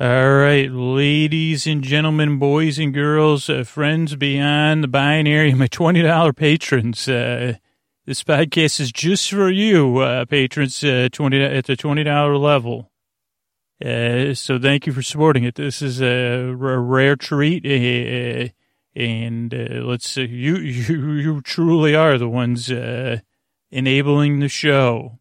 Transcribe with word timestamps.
All 0.00 0.32
right, 0.32 0.70
ladies 0.70 1.66
and 1.66 1.82
gentlemen, 1.82 2.38
boys 2.38 2.78
and 2.78 2.94
girls, 2.94 3.50
uh, 3.50 3.64
friends 3.64 4.16
beyond 4.16 4.82
the 4.82 4.88
binary, 4.88 5.52
my 5.52 5.66
$20 5.66 6.34
patrons. 6.34 7.06
Uh, 7.06 7.56
this 8.06 8.24
podcast 8.24 8.80
is 8.80 8.92
just 8.92 9.28
for 9.28 9.50
you, 9.50 9.98
uh, 9.98 10.24
patrons, 10.24 10.82
uh, 10.82 11.10
20, 11.12 11.42
at 11.42 11.66
the 11.66 11.76
$20 11.76 12.40
level. 12.40 12.90
Uh, 13.84 14.32
so 14.32 14.58
thank 14.58 14.86
you 14.86 14.94
for 14.94 15.02
supporting 15.02 15.44
it. 15.44 15.56
This 15.56 15.82
is 15.82 16.00
a, 16.00 16.50
rare 16.54 17.16
treat. 17.16 17.66
Uh, 17.66 18.48
and 18.98 19.52
uh, 19.52 19.84
let's 19.84 20.16
you, 20.16 20.56
you 20.56 21.12
you 21.12 21.42
truly 21.42 21.94
are 21.94 22.16
the 22.16 22.26
ones 22.26 22.72
enabling 23.70 24.40
the 24.40 24.48
show. 24.48 25.18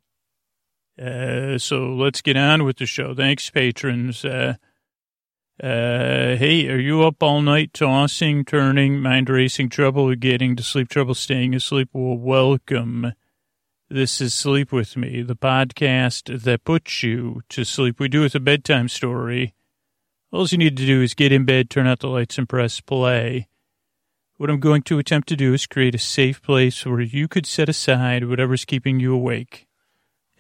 So 0.98 1.96
let's 1.96 2.22
get 2.22 2.38
on 2.38 2.64
with 2.64 2.78
the 2.78 2.86
show. 2.86 3.14
Thanks, 3.14 3.50
patrons. 3.50 4.24
Uh, 5.62 6.38
hey, 6.38 6.70
are 6.70 6.80
you 6.80 7.04
up 7.04 7.22
all 7.22 7.42
night 7.42 7.74
tossing, 7.74 8.46
turning, 8.46 9.02
mind 9.02 9.30
racing, 9.30 9.68
trouble 9.68 10.16
getting 10.16 10.56
to 10.56 10.64
sleep, 10.64 10.88
trouble 10.88 11.14
staying 11.14 11.54
asleep? 11.54 11.90
Well, 11.92 12.16
welcome. 12.16 13.12
This 13.90 14.22
is 14.22 14.34
Sleep 14.34 14.72
With 14.72 14.96
Me, 14.96 15.22
the 15.22 15.36
podcast 15.36 16.44
that 16.44 16.64
puts 16.64 17.04
you 17.04 17.42
to 17.50 17.66
sleep. 17.66 18.00
We 18.00 18.08
do 18.08 18.22
it 18.22 18.24
with 18.24 18.36
a 18.36 18.40
bedtime 18.40 18.88
story. 18.88 19.54
All 20.32 20.48
you 20.48 20.58
need 20.58 20.78
to 20.78 20.86
do 20.86 21.02
is 21.02 21.14
get 21.14 21.34
in 21.34 21.44
bed, 21.44 21.70
turn 21.70 21.88
out 21.88 22.00
the 22.00 22.08
lights, 22.08 22.38
and 22.38 22.48
press 22.48 22.80
play. 22.80 23.50
What 24.38 24.50
I'm 24.50 24.62
going 24.62 24.84
to 24.84 25.00
attempt 25.00 25.28
to 25.28 25.36
do 25.36 25.54
is 25.54 25.68
create 25.68 25.94
a 25.94 26.00
safe 26.00 26.42
place 26.42 26.86
where 26.86 27.02
you 27.02 27.28
could 27.28 27.46
set 27.46 27.68
aside 27.68 28.30
whatever's 28.30 28.64
keeping 28.64 29.02
you 29.02 29.14
awake. 29.14 29.68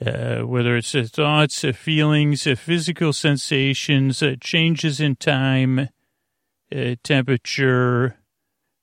Uh, 0.06 0.44
whether 0.44 0.78
it's 0.78 0.96
uh, 0.96 1.06
thoughts, 1.06 1.62
uh, 1.66 1.74
feelings, 1.74 2.48
uh, 2.48 2.56
physical 2.56 3.12
sensations, 3.12 4.24
uh, 4.24 4.36
changes 4.40 5.02
in 5.02 5.14
time, 5.18 5.90
uh, 6.74 6.96
temperature, 7.04 8.16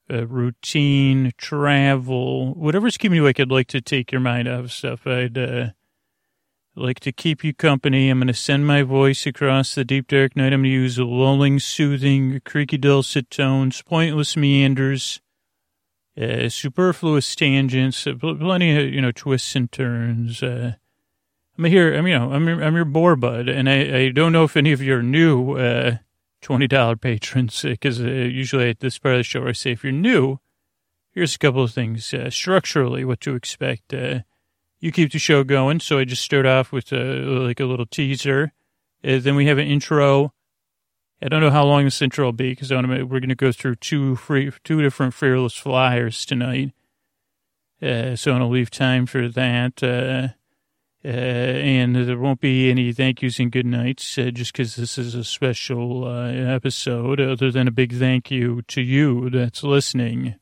routine, 0.09 1.33
travel, 1.39 2.53
whatever's 2.55 2.99
keeping 2.99 3.17
you 3.17 3.23
awake, 3.23 3.41
I'd 3.41 3.51
like 3.51 3.69
to 3.69 3.81
take 3.81 4.13
your 4.13 4.21
mind 4.21 4.47
off 4.47 4.71
stuff. 4.71 5.07
I'd 5.07 5.73
like 6.77 7.01
to 7.01 7.13
keep 7.13 7.43
you 7.43 7.55
company. 7.55 8.11
I'm 8.11 8.19
going 8.19 8.29
to 8.29 8.35
send 8.35 8.67
my 8.67 8.83
voice 8.83 9.27
across 9.27 9.75
the 9.75 9.85
deep 9.85 10.09
dark 10.09 10.37
night. 10.37 10.53
I'm 10.53 10.61
going 10.61 10.65
to 10.65 10.69
use 10.69 10.99
lulling, 10.99 11.59
soothing, 11.59 12.41
creaky 12.45 12.77
dulcet 12.77 13.31
tones, 13.31 13.81
pointless 13.83 14.37
meanders, 14.37 15.21
superfluous 16.49 17.35
tangents, 17.35 18.07
plenty 18.21 18.77
of, 18.77 18.93
you 18.93 19.01
know, 19.01 19.13
twists 19.13 19.57
and 19.57 19.73
turns. 19.73 20.43
I'm 21.59 21.65
here. 21.65 21.95
I'm 21.95 22.07
you 22.07 22.19
know 22.19 22.33
I'm 22.33 22.47
your, 22.47 22.63
I'm 22.63 22.75
your 22.75 22.85
boar 22.85 23.17
bud, 23.17 23.49
and 23.49 23.69
I, 23.69 23.99
I 23.99 24.09
don't 24.11 24.33
know 24.33 24.45
if 24.45 24.57
any 24.57 24.73
of 24.73 24.83
you 24.83 24.95
are 24.97 25.03
new 25.03 25.53
uh, 25.53 25.97
twenty 26.43 26.67
dollar 26.67 26.97
patrons 26.97 27.63
because 27.63 28.01
uh, 28.01 28.05
usually 28.05 28.69
at 28.69 28.81
this 28.81 28.99
part 28.99 29.15
of 29.15 29.21
the 29.21 29.25
show 29.25 29.47
I 29.47 29.53
say 29.53 29.73
if 29.73 29.83
you're 29.83 29.93
new, 29.93 30.39
here's 31.13 31.35
a 31.35 31.39
couple 31.39 31.63
of 31.63 31.73
things 31.73 32.13
uh, 32.13 32.29
structurally 32.29 33.05
what 33.05 33.21
to 33.23 33.35
expect. 33.35 33.95
Uh, 33.95 34.21
you 34.81 34.93
keep 34.93 35.13
the 35.13 35.19
show 35.19 35.45
going, 35.45 35.81
so 35.81 35.99
I 35.99 36.05
just 36.05 36.23
start 36.23 36.45
off 36.45 36.73
with 36.73 36.93
uh, 36.93 36.97
like 36.97 37.61
a 37.61 37.65
little 37.65 37.87
teaser. 37.87 38.53
Uh, 39.03 39.19
then 39.19 39.35
we 39.35 39.47
have 39.47 39.59
an 39.59 39.67
intro. 39.67 40.35
I 41.23 41.29
don't 41.29 41.41
know 41.41 41.51
how 41.51 41.65
long 41.65 41.85
this 41.85 42.03
intro 42.03 42.27
will 42.27 42.33
be 42.33 42.51
because 42.51 42.71
we're 42.71 42.85
going 42.85 43.31
to 43.31 43.35
go 43.35 43.51
through 43.51 43.77
two 43.77 44.17
free, 44.17 44.53
two 44.65 44.83
different 44.83 45.15
fearless 45.15 45.55
flyers 45.55 46.27
tonight. 46.27 46.73
so 47.81 47.87
I'm 47.89 48.17
going 48.25 48.41
to 48.41 48.47
leave 48.47 48.71
time 48.71 49.07
for 49.07 49.27
that. 49.27 50.35
Uh, 51.07 51.09
and 51.09 51.95
there 51.95 52.19
won't 52.19 52.41
be 52.41 52.69
any 52.69 52.93
thank 52.93 53.23
yous 53.23 53.39
and 53.39 53.53
good 53.53 53.65
nights 53.65 54.19
uh, 54.19 54.29
just 54.33 54.53
because 54.53 54.75
this 54.75 54.99
is 54.99 55.15
a 55.15 55.23
special 55.23 56.05
uh, 56.05 56.27
episode, 56.27 57.21
other 57.21 57.53
than 57.53 57.69
a 57.69 57.71
big 57.71 57.93
thank 57.95 58.29
you 58.29 58.61
to 58.63 58.83
you 58.83 59.31
that's 59.31 59.63
listening 59.63 60.35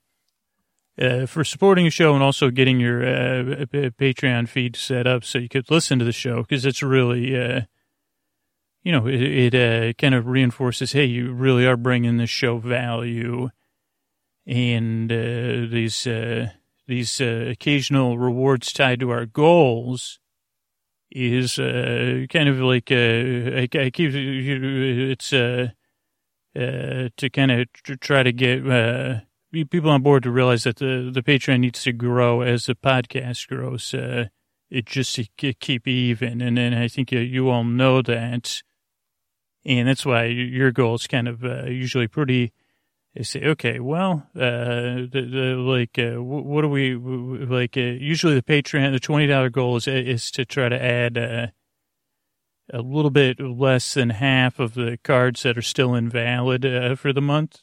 uh, 0.99 1.27
for 1.27 1.45
supporting 1.45 1.85
the 1.85 1.91
show 1.91 2.15
and 2.15 2.23
also 2.23 2.49
getting 2.49 2.81
your 2.81 3.03
uh, 3.03 3.67
Patreon 4.01 4.49
feed 4.49 4.75
set 4.75 5.07
up 5.07 5.23
so 5.23 5.39
you 5.39 5.51
could 5.51 5.71
listen 5.71 5.99
to 5.99 6.05
the 6.07 6.13
show 6.13 6.41
because 6.41 6.65
it's 6.65 6.83
really, 6.83 7.39
uh, 7.39 7.61
you 8.83 8.91
know, 8.91 9.07
it, 9.07 9.53
it 9.53 9.99
kind 9.99 10.15
of 10.15 10.27
reinforces, 10.27 10.93
hey, 10.93 11.05
you 11.05 11.31
really 11.35 11.67
are 11.67 11.77
bringing 11.77 12.17
this 12.17 12.31
show 12.31 12.57
value. 12.57 13.51
And 14.47 15.11
these, 15.11 16.09
these 16.87 17.21
occasional 17.21 18.17
rewards 18.17 18.73
tied 18.73 19.01
to 19.01 19.11
our 19.11 19.27
goals 19.27 20.21
is 21.15 21.59
uh, 21.59 22.27
kind 22.29 22.49
of 22.49 22.59
like 22.59 22.91
uh, 22.91 22.95
I, 22.95 23.69
I 23.79 23.91
keep 23.91 24.13
it's 24.13 25.33
uh, 25.33 25.69
uh, 26.57 27.09
to 27.17 27.31
kind 27.31 27.53
of 27.53 27.69
try 28.01 28.23
to 28.25 28.33
get 28.33 28.69
uh, 28.69 29.21
people 29.53 29.91
on 29.91 30.03
board 30.03 30.25
to 30.25 30.31
realize 30.31 30.65
that 30.65 30.77
the 30.77 31.11
the 31.13 31.23
Patreon 31.23 31.61
needs 31.61 31.83
to 31.85 31.93
grow 31.93 32.41
as 32.41 32.67
the 32.67 32.75
podcast 32.75 33.49
grows. 33.49 33.95
Uh, 33.95 34.27
it 34.71 34.87
just 34.87 35.15
to 35.15 35.53
keep 35.55 35.87
even, 35.87 36.41
and 36.41 36.57
then 36.57 36.75
I 36.75 36.89
think 36.89 37.13
you, 37.13 37.21
you 37.21 37.49
all 37.49 37.63
know 37.63 38.03
that, 38.03 38.63
and 39.65 39.89
that's 39.89 40.05
why 40.05 40.25
your 40.25 40.73
goal 40.73 40.97
is 40.97 41.07
kind 41.07 41.29
of 41.29 41.45
uh, 41.45 41.67
usually 41.67 42.09
pretty 42.09 42.53
they 43.15 43.23
say, 43.23 43.45
okay, 43.45 43.79
well, 43.79 44.29
uh, 44.35 45.07
the, 45.07 45.29
the, 45.31 45.55
like, 45.57 45.99
uh, 45.99 46.21
what 46.21 46.63
do 46.63 46.69
we 46.69 46.97
like? 46.97 47.77
Uh, 47.77 47.81
usually, 47.81 48.35
the 48.35 48.43
Patreon, 48.43 48.93
the 48.93 48.99
twenty 48.99 49.29
dollar 49.29 49.51
goal 49.51 49.77
is 49.77 49.87
is 49.87 50.31
to 50.33 50.45
try 50.45 50.69
to 50.69 50.83
add 50.83 51.17
uh, 51.17 51.47
a 52.73 52.83
little 52.83 53.13
bit 53.13 53.39
less 53.39 53.95
than 53.95 54.11
half 54.11 54.59
of 54.59 54.75
the 54.75 54.99
cards 55.05 55.45
that 55.45 55.57
are 55.57 55.63
still 55.63 55.95
invalid 55.95 56.67
uh, 56.67 56.97
for 56.97 57.13
the 57.13 57.23
month. 57.23 57.63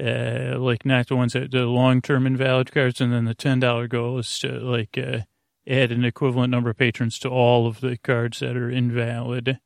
Uh, 0.00 0.54
like 0.58 0.86
not 0.86 1.08
the 1.08 1.16
ones 1.16 1.32
that 1.34 1.50
the 1.50 1.66
long 1.66 2.00
term 2.00 2.26
invalid 2.26 2.72
cards, 2.72 3.02
and 3.02 3.12
then 3.12 3.26
the 3.26 3.34
ten 3.34 3.60
dollar 3.60 3.86
goal 3.86 4.18
is 4.18 4.38
to 4.38 4.48
like 4.48 4.96
add 4.96 5.92
an 5.92 6.04
equivalent 6.06 6.50
number 6.50 6.70
of 6.70 6.78
patrons 6.78 7.18
to 7.18 7.28
all 7.28 7.66
of 7.66 7.80
the 7.80 7.98
cards 7.98 8.38
that 8.38 8.56
are 8.56 8.70
invalid 8.70 9.58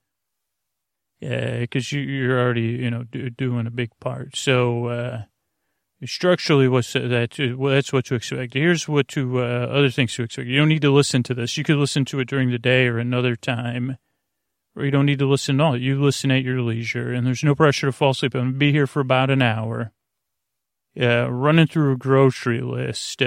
because 1.22 1.92
uh, 1.92 1.96
you, 1.96 2.32
are 2.32 2.40
already, 2.40 2.62
you 2.62 2.90
know, 2.90 3.04
do, 3.04 3.30
doing 3.30 3.68
a 3.68 3.70
big 3.70 3.90
part. 4.00 4.36
So 4.36 4.86
uh, 4.86 5.22
structurally, 6.04 6.66
what's 6.66 6.92
that? 6.94 7.54
Well, 7.56 7.72
that's 7.72 7.92
what 7.92 8.06
to 8.06 8.16
expect. 8.16 8.54
Here's 8.54 8.88
what 8.88 9.06
to 9.08 9.40
uh, 9.40 9.68
other 9.70 9.90
things 9.90 10.14
to 10.14 10.24
expect. 10.24 10.48
You 10.48 10.58
don't 10.58 10.68
need 10.68 10.82
to 10.82 10.90
listen 10.90 11.22
to 11.24 11.34
this. 11.34 11.56
You 11.56 11.62
could 11.62 11.76
listen 11.76 12.04
to 12.06 12.18
it 12.18 12.28
during 12.28 12.50
the 12.50 12.58
day 12.58 12.86
or 12.88 12.98
another 12.98 13.36
time, 13.36 13.98
or 14.74 14.84
you 14.84 14.90
don't 14.90 15.06
need 15.06 15.20
to 15.20 15.28
listen 15.28 15.60
at 15.60 15.64
all. 15.64 15.76
You 15.76 16.02
listen 16.02 16.32
at 16.32 16.42
your 16.42 16.60
leisure, 16.60 17.12
and 17.12 17.24
there's 17.24 17.44
no 17.44 17.54
pressure 17.54 17.86
to 17.86 17.92
fall 17.92 18.10
asleep. 18.10 18.34
I'm 18.34 18.48
gonna 18.48 18.58
be 18.58 18.72
here 18.72 18.88
for 18.88 19.00
about 19.00 19.30
an 19.30 19.42
hour. 19.42 19.92
Uh, 21.00 21.30
running 21.30 21.68
through 21.68 21.92
a 21.92 21.96
grocery 21.96 22.60
list. 22.60 23.22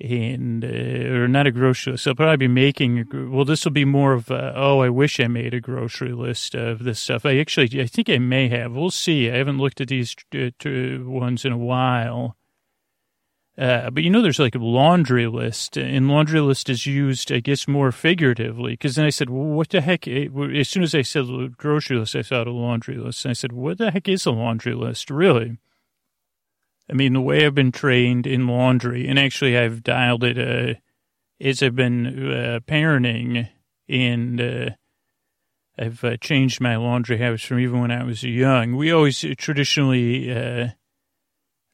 And 0.00 0.64
uh, 0.64 0.68
or 0.68 1.28
not 1.28 1.46
a 1.46 1.52
grocery 1.52 1.92
list. 1.92 2.08
I'll 2.08 2.14
probably 2.14 2.48
be 2.48 2.48
making. 2.48 2.98
A, 3.00 3.30
well, 3.30 3.44
this 3.44 3.64
will 3.64 3.72
be 3.72 3.84
more 3.84 4.14
of 4.14 4.30
a, 4.30 4.52
oh, 4.56 4.80
I 4.80 4.88
wish 4.88 5.20
I 5.20 5.28
made 5.28 5.54
a 5.54 5.60
grocery 5.60 6.12
list 6.12 6.54
of 6.54 6.82
this 6.82 6.98
stuff. 6.98 7.24
I 7.24 7.38
actually, 7.38 7.80
I 7.80 7.86
think 7.86 8.10
I 8.10 8.18
may 8.18 8.48
have. 8.48 8.72
We'll 8.72 8.90
see. 8.90 9.30
I 9.30 9.36
haven't 9.36 9.58
looked 9.58 9.80
at 9.80 9.88
these 9.88 10.16
uh, 10.34 10.50
ones 11.04 11.44
in 11.44 11.52
a 11.52 11.58
while. 11.58 12.36
Uh, 13.56 13.90
but 13.90 14.02
you 14.02 14.08
know, 14.08 14.22
there's 14.22 14.38
like 14.38 14.54
a 14.54 14.58
laundry 14.58 15.26
list, 15.26 15.76
and 15.76 16.08
laundry 16.08 16.40
list 16.40 16.70
is 16.70 16.86
used, 16.86 17.30
I 17.30 17.40
guess, 17.40 17.68
more 17.68 17.92
figuratively. 17.92 18.72
Because 18.72 18.96
then 18.96 19.04
I 19.04 19.10
said, 19.10 19.28
well, 19.28 19.44
"What 19.44 19.68
the 19.68 19.82
heck?" 19.82 20.08
As 20.08 20.68
soon 20.68 20.82
as 20.82 20.94
I 20.94 21.02
said 21.02 21.56
grocery 21.58 21.98
list, 21.98 22.16
I 22.16 22.22
thought 22.22 22.46
a 22.46 22.50
laundry 22.50 22.96
list. 22.96 23.24
And 23.24 23.30
I 23.30 23.34
said, 23.34 23.52
"What 23.52 23.76
the 23.76 23.90
heck 23.90 24.08
is 24.08 24.24
a 24.24 24.30
laundry 24.30 24.74
list, 24.74 25.10
really?" 25.10 25.58
I 26.92 26.94
mean, 26.94 27.14
the 27.14 27.22
way 27.22 27.46
I've 27.46 27.54
been 27.54 27.72
trained 27.72 28.26
in 28.26 28.46
laundry, 28.46 29.08
and 29.08 29.18
actually 29.18 29.56
I've 29.56 29.82
dialed 29.82 30.22
it, 30.24 30.38
uh, 30.38 30.78
is 31.40 31.62
I've 31.62 31.74
been 31.74 32.06
uh, 32.06 32.60
parenting 32.66 33.48
and 33.88 34.38
uh, 34.38 34.70
I've 35.78 36.04
uh, 36.04 36.18
changed 36.18 36.60
my 36.60 36.76
laundry 36.76 37.16
habits 37.16 37.44
from 37.44 37.60
even 37.60 37.80
when 37.80 37.90
I 37.90 38.04
was 38.04 38.22
young. 38.22 38.76
We 38.76 38.92
always 38.92 39.24
traditionally 39.38 40.30
uh, 40.30 40.68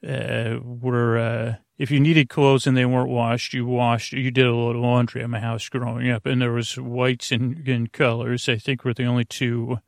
uh, 0.07 0.61
were, 0.63 1.19
uh, 1.19 1.55
if 1.79 1.91
you 1.91 1.99
needed 1.99 2.29
clothes 2.29 2.69
and 2.69 2.77
they 2.77 2.87
weren't 2.87 3.11
washed, 3.11 3.53
you 3.55 3.67
washed, 3.67 4.13
you 4.13 4.31
did 4.31 4.47
a 4.47 4.55
lot 4.55 4.77
of 4.77 4.83
laundry 4.83 5.25
at 5.25 5.31
my 5.31 5.41
house 5.41 5.69
growing 5.69 6.09
up. 6.09 6.27
And 6.27 6.41
there 6.41 6.53
was 6.53 6.77
whites 6.77 7.33
and, 7.33 7.67
and 7.67 7.93
colors, 7.93 8.49
I 8.49 8.57
think 8.57 8.85
were 8.85 8.95
the 8.95 9.07
only 9.07 9.25
two 9.25 9.79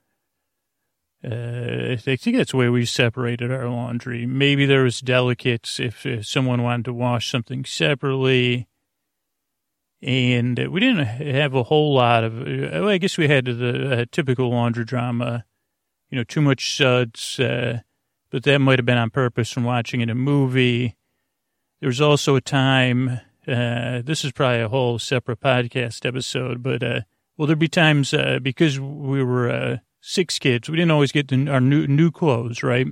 uh, 1.22 1.92
I 1.92 1.96
think 1.96 2.36
that's 2.36 2.52
the 2.52 2.56
way 2.56 2.68
we 2.70 2.86
separated 2.86 3.52
our 3.52 3.68
laundry. 3.68 4.24
Maybe 4.24 4.64
there 4.64 4.84
was 4.84 5.00
delicates 5.00 5.78
if, 5.78 6.06
if 6.06 6.26
someone 6.26 6.62
wanted 6.62 6.86
to 6.86 6.94
wash 6.94 7.30
something 7.30 7.64
separately. 7.64 8.68
And 10.02 10.58
we 10.72 10.80
didn't 10.80 11.04
have 11.04 11.54
a 11.54 11.64
whole 11.64 11.92
lot 11.92 12.24
of, 12.24 12.40
uh, 12.40 12.86
I 12.86 12.96
guess 12.96 13.18
we 13.18 13.28
had 13.28 13.44
the 13.44 14.00
uh, 14.00 14.04
typical 14.10 14.48
laundry 14.48 14.86
drama, 14.86 15.44
you 16.08 16.16
know, 16.16 16.24
too 16.24 16.40
much 16.40 16.74
suds, 16.74 17.38
uh, 17.38 17.80
but 18.30 18.44
that 18.44 18.60
might 18.60 18.78
have 18.78 18.86
been 18.86 18.96
on 18.96 19.10
purpose 19.10 19.52
from 19.52 19.64
watching 19.64 20.00
in 20.00 20.08
a 20.08 20.14
movie. 20.14 20.96
There 21.80 21.88
was 21.88 22.00
also 22.00 22.34
a 22.34 22.40
time, 22.40 23.20
uh, 23.46 24.00
this 24.02 24.24
is 24.24 24.32
probably 24.32 24.62
a 24.62 24.68
whole 24.70 24.98
separate 24.98 25.40
podcast 25.40 26.06
episode, 26.06 26.62
but, 26.62 26.82
uh, 26.82 27.00
well, 27.36 27.46
there'd 27.46 27.58
be 27.58 27.68
times, 27.68 28.14
because 28.42 28.80
we 28.80 29.22
were, 29.22 29.80
six 30.00 30.38
kids. 30.38 30.68
We 30.68 30.76
didn't 30.76 30.90
always 30.90 31.12
get 31.12 31.28
the, 31.28 31.48
our 31.48 31.60
new 31.60 31.86
new 31.86 32.10
clothes, 32.10 32.62
right? 32.62 32.86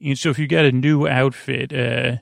And 0.00 0.18
so 0.18 0.30
if 0.30 0.38
you 0.38 0.48
got 0.48 0.64
a 0.64 0.72
new 0.72 1.06
outfit, 1.06 1.72
uh, 1.72 2.16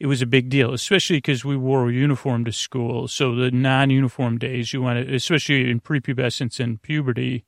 it 0.00 0.06
was 0.06 0.22
a 0.22 0.26
big 0.26 0.48
deal, 0.48 0.72
especially 0.72 1.18
because 1.18 1.44
we 1.44 1.56
wore 1.56 1.88
a 1.88 1.92
uniform 1.92 2.44
to 2.44 2.52
school. 2.52 3.08
So 3.08 3.34
the 3.34 3.50
non-uniform 3.50 4.38
days, 4.38 4.72
you 4.72 4.80
wanted, 4.80 5.12
especially 5.12 5.70
in 5.70 5.80
prepubescence 5.80 6.60
and 6.60 6.80
puberty, 6.80 7.44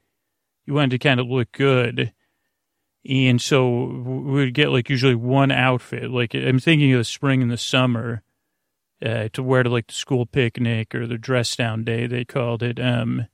you 0.67 0.75
wanted 0.75 0.91
to 0.91 0.99
kind 0.99 1.21
of 1.21 1.29
look 1.29 1.53
good. 1.53 2.13
And 3.09 3.41
so 3.41 3.87
we 4.05 4.33
would 4.33 4.55
get 4.55 4.71
like 4.71 4.91
usually 4.91 5.15
one 5.15 5.51
outfit. 5.51 6.11
Like 6.11 6.35
I'm 6.35 6.59
thinking 6.59 6.93
of 6.93 6.99
the 6.99 7.05
spring 7.05 7.41
and 7.41 7.51
the 7.51 7.57
summer 7.57 8.23
uh, 9.05 9.29
to 9.33 9.43
wear 9.43 9.63
to 9.63 9.71
like 9.71 9.87
the 9.87 9.95
school 9.95 10.27
picnic 10.27 10.95
or 10.95 11.07
the 11.07 11.17
dress 11.17 11.57
down 11.57 11.85
day, 11.85 12.07
they 12.07 12.25
called 12.25 12.63
it. 12.63 12.79
Um, 12.79 13.27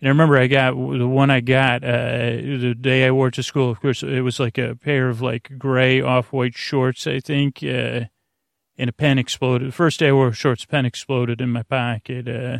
and 0.00 0.06
I 0.06 0.10
remember 0.10 0.38
I 0.38 0.46
got 0.46 0.72
the 0.72 1.08
one 1.08 1.30
I 1.30 1.40
got 1.40 1.82
uh, 1.82 1.88
the 1.88 2.76
day 2.78 3.06
I 3.06 3.10
wore 3.10 3.28
it 3.28 3.34
to 3.34 3.42
school. 3.42 3.70
Of 3.70 3.80
course, 3.80 4.02
it 4.02 4.20
was 4.20 4.38
like 4.38 4.56
a 4.56 4.76
pair 4.76 5.08
of 5.08 5.20
like 5.20 5.58
gray 5.58 6.00
off 6.00 6.32
white 6.32 6.56
shorts, 6.56 7.06
I 7.06 7.18
think, 7.18 7.62
uh, 7.62 8.04
and 8.76 8.88
a 8.88 8.92
pen 8.92 9.18
exploded. 9.18 9.68
The 9.68 9.72
first 9.72 9.98
day 9.98 10.08
I 10.08 10.12
wore 10.12 10.32
shorts, 10.32 10.64
pen 10.64 10.86
exploded 10.86 11.40
in 11.40 11.50
my 11.50 11.64
pocket. 11.64 12.28
Uh, 12.28 12.58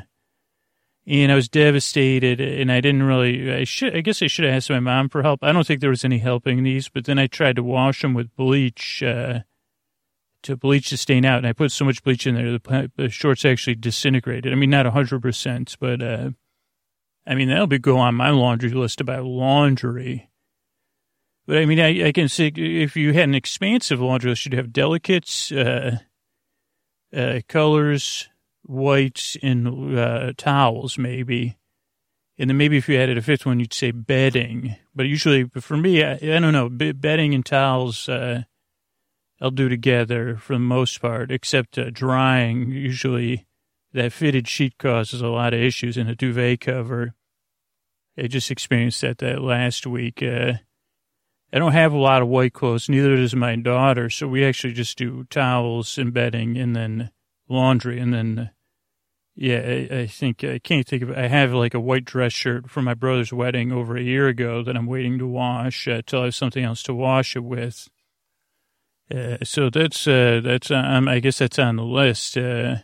and 1.06 1.32
I 1.32 1.36
was 1.36 1.48
devastated, 1.48 2.38
and 2.38 2.70
I 2.70 2.82
didn't 2.82 3.04
really. 3.04 3.50
I 3.52 3.64
should. 3.64 3.96
I 3.96 4.02
guess 4.02 4.20
I 4.20 4.26
should 4.26 4.44
have 4.44 4.54
asked 4.54 4.68
my 4.68 4.80
mom 4.80 5.08
for 5.08 5.22
help. 5.22 5.42
I 5.42 5.52
don't 5.52 5.66
think 5.66 5.80
there 5.80 5.88
was 5.88 6.04
any 6.04 6.18
helping 6.18 6.62
these, 6.62 6.88
but 6.90 7.06
then 7.06 7.18
I 7.18 7.28
tried 7.28 7.56
to 7.56 7.62
wash 7.62 8.02
them 8.02 8.12
with 8.12 8.34
bleach 8.36 9.02
uh, 9.02 9.40
to 10.42 10.56
bleach 10.56 10.90
the 10.90 10.98
stain 10.98 11.24
out, 11.24 11.38
and 11.38 11.46
I 11.46 11.54
put 11.54 11.72
so 11.72 11.86
much 11.86 12.02
bleach 12.02 12.26
in 12.26 12.34
there 12.34 12.50
the, 12.50 12.92
the 12.96 13.08
shorts 13.08 13.46
actually 13.46 13.76
disintegrated. 13.76 14.52
I 14.52 14.56
mean, 14.56 14.68
not 14.68 14.84
hundred 14.86 15.22
percent, 15.22 15.76
but 15.80 16.02
uh, 16.02 16.30
I 17.28 17.34
mean, 17.34 17.48
that'll 17.48 17.66
be 17.66 17.78
go 17.78 17.98
on 17.98 18.14
my 18.14 18.30
laundry 18.30 18.70
list 18.70 19.00
about 19.02 19.24
laundry. 19.24 20.30
But 21.46 21.58
I 21.58 21.66
mean, 21.66 21.78
I, 21.78 22.08
I 22.08 22.12
can 22.12 22.28
see 22.28 22.46
if 22.56 22.96
you 22.96 23.12
had 23.12 23.28
an 23.28 23.34
expansive 23.34 24.00
laundry 24.00 24.30
list, 24.30 24.46
you'd 24.46 24.54
have 24.54 24.72
delicates, 24.72 25.52
uh, 25.52 25.98
uh, 27.14 27.40
colors, 27.48 28.28
whites, 28.62 29.36
and 29.42 29.98
uh, 29.98 30.32
towels, 30.36 30.96
maybe. 30.96 31.58
And 32.38 32.48
then 32.48 32.56
maybe 32.56 32.76
if 32.76 32.88
you 32.88 32.98
added 32.98 33.18
a 33.18 33.22
fifth 33.22 33.44
one, 33.44 33.60
you'd 33.60 33.74
say 33.74 33.90
bedding. 33.90 34.76
But 34.94 35.06
usually, 35.06 35.44
for 35.44 35.76
me, 35.76 36.04
I, 36.04 36.12
I 36.14 36.38
don't 36.38 36.52
know, 36.52 36.68
bedding 36.70 37.34
and 37.34 37.44
towels, 37.44 38.08
uh, 38.08 38.44
I'll 39.40 39.50
do 39.50 39.68
together 39.68 40.36
for 40.36 40.54
the 40.54 40.60
most 40.60 41.00
part, 41.00 41.30
except 41.30 41.78
uh, 41.78 41.90
drying. 41.90 42.70
Usually, 42.70 43.46
that 43.92 44.12
fitted 44.12 44.48
sheet 44.48 44.78
causes 44.78 45.20
a 45.20 45.28
lot 45.28 45.54
of 45.54 45.60
issues 45.60 45.96
in 45.96 46.08
a 46.08 46.14
duvet 46.14 46.60
cover. 46.60 47.14
I 48.18 48.26
just 48.26 48.50
experienced 48.50 49.00
that 49.02 49.18
that 49.18 49.40
last 49.40 49.86
week. 49.86 50.22
Uh, 50.22 50.54
I 51.52 51.58
don't 51.58 51.72
have 51.72 51.92
a 51.92 51.98
lot 51.98 52.20
of 52.20 52.28
white 52.28 52.52
clothes, 52.52 52.88
neither 52.88 53.16
does 53.16 53.34
my 53.34 53.56
daughter. 53.56 54.10
So 54.10 54.28
we 54.28 54.44
actually 54.44 54.74
just 54.74 54.98
do 54.98 55.24
towels 55.30 55.96
and 55.96 56.12
bedding 56.12 56.58
and 56.58 56.76
then 56.76 57.10
laundry. 57.48 57.98
And 57.98 58.12
then, 58.12 58.50
yeah, 59.34 59.58
I, 59.58 59.96
I 60.00 60.06
think 60.06 60.44
I 60.44 60.58
can't 60.58 60.86
think 60.86 61.02
of. 61.04 61.10
I 61.12 61.28
have 61.28 61.52
like 61.52 61.74
a 61.74 61.80
white 61.80 62.04
dress 62.04 62.32
shirt 62.32 62.68
from 62.68 62.84
my 62.84 62.94
brother's 62.94 63.32
wedding 63.32 63.72
over 63.72 63.96
a 63.96 64.02
year 64.02 64.28
ago 64.28 64.62
that 64.62 64.76
I'm 64.76 64.86
waiting 64.86 65.18
to 65.20 65.26
wash 65.26 65.88
uh, 65.88 66.02
till 66.04 66.20
I 66.20 66.24
have 66.24 66.34
something 66.34 66.64
else 66.64 66.82
to 66.84 66.94
wash 66.94 67.34
it 67.36 67.44
with. 67.44 67.88
Uh, 69.10 69.38
so 69.42 69.70
that's, 69.70 70.06
uh, 70.06 70.42
that's, 70.44 70.70
um, 70.70 71.08
I 71.08 71.20
guess 71.20 71.38
that's 71.38 71.58
on 71.58 71.76
the 71.76 71.82
list. 71.82 72.36
Uh, 72.36 72.76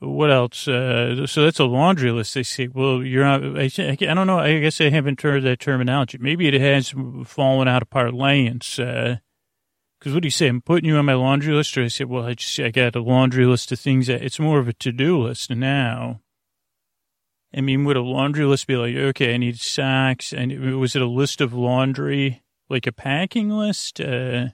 what 0.00 0.30
else? 0.30 0.68
Uh, 0.68 1.26
so 1.26 1.44
that's 1.44 1.58
a 1.58 1.64
laundry 1.64 2.12
list. 2.12 2.34
They 2.34 2.44
say, 2.44 2.68
well, 2.68 3.02
you're 3.02 3.24
not, 3.24 3.42
I, 3.58 3.70
I 3.78 4.14
don't 4.14 4.26
know. 4.28 4.38
I 4.38 4.60
guess 4.60 4.80
I 4.80 4.90
haven't 4.90 5.20
heard 5.20 5.42
that 5.42 5.58
terminology. 5.58 6.18
Maybe 6.18 6.46
it 6.46 6.54
has 6.54 6.94
fallen 7.24 7.66
out 7.66 7.82
of 7.82 7.90
parlance. 7.90 8.78
Uh, 8.78 9.16
cause 10.00 10.12
what 10.12 10.22
do 10.22 10.26
you 10.26 10.30
say? 10.30 10.46
I'm 10.46 10.60
putting 10.60 10.88
you 10.88 10.96
on 10.96 11.04
my 11.04 11.14
laundry 11.14 11.52
list. 11.52 11.76
Or 11.76 11.82
I 11.82 11.88
said, 11.88 12.08
well, 12.08 12.26
I 12.26 12.34
just, 12.34 12.60
I 12.60 12.70
got 12.70 12.94
a 12.94 13.02
laundry 13.02 13.44
list 13.44 13.72
of 13.72 13.80
things 13.80 14.06
that 14.06 14.22
it's 14.22 14.38
more 14.38 14.60
of 14.60 14.68
a 14.68 14.72
to-do 14.72 15.18
list 15.18 15.50
now. 15.50 16.20
I 17.52 17.60
mean, 17.60 17.84
would 17.84 17.96
a 17.96 18.02
laundry 18.02 18.44
list 18.44 18.66
be 18.66 18.76
like, 18.76 18.94
okay, 18.94 19.34
I 19.34 19.38
need 19.38 19.58
socks. 19.58 20.32
And 20.32 20.78
was 20.78 20.94
it 20.94 21.02
a 21.02 21.06
list 21.06 21.40
of 21.40 21.54
laundry, 21.54 22.42
like 22.68 22.86
a 22.86 22.92
packing 22.92 23.48
list? 23.48 24.00
Uh, 24.00 24.48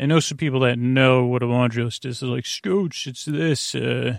I 0.00 0.06
know 0.06 0.20
some 0.20 0.38
people 0.38 0.60
that 0.60 0.78
know 0.78 1.26
what 1.26 1.42
a 1.42 1.46
laundry 1.46 1.84
list 1.84 2.04
is. 2.04 2.20
They're 2.20 2.28
like, 2.30 2.44
Scooch, 2.44 3.06
it's 3.06 3.26
this, 3.26 3.74
uh, 3.74 4.18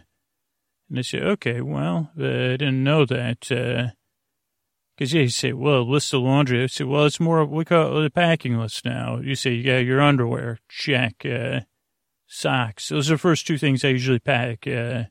and 0.89 0.99
I 0.99 1.01
say, 1.01 1.19
okay, 1.19 1.61
well, 1.61 2.11
uh, 2.19 2.23
I 2.25 2.57
didn't 2.57 2.83
know 2.83 3.05
that. 3.05 3.39
Because, 3.41 5.13
uh, 5.13 5.17
yeah, 5.17 5.23
you 5.23 5.29
say, 5.29 5.53
well, 5.53 5.89
list 5.89 6.13
of 6.13 6.21
laundry. 6.21 6.63
I 6.63 6.67
say, 6.67 6.83
well, 6.83 7.05
it's 7.05 7.19
more, 7.19 7.43
we 7.45 7.65
call 7.65 8.03
it 8.03 8.13
packing 8.13 8.57
list 8.57 8.85
now. 8.85 9.17
You 9.17 9.35
say, 9.35 9.51
yeah, 9.53 9.79
your 9.79 10.01
underwear, 10.01 10.59
check, 10.69 11.25
uh, 11.25 11.61
socks. 12.27 12.89
Those 12.89 13.09
are 13.09 13.15
the 13.15 13.19
first 13.19 13.47
two 13.47 13.57
things 13.57 13.83
I 13.83 13.89
usually 13.89 14.19
pack. 14.19 14.67
Uh, 14.67 15.05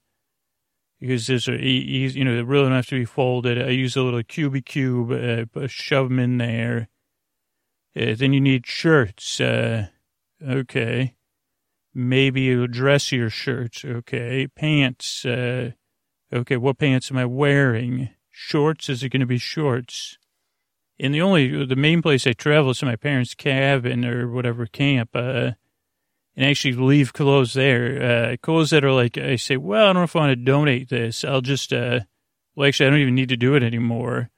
because 1.01 1.27
those 1.27 1.49
are 1.49 1.57
easy, 1.57 2.21
you 2.21 2.25
know, 2.25 2.37
they 2.37 2.43
really 2.43 2.65
don't 2.65 2.77
have 2.77 2.87
to 2.87 2.99
be 2.99 3.05
folded. 3.05 3.61
I 3.61 3.71
use 3.71 3.95
a 3.95 4.03
little 4.03 4.23
cubey 4.23 4.65
cube, 4.65 5.11
uh, 5.11 5.67
shove 5.67 6.09
them 6.09 6.19
in 6.19 6.39
there. 6.39 6.89
Uh, 7.97 8.15
then 8.17 8.33
you 8.33 8.41
need 8.41 8.67
shirts. 8.67 9.41
Okay 9.41 11.15
maybe 11.95 12.53
a 12.53 12.67
dressier 12.67 13.31
shirt. 13.31 13.85
Okay. 13.85 14.47
Pants. 14.49 15.25
Uh, 15.25 15.73
okay. 16.33 16.57
What 16.57 16.79
pants 16.79 17.11
am 17.11 17.19
I 17.19 17.25
wearing? 17.25 18.11
Shorts. 18.31 18.89
Is 18.89 19.03
it 19.03 19.11
going 19.11 19.21
to 19.21 19.27
be 19.27 19.39
shorts? 19.39 20.19
And 20.99 21.13
the 21.13 21.23
only, 21.23 21.67
the 21.67 21.77
main 21.77 22.03
place 22.03 22.27
I 22.27 22.33
travel 22.33 22.71
is 22.71 22.79
to 22.79 22.87
my 22.87 22.97
parents' 22.97 23.35
cabin 23.35 24.05
or 24.05 24.31
whatever 24.31 24.67
camp, 24.67 25.11
uh, 25.15 25.53
and 26.37 26.47
actually 26.47 26.75
leave 26.75 27.13
clothes 27.13 27.55
there. 27.55 28.33
Uh, 28.33 28.37
clothes 28.41 28.71
that 28.71 28.85
are 28.85 28.93
like, 28.93 29.19
I 29.19 29.37
say, 29.37 29.57
well, 29.57 29.85
I 29.85 29.87
don't 29.87 29.97
know 29.97 30.03
if 30.05 30.15
I 30.15 30.21
want 30.21 30.31
to 30.31 30.37
donate 30.37 30.91
this. 30.91 31.25
I'll 31.25 31.41
just, 31.41 31.73
uh, 31.73 32.01
well, 32.55 32.69
actually, 32.69 32.87
I 32.87 32.91
don't 32.91 33.01
even 33.01 33.15
need 33.17 33.29
to 33.31 33.37
do 33.37 33.57
it 33.57 33.63
anymore. 33.65 34.31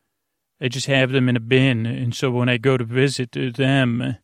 I 0.58 0.68
just 0.68 0.86
have 0.86 1.12
them 1.12 1.28
in 1.28 1.36
a 1.36 1.40
bin. 1.40 1.84
And 1.84 2.14
so 2.14 2.30
when 2.30 2.48
I 2.48 2.56
go 2.56 2.78
to 2.78 2.84
visit 2.84 3.32
them, 3.32 4.16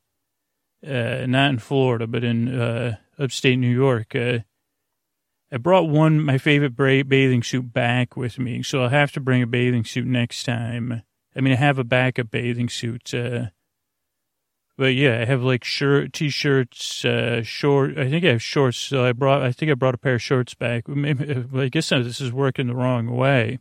uh, 0.87 1.26
not 1.26 1.50
in 1.50 1.58
Florida, 1.58 2.06
but 2.06 2.25
in, 2.25 2.49
uh, 2.49 2.96
upstate 3.18 3.58
New 3.58 3.74
York. 3.74 4.14
Uh, 4.14 4.40
I 5.52 5.58
brought 5.58 5.88
one, 5.88 6.20
my 6.20 6.38
favorite 6.38 6.76
bathing 6.76 7.42
suit 7.42 7.72
back 7.72 8.16
with 8.16 8.38
me, 8.38 8.62
so 8.62 8.82
I'll 8.82 8.88
have 8.88 9.12
to 9.12 9.20
bring 9.20 9.42
a 9.42 9.46
bathing 9.46 9.84
suit 9.84 10.06
next 10.06 10.44
time. 10.44 11.02
I 11.36 11.40
mean, 11.40 11.52
I 11.52 11.56
have 11.56 11.78
a 11.78 11.84
backup 11.84 12.30
bathing 12.30 12.68
suit. 12.68 13.12
Uh, 13.12 13.46
but 14.78 14.94
yeah, 14.94 15.20
I 15.20 15.24
have 15.26 15.42
like 15.42 15.64
shirt, 15.64 16.12
t-shirts, 16.12 17.04
uh, 17.04 17.42
short. 17.42 17.98
I 17.98 18.08
think 18.08 18.24
I 18.24 18.28
have 18.28 18.42
shorts. 18.42 18.78
So 18.78 19.04
I 19.04 19.12
brought. 19.12 19.42
I 19.42 19.52
think 19.52 19.70
I 19.70 19.74
brought 19.74 19.94
a 19.94 19.98
pair 19.98 20.14
of 20.14 20.22
shorts 20.22 20.54
back. 20.54 20.88
Maybe, 20.88 21.44
I 21.54 21.69
guess 21.69 21.90
this 21.90 22.20
is 22.20 22.32
working 22.32 22.69
the 22.69 22.74
wrong 22.74 23.14
way. 23.14 23.58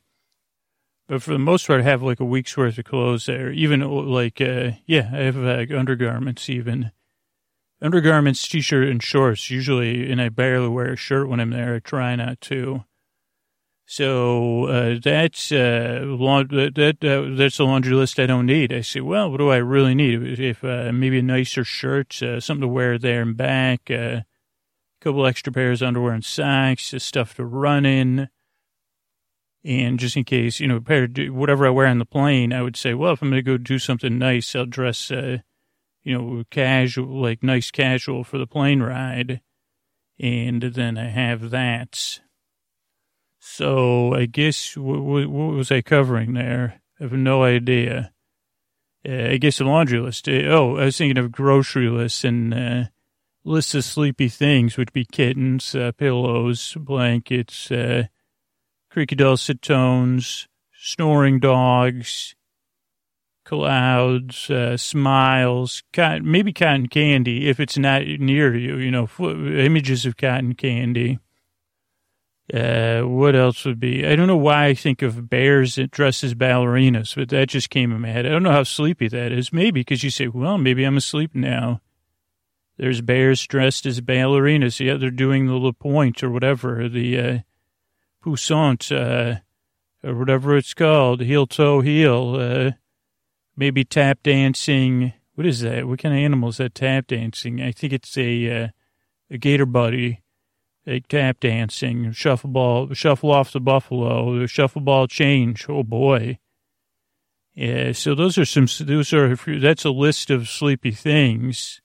But 1.07 1.21
for 1.21 1.33
the 1.33 1.39
most 1.39 1.67
part, 1.67 1.81
I 1.81 1.83
have 1.83 2.01
like 2.01 2.21
a 2.21 2.25
week's 2.25 2.55
worth 2.55 2.77
of 2.77 2.85
clothes 2.85 3.25
there. 3.25 3.51
Even 3.51 3.81
like, 3.81 4.39
uh, 4.39 4.71
yeah, 4.85 5.09
I 5.13 5.17
have 5.17 5.35
like 5.35 5.71
undergarments 5.71 6.49
even 6.49 6.91
undergarments, 7.81 8.47
t-shirt, 8.47 8.87
and 8.87 9.01
shorts 9.01 9.49
usually, 9.49 10.11
and 10.11 10.21
I 10.21 10.29
barely 10.29 10.69
wear 10.69 10.93
a 10.93 10.95
shirt 10.95 11.27
when 11.27 11.39
I'm 11.39 11.51
there. 11.51 11.75
I 11.75 11.79
try 11.79 12.15
not 12.15 12.41
to. 12.41 12.83
So 13.85 14.67
uh, 14.67 14.99
that's 15.03 15.51
uh, 15.51 15.99
that, 16.01 16.97
that 17.01 17.35
that's 17.37 17.59
a 17.59 17.63
laundry 17.65 17.93
list 17.93 18.19
I 18.19 18.25
don't 18.25 18.45
need. 18.45 18.71
I 18.71 18.81
say, 18.81 19.01
well, 19.01 19.29
what 19.29 19.37
do 19.37 19.49
I 19.49 19.57
really 19.57 19.93
need? 19.93 20.39
If 20.39 20.63
uh, 20.63 20.91
maybe 20.93 21.19
a 21.19 21.23
nicer 21.23 21.65
shirt, 21.65 22.21
uh, 22.23 22.39
something 22.39 22.61
to 22.61 22.67
wear 22.69 22.97
there 22.97 23.21
and 23.21 23.35
back, 23.35 23.91
uh, 23.91 24.21
a 24.21 24.25
couple 25.01 25.25
extra 25.25 25.51
pairs 25.51 25.81
of 25.81 25.89
underwear 25.89 26.13
and 26.13 26.23
socks, 26.23 26.93
stuff 26.99 27.35
to 27.35 27.43
run 27.43 27.85
in, 27.85 28.29
and 29.63 29.99
just 29.99 30.15
in 30.15 30.23
case, 30.23 30.59
you 30.59 30.67
know, 30.67 30.79
pair 30.79 31.07
whatever 31.29 31.67
I 31.67 31.69
wear 31.71 31.87
on 31.87 31.99
the 31.99 32.05
plane, 32.05 32.53
I 32.53 32.61
would 32.61 32.77
say, 32.77 32.93
well, 32.93 33.13
if 33.13 33.21
I'm 33.21 33.29
going 33.29 33.43
to 33.43 33.51
go 33.51 33.57
do 33.57 33.77
something 33.77 34.17
nice, 34.17 34.55
I'll 34.55 34.65
dress 34.65 35.11
uh, 35.11 35.39
you 36.03 36.17
know, 36.17 36.43
casual, 36.49 37.21
like 37.21 37.43
nice 37.43 37.71
casual 37.71 38.23
for 38.23 38.37
the 38.37 38.47
plane 38.47 38.81
ride. 38.81 39.41
And 40.19 40.61
then 40.61 40.97
I 40.97 41.09
have 41.09 41.49
that. 41.49 42.19
So 43.39 44.13
I 44.13 44.25
guess 44.25 44.77
what, 44.77 45.01
what, 45.01 45.27
what 45.27 45.53
was 45.55 45.71
I 45.71 45.81
covering 45.81 46.33
there? 46.33 46.81
I 46.99 47.03
have 47.03 47.13
no 47.13 47.43
idea. 47.43 48.13
Uh, 49.07 49.29
I 49.31 49.37
guess 49.37 49.59
a 49.59 49.63
laundry 49.63 49.99
list. 49.99 50.27
Uh, 50.27 50.43
oh, 50.45 50.77
I 50.77 50.85
was 50.85 50.97
thinking 50.97 51.17
of 51.17 51.31
grocery 51.31 51.89
lists 51.89 52.23
and 52.23 52.53
uh, 52.53 52.83
lists 53.43 53.73
of 53.73 53.83
sleepy 53.83 54.29
things, 54.29 54.77
which 54.77 54.93
be 54.93 55.05
kittens, 55.05 55.73
uh, 55.73 55.91
pillows, 55.97 56.77
blankets, 56.79 57.71
uh, 57.71 58.03
creaky 58.91 59.15
dulcet 59.15 59.61
tones, 59.61 60.47
snoring 60.77 61.39
dogs, 61.39 62.35
clouds, 63.51 64.49
uh, 64.49 64.77
smiles, 64.77 65.83
cotton, 65.91 66.31
maybe 66.31 66.53
cotton 66.53 66.87
candy 66.87 67.49
if 67.49 67.59
it's 67.59 67.77
not 67.77 68.01
near 68.07 68.55
you, 68.55 68.77
you 68.77 68.89
know, 68.89 69.09
images 69.19 70.05
of 70.05 70.15
cotton 70.15 70.53
candy. 70.53 71.19
Uh, 72.53 73.01
what 73.01 73.35
else 73.35 73.65
would 73.65 73.77
be? 73.77 74.07
I 74.07 74.15
don't 74.15 74.27
know 74.27 74.37
why 74.37 74.67
I 74.67 74.73
think 74.73 75.01
of 75.01 75.29
bears 75.29 75.77
dressed 75.91 76.23
as 76.23 76.33
ballerinas, 76.33 77.13
but 77.13 77.27
that 77.27 77.49
just 77.49 77.69
came 77.69 77.91
in 77.91 77.99
my 77.99 78.07
head. 78.07 78.25
I 78.25 78.29
don't 78.29 78.43
know 78.43 78.53
how 78.53 78.63
sleepy 78.63 79.09
that 79.09 79.33
is. 79.33 79.51
Maybe 79.51 79.81
because 79.81 80.01
you 80.01 80.11
say, 80.11 80.29
well, 80.29 80.57
maybe 80.57 80.85
I'm 80.85 80.95
asleep 80.95 81.35
now. 81.35 81.81
There's 82.77 83.01
bears 83.01 83.45
dressed 83.45 83.85
as 83.85 83.99
ballerinas. 83.99 84.79
Yeah, 84.79 84.95
they're 84.95 85.11
doing 85.11 85.47
the 85.47 85.55
La 85.57 85.73
Pointe 85.73 86.23
or 86.23 86.29
whatever, 86.29 86.87
the 86.87 87.19
uh, 87.19 87.39
Poussant, 88.23 88.95
uh, 88.95 89.41
or 90.07 90.15
whatever 90.15 90.55
it's 90.55 90.73
called, 90.73 91.19
heel 91.19 91.47
toe 91.47 91.81
heel. 91.81 92.73
Maybe 93.55 93.83
tap 93.83 94.19
dancing. 94.23 95.13
What 95.35 95.45
is 95.47 95.61
that? 95.61 95.87
What 95.87 95.99
kind 95.99 96.15
of 96.15 96.19
animal 96.19 96.49
is 96.49 96.57
that 96.57 96.75
tap 96.75 97.07
dancing? 97.07 97.61
I 97.61 97.71
think 97.71 97.93
it's 97.93 98.17
a 98.17 98.63
uh, 98.63 98.67
a 99.29 99.37
gator 99.37 99.65
buddy, 99.65 100.21
a 100.85 100.99
tap 100.99 101.39
dancing, 101.39 102.11
shuffle 102.11 102.49
ball, 102.49 102.93
shuffle 102.93 103.31
off 103.31 103.53
the 103.53 103.61
buffalo, 103.61 104.45
shuffle 104.45 104.81
ball 104.81 105.07
change. 105.07 105.65
Oh 105.69 105.83
boy. 105.83 106.37
Yeah, 107.53 107.91
so 107.91 108.15
those 108.15 108.37
are 108.37 108.45
some, 108.45 108.67
those 108.79 109.11
are, 109.11 109.35
that's 109.35 109.83
a 109.83 109.91
list 109.91 110.29
of 110.29 110.47
sleepy 110.47 110.91
things. 110.91 111.81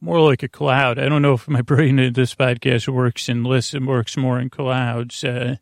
More 0.00 0.20
like 0.20 0.42
a 0.42 0.48
cloud. 0.48 0.98
I 0.98 1.08
don't 1.08 1.22
know 1.22 1.34
if 1.34 1.46
my 1.46 1.60
brain 1.62 1.98
in 1.98 2.14
this 2.14 2.34
podcast 2.34 2.88
works 2.88 3.28
in 3.28 3.44
lists, 3.44 3.74
it 3.74 3.82
works 3.82 4.16
more 4.16 4.40
in 4.40 4.50
clouds. 4.50 5.22
Uh, 5.22 5.56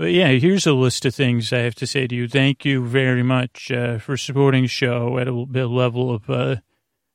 but 0.00 0.12
yeah, 0.12 0.28
here's 0.28 0.66
a 0.66 0.72
list 0.72 1.04
of 1.04 1.14
things 1.14 1.52
I 1.52 1.58
have 1.58 1.74
to 1.74 1.86
say 1.86 2.06
to 2.06 2.14
you. 2.14 2.26
Thank 2.26 2.64
you 2.64 2.86
very 2.86 3.22
much 3.22 3.70
uh, 3.70 3.98
for 3.98 4.16
supporting 4.16 4.62
the 4.62 4.68
show 4.68 5.18
at 5.18 5.28
a, 5.28 5.32
a 5.32 5.68
level 5.68 6.10
of, 6.10 6.30
uh, 6.30 6.56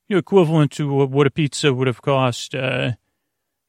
you 0.08 0.15
know, 0.15 0.20
equivalent 0.20 0.72
to 0.74 0.94
what 0.94 1.25
a 1.25 1.32
pizza 1.32 1.74
would 1.74 1.88
have 1.88 2.04
cost. 2.04 2.54
Uh, 2.54 2.92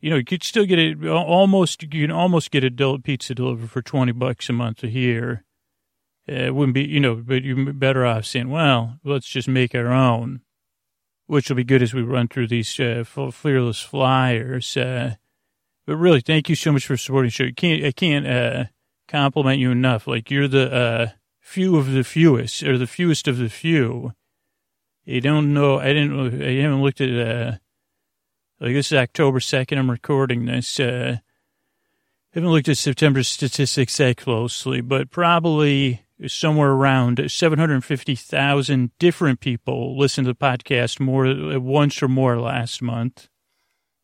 you 0.00 0.11
know, 0.11 0.16
you 0.16 0.25
could 0.26 0.42
still 0.42 0.66
get 0.66 0.78
it 0.78 1.02
almost, 1.06 1.82
you 1.82 1.88
can 1.88 2.11
almost 2.11 2.50
get 2.50 2.62
adult 2.62 3.04
pizza 3.04 3.35
delivered 3.35 3.70
for 3.70 3.80
20 3.80 4.12
bucks 4.12 4.50
a 4.50 4.52
month 4.52 4.82
a 4.82 4.90
year. 4.90 5.46
Uh, 6.28 6.35
it 6.35 6.54
wouldn't 6.54 6.75
be, 6.75 6.85
you 6.85 7.00
know, 7.00 7.14
but 7.14 7.42
you're 7.42 7.73
better 7.73 8.04
off 8.04 8.26
saying, 8.26 8.50
well, 8.50 8.99
let's 9.02 9.28
just 9.28 9.49
make 9.49 9.75
our 9.75 9.94
own, 9.94 10.42
which 11.26 11.49
will 11.49 11.56
be 11.56 11.64
good 11.64 11.80
as 11.80 11.94
we 11.94 12.02
run 12.02 12.28
through 12.28 12.49
these 12.49 12.78
uh, 12.78 13.02
fearless 13.32 13.80
flyers. 13.80 14.76
Uh, 14.76 15.14
but 15.87 15.96
really, 15.96 16.20
thank 16.20 16.50
you 16.50 16.54
so 16.54 16.70
much 16.70 16.87
for 16.87 16.99
supporting 16.99 17.28
the 17.28 17.32
show. 17.32 17.44
You 17.44 17.54
can't, 17.54 17.82
I 17.82 17.92
can't, 17.92 18.68
compliment 19.08 19.58
you 19.58 19.70
enough. 19.70 20.06
Like 20.06 20.30
you're 20.30 20.48
the 20.48 20.72
uh, 20.72 21.06
few 21.40 21.76
of 21.76 21.92
the 21.92 22.04
fewest, 22.04 22.62
or 22.62 22.78
the 22.78 22.86
fewest 22.86 23.28
of 23.28 23.38
the 23.38 23.48
few. 23.48 24.12
You 25.04 25.20
don't 25.20 25.54
know. 25.54 25.78
I 25.78 25.92
didn't. 25.92 26.42
I 26.42 26.62
haven't 26.62 26.82
looked 26.82 27.00
at. 27.00 27.10
Uh, 27.10 27.52
like 28.60 28.72
this 28.72 28.92
is 28.92 28.98
October 28.98 29.40
second. 29.40 29.78
I'm 29.78 29.90
recording 29.90 30.46
this. 30.46 30.80
Uh, 30.80 31.18
I 31.18 32.38
haven't 32.38 32.50
looked 32.50 32.68
at 32.68 32.78
September 32.78 33.22
statistics 33.22 33.96
that 33.96 34.16
closely, 34.16 34.80
but 34.80 35.10
probably 35.10 36.02
somewhere 36.26 36.70
around 36.70 37.30
750,000 37.30 38.90
different 38.98 39.40
people 39.40 39.98
listened 39.98 40.26
to 40.26 40.32
the 40.32 40.38
podcast 40.38 40.98
more 40.98 41.60
once 41.60 42.02
or 42.02 42.08
more 42.08 42.40
last 42.40 42.80
month 42.80 43.28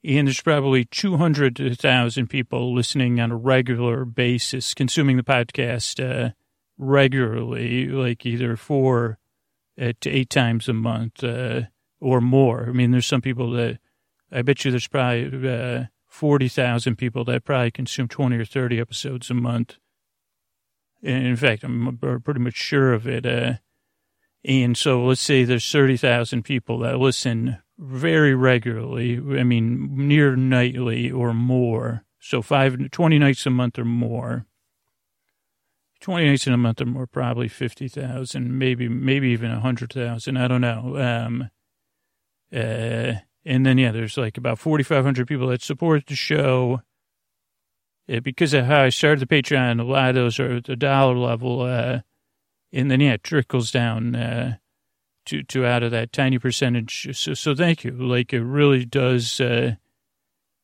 and 0.04 0.26
there's 0.26 0.40
probably 0.40 0.84
200,000 0.84 2.26
people 2.26 2.74
listening 2.74 3.20
on 3.20 3.30
a 3.30 3.36
regular 3.36 4.04
basis, 4.04 4.74
consuming 4.74 5.16
the 5.16 5.22
podcast 5.22 6.02
uh, 6.02 6.32
regularly, 6.76 7.86
like 7.86 8.26
either 8.26 8.56
four 8.56 9.18
uh, 9.80 9.92
to 10.00 10.10
eight 10.10 10.30
times 10.30 10.68
a 10.68 10.72
month 10.72 11.22
uh, 11.22 11.62
or 12.00 12.20
more. 12.20 12.66
I 12.68 12.72
mean, 12.72 12.90
there's 12.90 13.06
some 13.06 13.22
people 13.22 13.52
that 13.52 13.78
I 14.32 14.42
bet 14.42 14.64
you 14.64 14.70
there's 14.70 14.88
probably 14.88 15.48
uh, 15.48 15.84
40,000 16.08 16.96
people 16.96 17.24
that 17.24 17.44
probably 17.44 17.70
consume 17.70 18.08
20 18.08 18.36
or 18.36 18.44
30 18.44 18.80
episodes 18.80 19.30
a 19.30 19.34
month. 19.34 19.76
And 21.02 21.26
in 21.26 21.36
fact, 21.36 21.64
I'm 21.64 21.98
pretty 22.24 22.40
much 22.40 22.54
sure 22.54 22.92
of 22.92 23.06
it. 23.06 23.26
Uh, 23.26 23.54
and 24.44 24.76
so 24.76 25.04
let's 25.04 25.20
say 25.20 25.44
there's 25.44 25.70
30,000 25.70 26.42
people 26.42 26.78
that 26.80 26.98
listen 26.98 27.58
very 27.78 28.34
regularly. 28.34 29.16
I 29.16 29.42
mean, 29.42 30.08
near 30.08 30.36
nightly 30.36 31.10
or 31.10 31.32
more. 31.32 32.04
So 32.20 32.42
five, 32.42 32.90
20 32.90 33.18
nights 33.18 33.46
a 33.46 33.50
month 33.50 33.78
or 33.78 33.84
more. 33.84 34.46
20 36.00 36.26
nights 36.26 36.46
in 36.46 36.52
a 36.52 36.58
month 36.58 36.80
or 36.80 36.86
more, 36.86 37.06
probably 37.06 37.48
50,000, 37.48 38.58
maybe, 38.58 38.88
maybe 38.88 39.28
even 39.30 39.50
100,000. 39.50 40.36
I 40.36 40.48
don't 40.48 40.60
know. 40.60 40.96
Um, 40.98 41.50
uh, 42.54 43.14
and 43.44 43.64
then, 43.66 43.78
yeah, 43.78 43.92
there's 43.92 44.16
like 44.16 44.36
about 44.36 44.58
4,500 44.58 45.26
people 45.26 45.48
that 45.48 45.62
support 45.62 46.06
the 46.06 46.14
show. 46.14 46.82
Uh, 48.12 48.20
because 48.20 48.52
of 48.52 48.66
how 48.66 48.82
I 48.82 48.88
started 48.88 49.20
the 49.20 49.42
Patreon, 49.42 49.80
a 49.80 49.84
lot 49.84 50.10
of 50.10 50.14
those 50.16 50.40
are 50.40 50.56
at 50.56 50.64
the 50.64 50.76
dollar 50.76 51.16
level. 51.16 51.62
Uh, 51.62 52.00
and 52.72 52.90
then, 52.90 53.00
yeah, 53.00 53.14
it 53.14 53.22
trickles 53.22 53.70
down. 53.70 54.14
Uh, 54.16 54.56
to, 55.26 55.42
to 55.44 55.66
out 55.66 55.82
of 55.82 55.90
that 55.92 56.12
tiny 56.12 56.38
percentage. 56.38 57.16
So, 57.16 57.34
so 57.34 57.54
thank 57.54 57.84
you. 57.84 57.92
Like 57.92 58.32
it 58.32 58.42
really 58.42 58.84
does, 58.84 59.40
uh, 59.40 59.76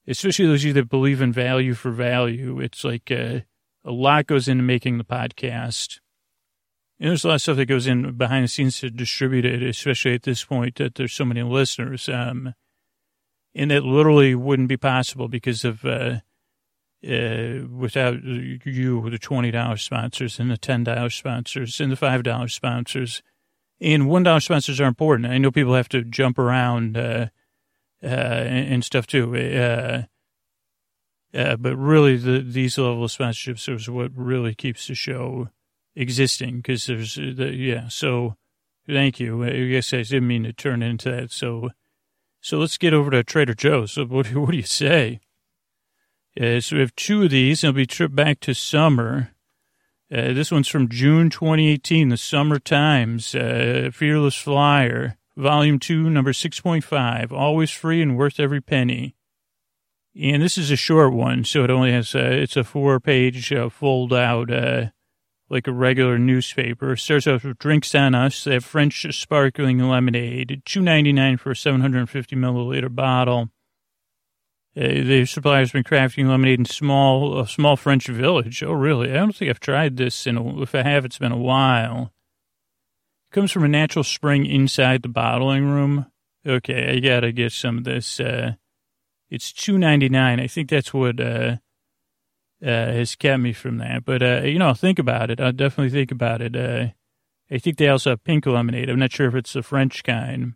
especially 0.06 0.46
those 0.46 0.62
of 0.62 0.68
you 0.68 0.72
that 0.74 0.88
believe 0.88 1.20
in 1.20 1.32
value 1.32 1.74
for 1.74 1.90
value. 1.90 2.60
It's 2.60 2.84
like 2.84 3.10
uh, 3.10 3.40
a 3.84 3.92
lot 3.92 4.26
goes 4.26 4.48
into 4.48 4.64
making 4.64 4.98
the 4.98 5.04
podcast. 5.04 6.00
And 7.00 7.10
there's 7.10 7.24
a 7.24 7.28
lot 7.28 7.34
of 7.34 7.42
stuff 7.42 7.56
that 7.58 7.66
goes 7.66 7.86
in 7.86 8.16
behind 8.16 8.44
the 8.44 8.48
scenes 8.48 8.80
to 8.80 8.90
distribute 8.90 9.44
it, 9.44 9.62
especially 9.62 10.14
at 10.14 10.24
this 10.24 10.44
point 10.44 10.76
that 10.76 10.96
there's 10.96 11.12
so 11.12 11.24
many 11.24 11.42
listeners. 11.42 12.08
Um, 12.08 12.54
and 13.54 13.70
it 13.70 13.84
literally 13.84 14.34
wouldn't 14.34 14.68
be 14.68 14.76
possible 14.76 15.28
because 15.28 15.64
of, 15.64 15.84
uh, 15.84 16.20
uh, 17.08 17.66
without 17.70 18.24
you, 18.24 19.08
the 19.08 19.18
$20 19.18 19.80
sponsors 19.80 20.40
and 20.40 20.50
the 20.50 20.58
$10 20.58 21.12
sponsors 21.12 21.80
and 21.80 21.92
the 21.92 21.96
$5 21.96 22.50
sponsors 22.50 23.22
and 23.80 24.08
one 24.08 24.22
dollar 24.22 24.40
sponsors 24.40 24.80
are 24.80 24.86
important. 24.86 25.30
I 25.30 25.38
know 25.38 25.50
people 25.50 25.74
have 25.74 25.88
to 25.90 26.02
jump 26.02 26.38
around 26.38 26.96
uh, 26.96 27.28
uh, 28.02 28.06
and, 28.06 28.74
and, 28.74 28.84
stuff 28.84 29.06
too. 29.06 29.36
Uh, 29.36 30.02
uh, 31.36 31.56
but 31.56 31.76
really, 31.76 32.16
the, 32.16 32.40
these 32.40 32.78
level 32.78 33.04
of 33.04 33.10
sponsorships 33.10 33.72
is 33.72 33.88
what 33.88 34.10
really 34.14 34.54
keeps 34.54 34.88
the 34.88 34.94
show 34.94 35.48
existing. 35.94 36.56
Because 36.58 36.86
there's, 36.86 37.14
the, 37.16 37.54
yeah. 37.54 37.88
So, 37.88 38.36
thank 38.88 39.20
you. 39.20 39.44
I 39.44 39.68
guess 39.68 39.92
I 39.92 40.02
didn't 40.02 40.28
mean 40.28 40.44
to 40.44 40.52
turn 40.52 40.82
into 40.82 41.10
that. 41.10 41.30
So, 41.30 41.70
so 42.40 42.58
let's 42.58 42.78
get 42.78 42.94
over 42.94 43.10
to 43.10 43.22
Trader 43.22 43.54
Joe's. 43.54 43.92
So, 43.92 44.04
what, 44.06 44.34
what 44.34 44.52
do 44.52 44.56
you 44.56 44.62
say? 44.62 45.20
Uh, 46.40 46.60
so 46.60 46.76
we 46.76 46.80
have 46.80 46.94
two 46.94 47.24
of 47.24 47.30
these. 47.30 47.64
It'll 47.64 47.74
be 47.74 47.86
trip 47.86 48.14
back 48.14 48.40
to 48.40 48.54
summer. 48.54 49.32
Uh, 50.10 50.32
this 50.32 50.50
one's 50.50 50.68
from 50.68 50.88
June 50.88 51.28
2018, 51.28 52.08
the 52.08 52.16
Summer 52.16 52.58
Times, 52.58 53.34
uh, 53.34 53.90
Fearless 53.92 54.36
Flyer, 54.36 55.18
Volume 55.36 55.78
2, 55.78 56.08
Number 56.08 56.32
6.5, 56.32 57.30
always 57.30 57.70
free 57.70 58.00
and 58.00 58.16
worth 58.16 58.40
every 58.40 58.62
penny. 58.62 59.14
And 60.18 60.42
this 60.42 60.56
is 60.56 60.70
a 60.70 60.76
short 60.76 61.12
one, 61.12 61.44
so 61.44 61.62
it 61.62 61.70
only 61.70 61.92
has, 61.92 62.14
uh, 62.14 62.20
it's 62.20 62.56
a 62.56 62.64
four 62.64 62.98
page 63.00 63.52
uh, 63.52 63.68
fold 63.68 64.14
out, 64.14 64.50
uh, 64.50 64.86
like 65.50 65.66
a 65.66 65.72
regular 65.72 66.18
newspaper. 66.18 66.92
It 66.92 66.98
starts 66.98 67.26
off 67.26 67.44
with 67.44 67.58
drinks 67.58 67.94
on 67.94 68.14
us. 68.14 68.44
They 68.44 68.54
have 68.54 68.64
French 68.64 69.06
sparkling 69.14 69.78
lemonade, 69.78 70.62
two 70.64 70.80
ninety 70.80 71.12
nine 71.12 71.36
for 71.36 71.50
a 71.50 71.56
750 71.56 72.34
milliliter 72.34 72.94
bottle. 72.94 73.50
Uh, 74.78 75.02
the 75.02 75.24
supplier's 75.24 75.72
been 75.72 75.82
crafting 75.82 76.28
lemonade 76.28 76.60
in 76.60 76.64
small, 76.64 77.40
a 77.40 77.48
small 77.48 77.76
French 77.76 78.06
village. 78.06 78.62
Oh, 78.62 78.72
really? 78.72 79.10
I 79.10 79.14
don't 79.14 79.34
think 79.34 79.50
I've 79.50 79.58
tried 79.58 79.96
this 79.96 80.24
in 80.24 80.36
a, 80.36 80.62
if 80.62 80.72
I 80.72 80.82
have, 80.82 81.04
it's 81.04 81.18
been 81.18 81.32
a 81.32 81.36
while. 81.36 82.12
It 83.28 83.34
comes 83.34 83.50
from 83.50 83.64
a 83.64 83.68
natural 83.68 84.04
spring 84.04 84.46
inside 84.46 85.02
the 85.02 85.08
bottling 85.08 85.64
room. 85.64 86.06
Okay, 86.46 86.96
I 86.96 87.00
gotta 87.00 87.32
get 87.32 87.50
some 87.52 87.78
of 87.78 87.84
this. 87.84 88.20
Uh, 88.20 88.52
it's 89.28 89.52
two 89.52 89.78
ninety 89.78 90.08
nine. 90.08 90.38
I 90.38 90.46
think 90.46 90.70
that's 90.70 90.94
what 90.94 91.20
uh, 91.20 91.56
uh, 92.62 92.66
has 92.66 93.16
kept 93.16 93.42
me 93.42 93.52
from 93.52 93.78
that. 93.78 94.04
But 94.04 94.22
uh, 94.22 94.42
you 94.44 94.58
know, 94.58 94.72
think 94.74 95.00
about 95.00 95.30
it. 95.30 95.40
I'll 95.40 95.52
definitely 95.52 95.90
think 95.90 96.12
about 96.12 96.40
it. 96.40 96.54
Uh, 96.54 96.92
I 97.50 97.58
think 97.58 97.78
they 97.78 97.88
also 97.88 98.10
have 98.10 98.24
pink 98.24 98.46
lemonade. 98.46 98.88
I'm 98.88 98.98
not 98.98 99.12
sure 99.12 99.26
if 99.26 99.34
it's 99.34 99.54
the 99.54 99.62
French 99.62 100.04
kind. 100.04 100.54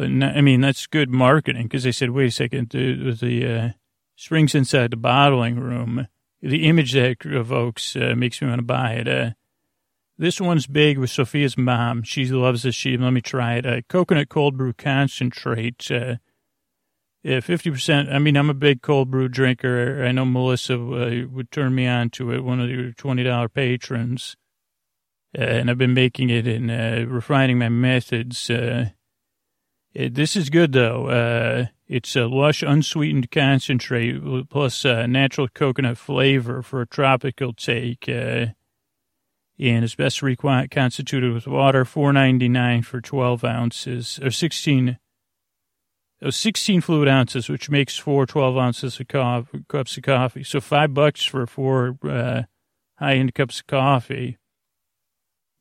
But 0.00 0.08
I 0.08 0.40
mean, 0.40 0.62
that's 0.62 0.86
good 0.86 1.10
marketing 1.10 1.64
because 1.64 1.82
they 1.82 1.92
said, 1.92 2.12
wait 2.12 2.28
a 2.28 2.30
second, 2.30 2.70
the, 2.70 3.12
the 3.12 3.54
uh, 3.54 3.68
springs 4.16 4.54
inside 4.54 4.92
the 4.92 4.96
bottling 4.96 5.60
room, 5.60 6.08
the 6.40 6.66
image 6.66 6.92
that 6.92 7.18
evokes 7.26 7.96
uh, 7.96 8.14
makes 8.16 8.40
me 8.40 8.48
want 8.48 8.60
to 8.60 8.64
buy 8.64 8.92
it. 8.92 9.06
Uh, 9.06 9.30
this 10.16 10.40
one's 10.40 10.66
big 10.66 10.96
with 10.96 11.10
Sophia's 11.10 11.58
mom. 11.58 12.02
She 12.02 12.24
loves 12.24 12.62
this. 12.62 12.74
She 12.74 12.96
let 12.96 13.10
me 13.10 13.20
try 13.20 13.56
it. 13.56 13.66
Uh, 13.66 13.82
coconut 13.90 14.30
cold 14.30 14.56
brew 14.56 14.72
concentrate. 14.72 15.90
Uh, 15.90 16.16
yeah, 17.22 17.40
fifty 17.40 17.70
percent. 17.70 18.08
I 18.08 18.18
mean, 18.18 18.38
I'm 18.38 18.48
a 18.48 18.54
big 18.54 18.80
cold 18.80 19.10
brew 19.10 19.28
drinker. 19.28 20.02
I 20.02 20.12
know 20.12 20.24
Melissa 20.24 20.76
uh, 20.76 21.26
would 21.30 21.50
turn 21.50 21.74
me 21.74 21.86
on 21.86 22.08
to 22.12 22.32
it. 22.32 22.42
One 22.42 22.58
of 22.58 22.70
your 22.70 22.92
twenty 22.92 23.22
dollar 23.22 23.50
patrons, 23.50 24.34
uh, 25.38 25.42
and 25.42 25.70
I've 25.70 25.76
been 25.76 25.92
making 25.92 26.30
it 26.30 26.46
and 26.46 26.70
uh, 26.70 27.06
refining 27.06 27.58
my 27.58 27.68
methods. 27.68 28.48
Uh, 28.48 28.92
It, 29.92 30.14
this 30.14 30.36
is 30.36 30.50
good 30.50 30.72
though. 30.72 31.08
Uh, 31.08 31.66
it's 31.88 32.14
a 32.14 32.26
lush, 32.26 32.62
unsweetened 32.62 33.30
concentrate 33.30 34.20
plus 34.48 34.84
uh, 34.84 35.06
natural 35.06 35.48
coconut 35.48 35.98
flavor 35.98 36.62
for 36.62 36.82
a 36.82 36.86
tropical 36.86 37.52
take. 37.52 38.08
Uh, 38.08 38.46
and 39.58 39.84
it's 39.84 39.94
best 39.94 40.22
reconstituted 40.22 41.34
with 41.34 41.46
water. 41.46 41.84
Four 41.84 42.12
ninety 42.12 42.48
nine 42.48 42.82
for 42.82 43.00
twelve 43.00 43.44
ounces 43.44 44.18
or 44.22 44.30
sixteen. 44.30 44.98
Oh, 46.22 46.28
16 46.28 46.82
fluid 46.82 47.08
ounces, 47.08 47.48
which 47.48 47.70
makes 47.70 47.96
four 47.96 48.26
12 48.26 48.58
ounces 48.58 49.00
of 49.00 49.08
coffee, 49.08 49.64
cups 49.68 49.96
of 49.96 50.02
coffee. 50.02 50.44
So 50.44 50.60
five 50.60 50.92
bucks 50.92 51.24
for 51.24 51.46
four 51.46 51.96
uh, 52.06 52.42
high 52.96 53.14
end 53.14 53.34
cups 53.34 53.60
of 53.60 53.66
coffee. 53.66 54.36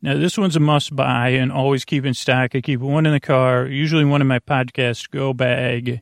Now, 0.02 0.18
this 0.18 0.38
one's 0.38 0.56
a 0.56 0.62
must 0.62 0.96
buy 0.96 1.30
and 1.30 1.52
always 1.52 1.84
keep 1.84 2.06
in 2.06 2.14
stock. 2.14 2.56
I 2.56 2.62
keep 2.62 2.80
one 2.80 3.06
in 3.06 3.12
the 3.12 3.20
car, 3.20 3.66
usually 3.68 4.06
one 4.06 4.22
in 4.22 4.28
my 4.28 4.40
podcast 4.40 5.10
go 5.10 5.34
bag. 5.34 6.02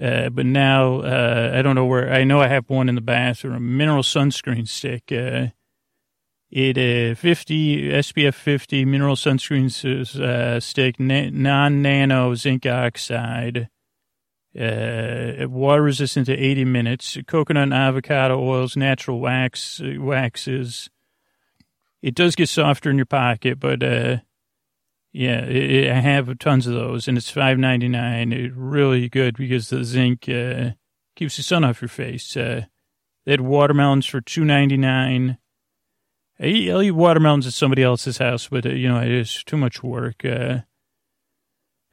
Uh, 0.00 0.28
but 0.28 0.46
now, 0.46 1.00
uh, 1.00 1.52
I 1.54 1.62
don't 1.62 1.74
know 1.74 1.86
where, 1.86 2.12
I 2.12 2.24
know 2.24 2.40
I 2.40 2.48
have 2.48 2.68
one 2.68 2.88
in 2.88 2.94
the 2.94 3.00
bathroom, 3.00 3.76
mineral 3.76 4.02
sunscreen 4.02 4.68
stick. 4.68 5.10
Uh, 5.10 5.48
it 6.50 6.78
uh, 6.78 7.14
50 7.16 7.88
SPF 7.90 8.34
50 8.34 8.84
mineral 8.84 9.16
sunscreen 9.16 9.66
uh, 10.20 10.60
stick, 10.60 11.00
na- 11.00 11.30
non 11.32 11.82
nano 11.82 12.34
zinc 12.34 12.66
oxide, 12.66 13.68
uh, 14.58 15.48
water 15.48 15.82
resistant 15.82 16.26
to 16.26 16.36
80 16.36 16.64
minutes, 16.66 17.18
coconut 17.26 17.72
avocado 17.72 18.38
oils, 18.38 18.76
natural 18.76 19.18
wax 19.18 19.80
waxes, 19.82 20.88
it 22.06 22.14
does 22.14 22.36
get 22.36 22.48
softer 22.48 22.88
in 22.88 22.96
your 22.96 23.04
pocket, 23.04 23.58
but 23.58 23.82
uh, 23.82 24.18
yeah, 25.12 25.40
it, 25.40 25.70
it, 25.70 25.90
I 25.90 25.94
have 25.94 26.38
tons 26.38 26.68
of 26.68 26.72
those, 26.72 27.08
and 27.08 27.18
it's 27.18 27.30
five 27.30 27.58
ninety 27.58 27.88
nine. 27.88 28.32
It's 28.32 28.54
really 28.54 29.08
good 29.08 29.36
because 29.36 29.70
the 29.70 29.82
zinc 29.82 30.28
uh, 30.28 30.70
keeps 31.16 31.36
the 31.36 31.42
sun 31.42 31.64
off 31.64 31.82
your 31.82 31.88
face. 31.88 32.36
Uh, 32.36 32.66
they 33.24 33.32
had 33.32 33.40
watermelons 33.40 34.06
for 34.06 34.20
two 34.20 34.44
ninety 34.44 34.76
nine. 34.76 35.38
I 36.38 36.46
eat, 36.46 36.70
I'll 36.70 36.80
eat 36.80 36.92
watermelons 36.92 37.44
at 37.44 37.54
somebody 37.54 37.82
else's 37.82 38.18
house, 38.18 38.46
but 38.46 38.64
uh, 38.64 38.68
you 38.68 38.88
know 38.88 39.00
it's 39.00 39.42
too 39.42 39.56
much 39.56 39.82
work. 39.82 40.24
Uh, 40.24 40.58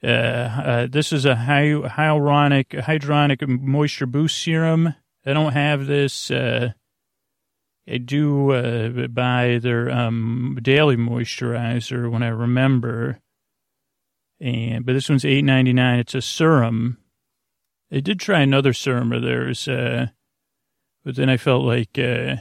uh, 0.03 0.07
uh, 0.07 0.87
this 0.91 1.11
is 1.11 1.25
a 1.25 1.33
hyaluronic 1.33 2.83
hydronic 2.83 3.47
moisture 3.47 4.05
boost 4.05 4.37
serum. 4.37 4.93
I 5.25 5.33
don't 5.33 5.53
have 5.53 5.87
this. 5.87 6.29
Uh, 6.29 6.73
I 7.87 7.97
do 7.97 8.51
uh, 8.51 9.07
buy 9.07 9.59
their 9.61 9.91
um, 9.91 10.57
daily 10.61 10.95
moisturizer 10.95 12.09
when 12.09 12.23
I 12.23 12.29
remember, 12.29 13.19
and 14.39 14.85
but 14.85 14.93
this 14.93 15.09
one's 15.09 15.25
eight 15.25 15.43
ninety 15.43 15.73
nine. 15.73 15.99
It's 15.99 16.15
a 16.15 16.21
serum. 16.21 16.97
I 17.91 17.99
did 17.99 18.19
try 18.19 18.39
another 18.39 18.71
serum 18.73 19.11
of 19.11 19.21
theirs, 19.21 19.67
uh, 19.67 20.07
but 21.03 21.15
then 21.15 21.29
I 21.29 21.35
felt 21.35 21.65
like 21.65 21.99
uh, 21.99 22.37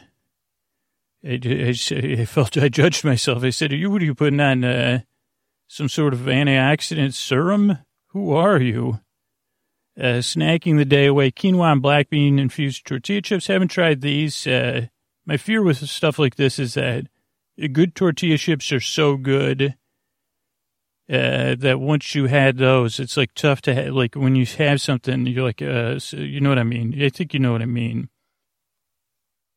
I, 1.25 1.41
I, 1.45 1.75
I, 1.91 2.25
felt 2.25 2.57
I 2.57 2.69
judged 2.69 3.05
myself. 3.05 3.43
I 3.43 3.51
said, 3.51 3.73
"Are 3.73 3.77
"You 3.77 3.91
what 3.91 4.01
are 4.03 4.07
you 4.07 4.15
putting 4.15 4.41
on? 4.41 4.63
Uh, 4.63 5.01
some 5.67 5.89
sort 5.89 6.15
of 6.15 6.21
antioxidant 6.21 7.15
serum? 7.15 7.79
Who 8.09 8.33
are 8.33 8.61
you?" 8.61 9.01
Uh, 9.99 10.23
snacking 10.23 10.79
the 10.79 10.87
day 10.87 11.07
away, 11.07 11.31
quinoa 11.33 11.73
and 11.73 11.83
black 11.83 12.09
bean 12.09 12.39
infused 12.39 12.87
tortilla 12.87 13.21
chips. 13.21 13.49
Haven't 13.49 13.69
tried 13.69 14.01
these. 14.01 14.47
Uh, 14.47 14.87
my 15.27 15.37
fear 15.37 15.63
with 15.63 15.89
stuff 15.89 16.19
like 16.19 16.37
this 16.37 16.59
is 16.59 16.75
that 16.75 17.07
good 17.73 17.95
tortilla 17.95 18.39
chips 18.39 18.73
are 18.73 18.81
so 18.81 19.17
good 19.17 19.77
uh, 21.11 21.55
that 21.59 21.79
once 21.81 22.15
you 22.15 22.27
had 22.27 22.57
those, 22.57 22.99
it's 22.99 23.17
like 23.17 23.35
tough 23.35 23.61
to 23.63 23.75
have, 23.75 23.95
like 23.95 24.15
when 24.15 24.35
you 24.35 24.47
have 24.47 24.81
something, 24.81 25.27
you're 25.27 25.45
like, 25.45 25.61
uh, 25.61 25.99
so 25.99 26.17
you 26.17 26.41
know 26.41 26.49
what 26.49 26.59
I 26.59 26.65
mean? 26.65 27.01
I 27.03 27.09
think 27.09 27.35
you 27.35 27.41
know 27.41 27.53
what 27.53 27.63
I 27.63 27.67
mean. 27.67 28.09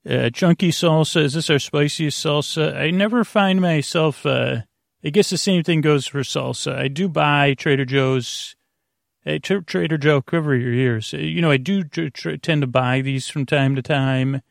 Uh, 0.07 0.29
chunky 0.29 0.69
salsa, 0.69 1.22
is 1.24 1.34
this 1.34 1.50
our 1.50 1.57
spiciest 1.57 2.24
salsa? 2.24 2.75
I 2.75 2.91
never 2.91 3.24
find 3.24 3.62
myself, 3.62 4.25
uh, 4.25 4.62
I 5.03 5.10
guess 5.10 5.29
the 5.29 5.38
same 5.38 5.63
thing 5.63 5.81
goes 5.81 6.05
for 6.05 6.19
salsa. 6.19 6.75
I 6.75 6.89
do 6.89 7.07
buy 7.07 7.53
Trader 7.53 7.86
Joe's, 7.86 8.55
uh, 9.25 9.39
Trader 9.41 9.98
Joe, 9.98 10.22
cover 10.22 10.55
your 10.55 10.74
ears. 10.74 11.13
You 11.13 11.42
know, 11.42 11.51
I 11.51 11.57
do 11.57 11.83
tr- 11.83 12.09
tr- 12.09 12.35
tend 12.35 12.61
to 12.61 12.68
buy 12.68 13.01
these 13.01 13.29
from 13.29 13.46
time 13.46 13.75
to 13.75 13.81
time 13.81 14.42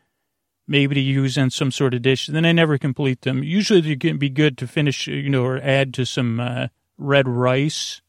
maybe 0.66 0.94
to 0.94 1.00
use 1.00 1.36
on 1.36 1.50
some 1.50 1.70
sort 1.70 1.94
of 1.94 2.02
dish. 2.02 2.26
Then 2.26 2.44
I 2.44 2.52
never 2.52 2.78
complete 2.78 3.22
them. 3.22 3.42
Usually 3.42 3.80
they 3.80 3.96
can 3.96 4.18
be 4.18 4.30
good 4.30 4.56
to 4.58 4.66
finish, 4.66 5.06
you 5.06 5.28
know, 5.28 5.44
or 5.44 5.60
add 5.62 5.92
to 5.94 6.06
some 6.06 6.40
uh, 6.40 6.68
red 6.96 7.28
rice. 7.28 8.00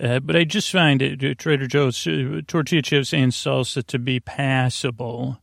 Uh, 0.00 0.20
but 0.20 0.36
I 0.36 0.44
just 0.44 0.70
find 0.70 1.00
it, 1.00 1.24
uh, 1.24 1.34
Trader 1.36 1.66
Joe's 1.66 2.06
uh, 2.06 2.42
tortilla 2.46 2.82
chips 2.82 3.14
and 3.14 3.32
salsa 3.32 3.84
to 3.86 3.98
be 3.98 4.20
passable. 4.20 5.40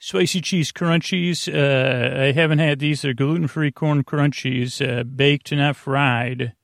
Spicy 0.00 0.40
cheese 0.40 0.72
crunchies. 0.72 1.52
Uh, 1.52 2.22
I 2.22 2.32
haven't 2.32 2.60
had 2.60 2.78
these. 2.78 3.02
They're 3.02 3.14
gluten-free 3.14 3.72
corn 3.72 4.04
crunchies, 4.04 4.80
baked 5.16 5.52
not 5.52 5.76
fried. 5.76 6.54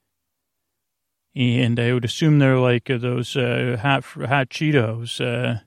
And 1.36 1.80
I 1.80 1.92
would 1.92 2.04
assume 2.04 2.38
they're 2.38 2.58
like 2.58 2.84
those 2.84 3.34
hot 3.34 4.04
hot 4.04 4.50
Cheetos. 4.50 5.60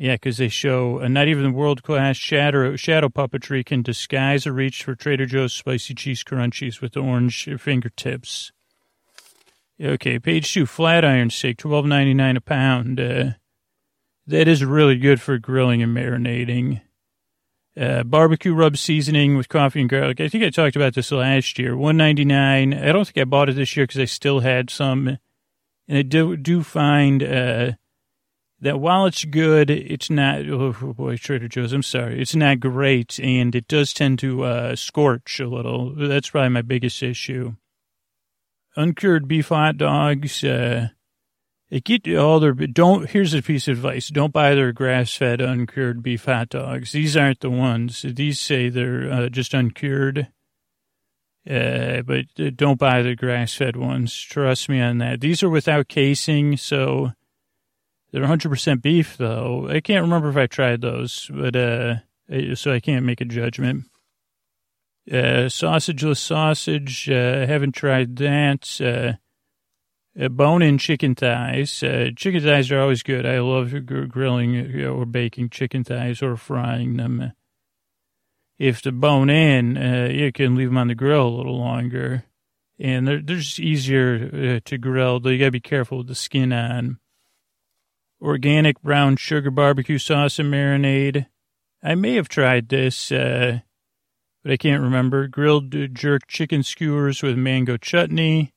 Yeah, 0.00 0.14
because 0.14 0.38
they 0.38 0.48
show 0.48 1.02
uh, 1.02 1.08
not 1.08 1.28
even 1.28 1.52
world 1.52 1.82
class 1.82 2.16
shadow, 2.16 2.74
shadow 2.74 3.10
puppetry 3.10 3.66
can 3.66 3.82
disguise 3.82 4.46
a 4.46 4.52
reach 4.52 4.82
for 4.82 4.94
Trader 4.94 5.26
Joe's 5.26 5.52
spicy 5.52 5.94
cheese 5.94 6.24
crunchies 6.24 6.80
with 6.80 6.96
orange 6.96 7.46
fingertips. 7.58 8.50
Okay, 9.78 10.18
page 10.18 10.50
two, 10.54 10.64
flat 10.64 11.04
iron 11.04 11.28
steak, 11.28 11.58
twelve 11.58 11.84
ninety 11.84 12.14
nine 12.14 12.38
a 12.38 12.40
pound. 12.40 12.98
Uh, 12.98 13.32
that 14.26 14.48
is 14.48 14.64
really 14.64 14.96
good 14.96 15.20
for 15.20 15.36
grilling 15.36 15.82
and 15.82 15.94
marinating. 15.94 16.80
Uh, 17.78 18.02
barbecue 18.02 18.54
rub 18.54 18.78
seasoning 18.78 19.36
with 19.36 19.50
coffee 19.50 19.82
and 19.82 19.90
garlic. 19.90 20.18
I 20.18 20.28
think 20.28 20.42
I 20.42 20.48
talked 20.48 20.76
about 20.76 20.94
this 20.94 21.12
last 21.12 21.58
year. 21.58 21.76
One 21.76 21.98
ninety 21.98 22.24
nine. 22.24 22.72
I 22.72 22.90
don't 22.92 23.04
think 23.04 23.18
I 23.18 23.24
bought 23.24 23.50
it 23.50 23.56
this 23.56 23.76
year 23.76 23.84
because 23.84 24.00
I 24.00 24.06
still 24.06 24.40
had 24.40 24.70
some, 24.70 25.18
and 25.86 25.98
I 25.98 26.00
do 26.00 26.38
do 26.38 26.62
find. 26.62 27.22
That 28.62 28.78
while 28.78 29.06
it's 29.06 29.24
good, 29.24 29.70
it's 29.70 30.10
not, 30.10 30.46
oh 30.50 30.72
boy, 30.72 31.16
Trader 31.16 31.48
Joe's, 31.48 31.72
I'm 31.72 31.82
sorry, 31.82 32.20
it's 32.20 32.34
not 32.34 32.60
great, 32.60 33.18
and 33.18 33.54
it 33.54 33.66
does 33.66 33.94
tend 33.94 34.18
to 34.18 34.44
uh, 34.44 34.76
scorch 34.76 35.40
a 35.40 35.48
little. 35.48 35.94
That's 35.96 36.28
probably 36.28 36.50
my 36.50 36.60
biggest 36.60 37.02
issue. 37.02 37.54
Uncured 38.76 39.26
beef 39.26 39.48
hot 39.48 39.78
dogs, 39.78 40.44
uh, 40.44 40.88
get 41.84 42.06
all 42.14 42.38
their, 42.38 42.52
don't, 42.52 43.08
here's 43.08 43.32
a 43.32 43.40
piece 43.40 43.66
of 43.66 43.78
advice, 43.78 44.08
don't 44.08 44.32
buy 44.32 44.54
their 44.54 44.72
grass-fed 44.72 45.40
uncured 45.40 46.02
beef 46.02 46.26
hot 46.26 46.50
dogs. 46.50 46.92
These 46.92 47.16
aren't 47.16 47.40
the 47.40 47.48
ones. 47.48 48.04
These 48.06 48.38
say 48.38 48.68
they're 48.68 49.10
uh, 49.10 49.28
just 49.30 49.54
uncured. 49.54 50.28
Uh, 51.48 52.02
but 52.02 52.26
uh, 52.38 52.50
don't 52.54 52.78
buy 52.78 53.00
the 53.00 53.16
grass-fed 53.16 53.74
ones. 53.74 54.14
Trust 54.14 54.68
me 54.68 54.82
on 54.82 54.98
that. 54.98 55.22
These 55.22 55.42
are 55.42 55.48
without 55.48 55.88
casing, 55.88 56.58
so 56.58 57.12
they're 58.10 58.24
100% 58.24 58.82
beef, 58.82 59.16
though. 59.16 59.68
I 59.68 59.80
can't 59.80 60.02
remember 60.02 60.28
if 60.28 60.36
I 60.36 60.46
tried 60.46 60.80
those, 60.80 61.30
but 61.32 61.56
uh, 61.56 61.96
so 62.54 62.72
I 62.72 62.80
can't 62.80 63.04
make 63.04 63.20
a 63.20 63.24
judgment. 63.24 63.84
Uh, 65.10 65.48
sausageless 65.48 66.18
sausage, 66.18 67.08
uh, 67.08 67.46
haven't 67.46 67.72
tried 67.72 68.16
that. 68.16 68.80
Uh, 68.80 69.18
uh, 70.20 70.28
bone-in 70.28 70.78
chicken 70.78 71.14
thighs. 71.14 71.82
Uh, 71.82 72.10
chicken 72.16 72.42
thighs 72.42 72.70
are 72.70 72.80
always 72.80 73.02
good. 73.02 73.24
I 73.24 73.38
love 73.40 73.74
grilling 74.08 74.84
or 74.84 75.06
baking 75.06 75.50
chicken 75.50 75.84
thighs 75.84 76.22
or 76.22 76.36
frying 76.36 76.96
them. 76.96 77.32
If 78.58 78.82
the 78.82 78.92
bone 78.92 79.30
in, 79.30 79.78
uh, 79.78 80.08
you 80.12 80.32
can 80.32 80.54
leave 80.54 80.68
them 80.68 80.76
on 80.76 80.88
the 80.88 80.94
grill 80.94 81.28
a 81.28 81.36
little 81.36 81.58
longer. 81.58 82.24
And 82.78 83.06
they're, 83.06 83.22
they're 83.22 83.36
just 83.36 83.60
easier 83.60 84.30
uh, 84.56 84.60
to 84.68 84.78
grill, 84.78 85.20
though 85.20 85.30
you 85.30 85.38
gotta 85.38 85.50
be 85.50 85.60
careful 85.60 85.98
with 85.98 86.08
the 86.08 86.14
skin 86.14 86.52
on 86.52 86.98
organic 88.20 88.80
brown 88.82 89.16
sugar 89.16 89.50
barbecue 89.50 89.98
sauce 89.98 90.38
and 90.38 90.52
marinade. 90.52 91.26
I 91.82 91.94
may 91.94 92.14
have 92.14 92.28
tried 92.28 92.68
this, 92.68 93.10
uh, 93.10 93.60
but 94.42 94.52
I 94.52 94.56
can't 94.56 94.82
remember. 94.82 95.26
Grilled 95.26 95.94
jerk 95.94 96.26
chicken 96.26 96.62
skewers 96.62 97.22
with 97.22 97.36
mango 97.36 97.76
chutney. 97.76 98.52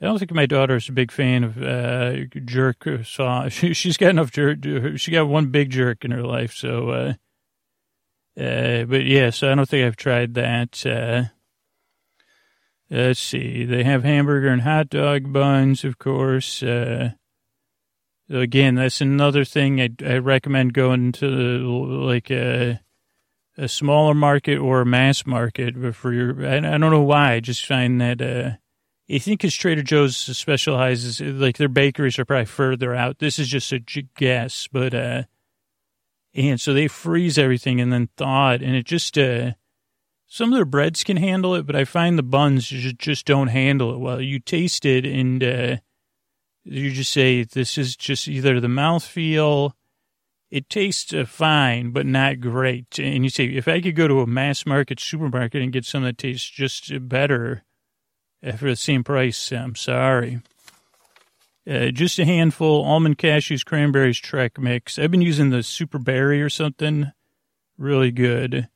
I 0.00 0.06
don't 0.06 0.18
think 0.18 0.32
my 0.32 0.46
daughter 0.46 0.76
is 0.76 0.88
a 0.88 0.92
big 0.92 1.12
fan 1.12 1.44
of 1.44 1.62
uh, 1.62 2.24
jerk 2.44 2.86
sauce. 3.04 3.52
She, 3.74 3.88
has 3.88 3.96
got 3.96 4.10
enough 4.10 4.32
jerk. 4.32 4.58
She 4.96 5.10
got 5.10 5.28
one 5.28 5.46
big 5.46 5.70
jerk 5.70 6.04
in 6.04 6.10
her 6.10 6.22
life, 6.22 6.52
so. 6.54 6.90
Uh, 6.90 7.14
uh, 8.38 8.84
but 8.84 9.04
yeah, 9.04 9.30
so 9.30 9.50
I 9.50 9.54
don't 9.54 9.68
think 9.68 9.86
I've 9.86 9.96
tried 9.96 10.34
that. 10.34 10.84
Uh, 10.84 11.24
let's 12.90 13.20
see. 13.20 13.64
They 13.64 13.84
have 13.84 14.02
hamburger 14.02 14.48
and 14.48 14.62
hot 14.62 14.90
dog 14.90 15.32
buns, 15.32 15.84
of 15.84 15.98
course. 15.98 16.62
Uh, 16.62 17.12
again, 18.30 18.76
that's 18.76 19.00
another 19.00 19.44
thing 19.44 19.80
I, 19.80 19.90
I 20.04 20.18
recommend 20.18 20.74
going 20.74 21.12
to 21.12 21.26
like 21.26 22.30
a, 22.30 22.80
a 23.56 23.68
smaller 23.68 24.14
market 24.14 24.58
or 24.58 24.80
a 24.80 24.86
mass 24.86 25.26
market 25.26 25.74
for 25.94 26.12
your. 26.12 26.46
I, 26.46 26.58
I 26.58 26.78
don't 26.78 26.80
know 26.80 27.02
why. 27.02 27.34
I 27.34 27.40
just 27.40 27.66
find 27.66 28.00
that 28.00 28.20
uh, 28.20 28.56
I 29.10 29.18
think 29.18 29.40
because 29.40 29.54
Trader 29.54 29.82
Joe's 29.82 30.16
specializes, 30.16 31.20
like 31.20 31.58
their 31.58 31.68
bakeries 31.68 32.18
are 32.18 32.24
probably 32.24 32.46
further 32.46 32.94
out. 32.94 33.18
This 33.18 33.38
is 33.38 33.48
just 33.48 33.70
a 33.72 33.80
guess, 34.16 34.66
but, 34.72 34.94
uh, 34.94 35.24
and 36.32 36.60
so 36.60 36.72
they 36.72 36.88
freeze 36.88 37.36
everything 37.36 37.80
and 37.80 37.92
then 37.92 38.08
thaw 38.16 38.52
it. 38.52 38.62
And 38.62 38.74
it 38.74 38.86
just, 38.86 39.18
uh, 39.18 39.52
some 40.26 40.52
of 40.52 40.56
their 40.56 40.64
breads 40.64 41.04
can 41.04 41.18
handle 41.18 41.54
it, 41.54 41.66
but 41.66 41.76
I 41.76 41.84
find 41.84 42.18
the 42.18 42.22
buns 42.22 42.66
just 42.66 43.26
don't 43.26 43.48
handle 43.48 43.94
it 43.94 43.98
well. 43.98 44.20
You 44.22 44.40
taste 44.40 44.86
it 44.86 45.04
and, 45.04 45.44
uh, 45.44 45.76
you 46.64 46.90
just 46.90 47.12
say, 47.12 47.44
this 47.44 47.78
is 47.78 47.96
just 47.96 48.28
either 48.28 48.60
the 48.60 48.68
mouth 48.68 49.04
feel, 49.04 49.76
it 50.50 50.68
tastes 50.68 51.12
uh, 51.12 51.24
fine, 51.26 51.90
but 51.90 52.06
not 52.06 52.40
great. 52.40 52.98
And 52.98 53.24
you 53.24 53.30
say, 53.30 53.46
if 53.46 53.68
I 53.68 53.80
could 53.80 53.96
go 53.96 54.08
to 54.08 54.20
a 54.20 54.26
mass 54.26 54.66
market 54.66 55.00
supermarket 55.00 55.62
and 55.62 55.72
get 55.72 55.84
some 55.84 56.02
that 56.04 56.18
tastes 56.18 56.48
just 56.48 56.90
better, 57.08 57.64
for 58.52 58.66
the 58.66 58.76
same 58.76 59.04
price. 59.04 59.52
I'm 59.52 59.74
sorry. 59.74 60.40
Uh, 61.68 61.88
just 61.88 62.18
a 62.18 62.24
handful, 62.24 62.84
almond 62.84 63.16
cashews, 63.16 63.64
cranberries, 63.64 64.18
Trek 64.18 64.58
mix. 64.58 64.98
I've 64.98 65.10
been 65.10 65.22
using 65.22 65.50
the 65.50 65.62
super 65.62 65.98
berry 65.98 66.42
or 66.42 66.50
something. 66.50 67.12
Really 67.78 68.10
good. 68.10 68.68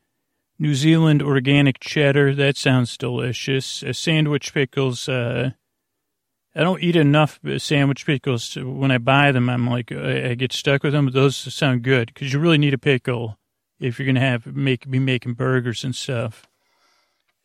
New 0.58 0.74
Zealand 0.74 1.22
organic 1.22 1.80
cheddar. 1.80 2.34
That 2.34 2.56
sounds 2.56 2.96
delicious. 2.96 3.82
Uh, 3.82 3.92
sandwich 3.92 4.54
pickles. 4.54 5.08
Uh, 5.08 5.50
I 6.58 6.62
don't 6.62 6.82
eat 6.82 6.96
enough 6.96 7.38
sandwich 7.58 8.04
pickles. 8.04 8.56
When 8.56 8.90
I 8.90 8.98
buy 8.98 9.30
them, 9.30 9.48
I'm 9.48 9.68
like, 9.68 9.92
I, 9.92 10.34
get 10.34 10.52
stuck 10.52 10.82
with 10.82 10.92
them. 10.92 11.04
But 11.04 11.14
those 11.14 11.36
sound 11.36 11.84
good 11.84 12.08
because 12.12 12.32
you 12.32 12.40
really 12.40 12.58
need 12.58 12.74
a 12.74 12.78
pickle 12.78 13.38
if 13.78 13.96
you're 13.96 14.06
going 14.06 14.16
to 14.16 14.20
have 14.20 14.44
make 14.44 14.90
be 14.90 14.98
making 14.98 15.34
burgers 15.34 15.84
and 15.84 15.94
stuff. 15.94 16.48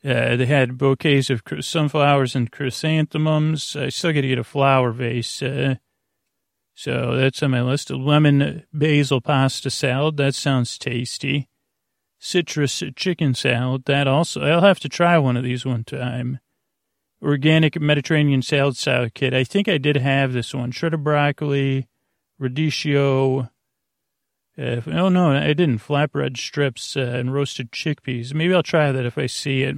Uh, 0.04 0.36
they 0.36 0.47
had 0.47 0.80
bouquets 0.80 1.30
of 1.30 1.43
sunflowers 1.62 2.36
and 2.36 2.52
chrysanthemums. 2.52 3.76
I 3.76 3.89
still 3.89 4.13
got 4.13 4.21
to 4.21 4.28
get 4.28 4.39
a 4.39 4.43
flower 4.43 4.91
vase. 4.91 5.43
Uh, 5.43 5.76
so 6.73 7.15
that's 7.15 7.43
on 7.43 7.52
my 7.52 7.62
list. 7.62 7.91
Lemon 7.91 8.65
basil 8.73 9.21
pasta 9.21 9.69
salad. 9.69 10.17
That 10.17 10.34
sounds 10.34 10.76
tasty. 10.80 11.49
Citrus 12.17 12.82
chicken 12.95 13.36
salad. 13.36 13.86
That 13.86 14.08
also, 14.08 14.41
I'll 14.41 14.62
have 14.62 14.80
to 14.80 14.89
try 14.89 15.19
one 15.19 15.38
of 15.38 15.43
these 15.43 15.67
one 15.67 15.84
time. 15.84 16.39
Organic 17.23 17.79
Mediterranean 17.79 18.41
salad 18.41 18.75
salad 18.75 19.13
kit. 19.13 19.33
I 19.33 19.43
think 19.45 19.69
I 19.69 19.77
did 19.77 19.95
have 19.95 20.33
this 20.33 20.53
one. 20.53 20.71
Shredded 20.71 21.03
broccoli, 21.03 21.88
radicchio. 22.39 23.49
Uh, 24.57 24.81
oh, 24.88 25.09
no, 25.09 25.31
I 25.31 25.53
didn't. 25.53 25.79
Flatbread 25.79 26.38
strips 26.38 26.97
uh, 26.97 26.99
and 26.99 27.33
roasted 27.33 27.71
chickpeas. 27.71 28.33
Maybe 28.33 28.53
I'll 28.53 28.62
try 28.62 28.91
that 28.91 29.05
if 29.05 29.17
I 29.17 29.25
see 29.25 29.63
it. 29.63 29.77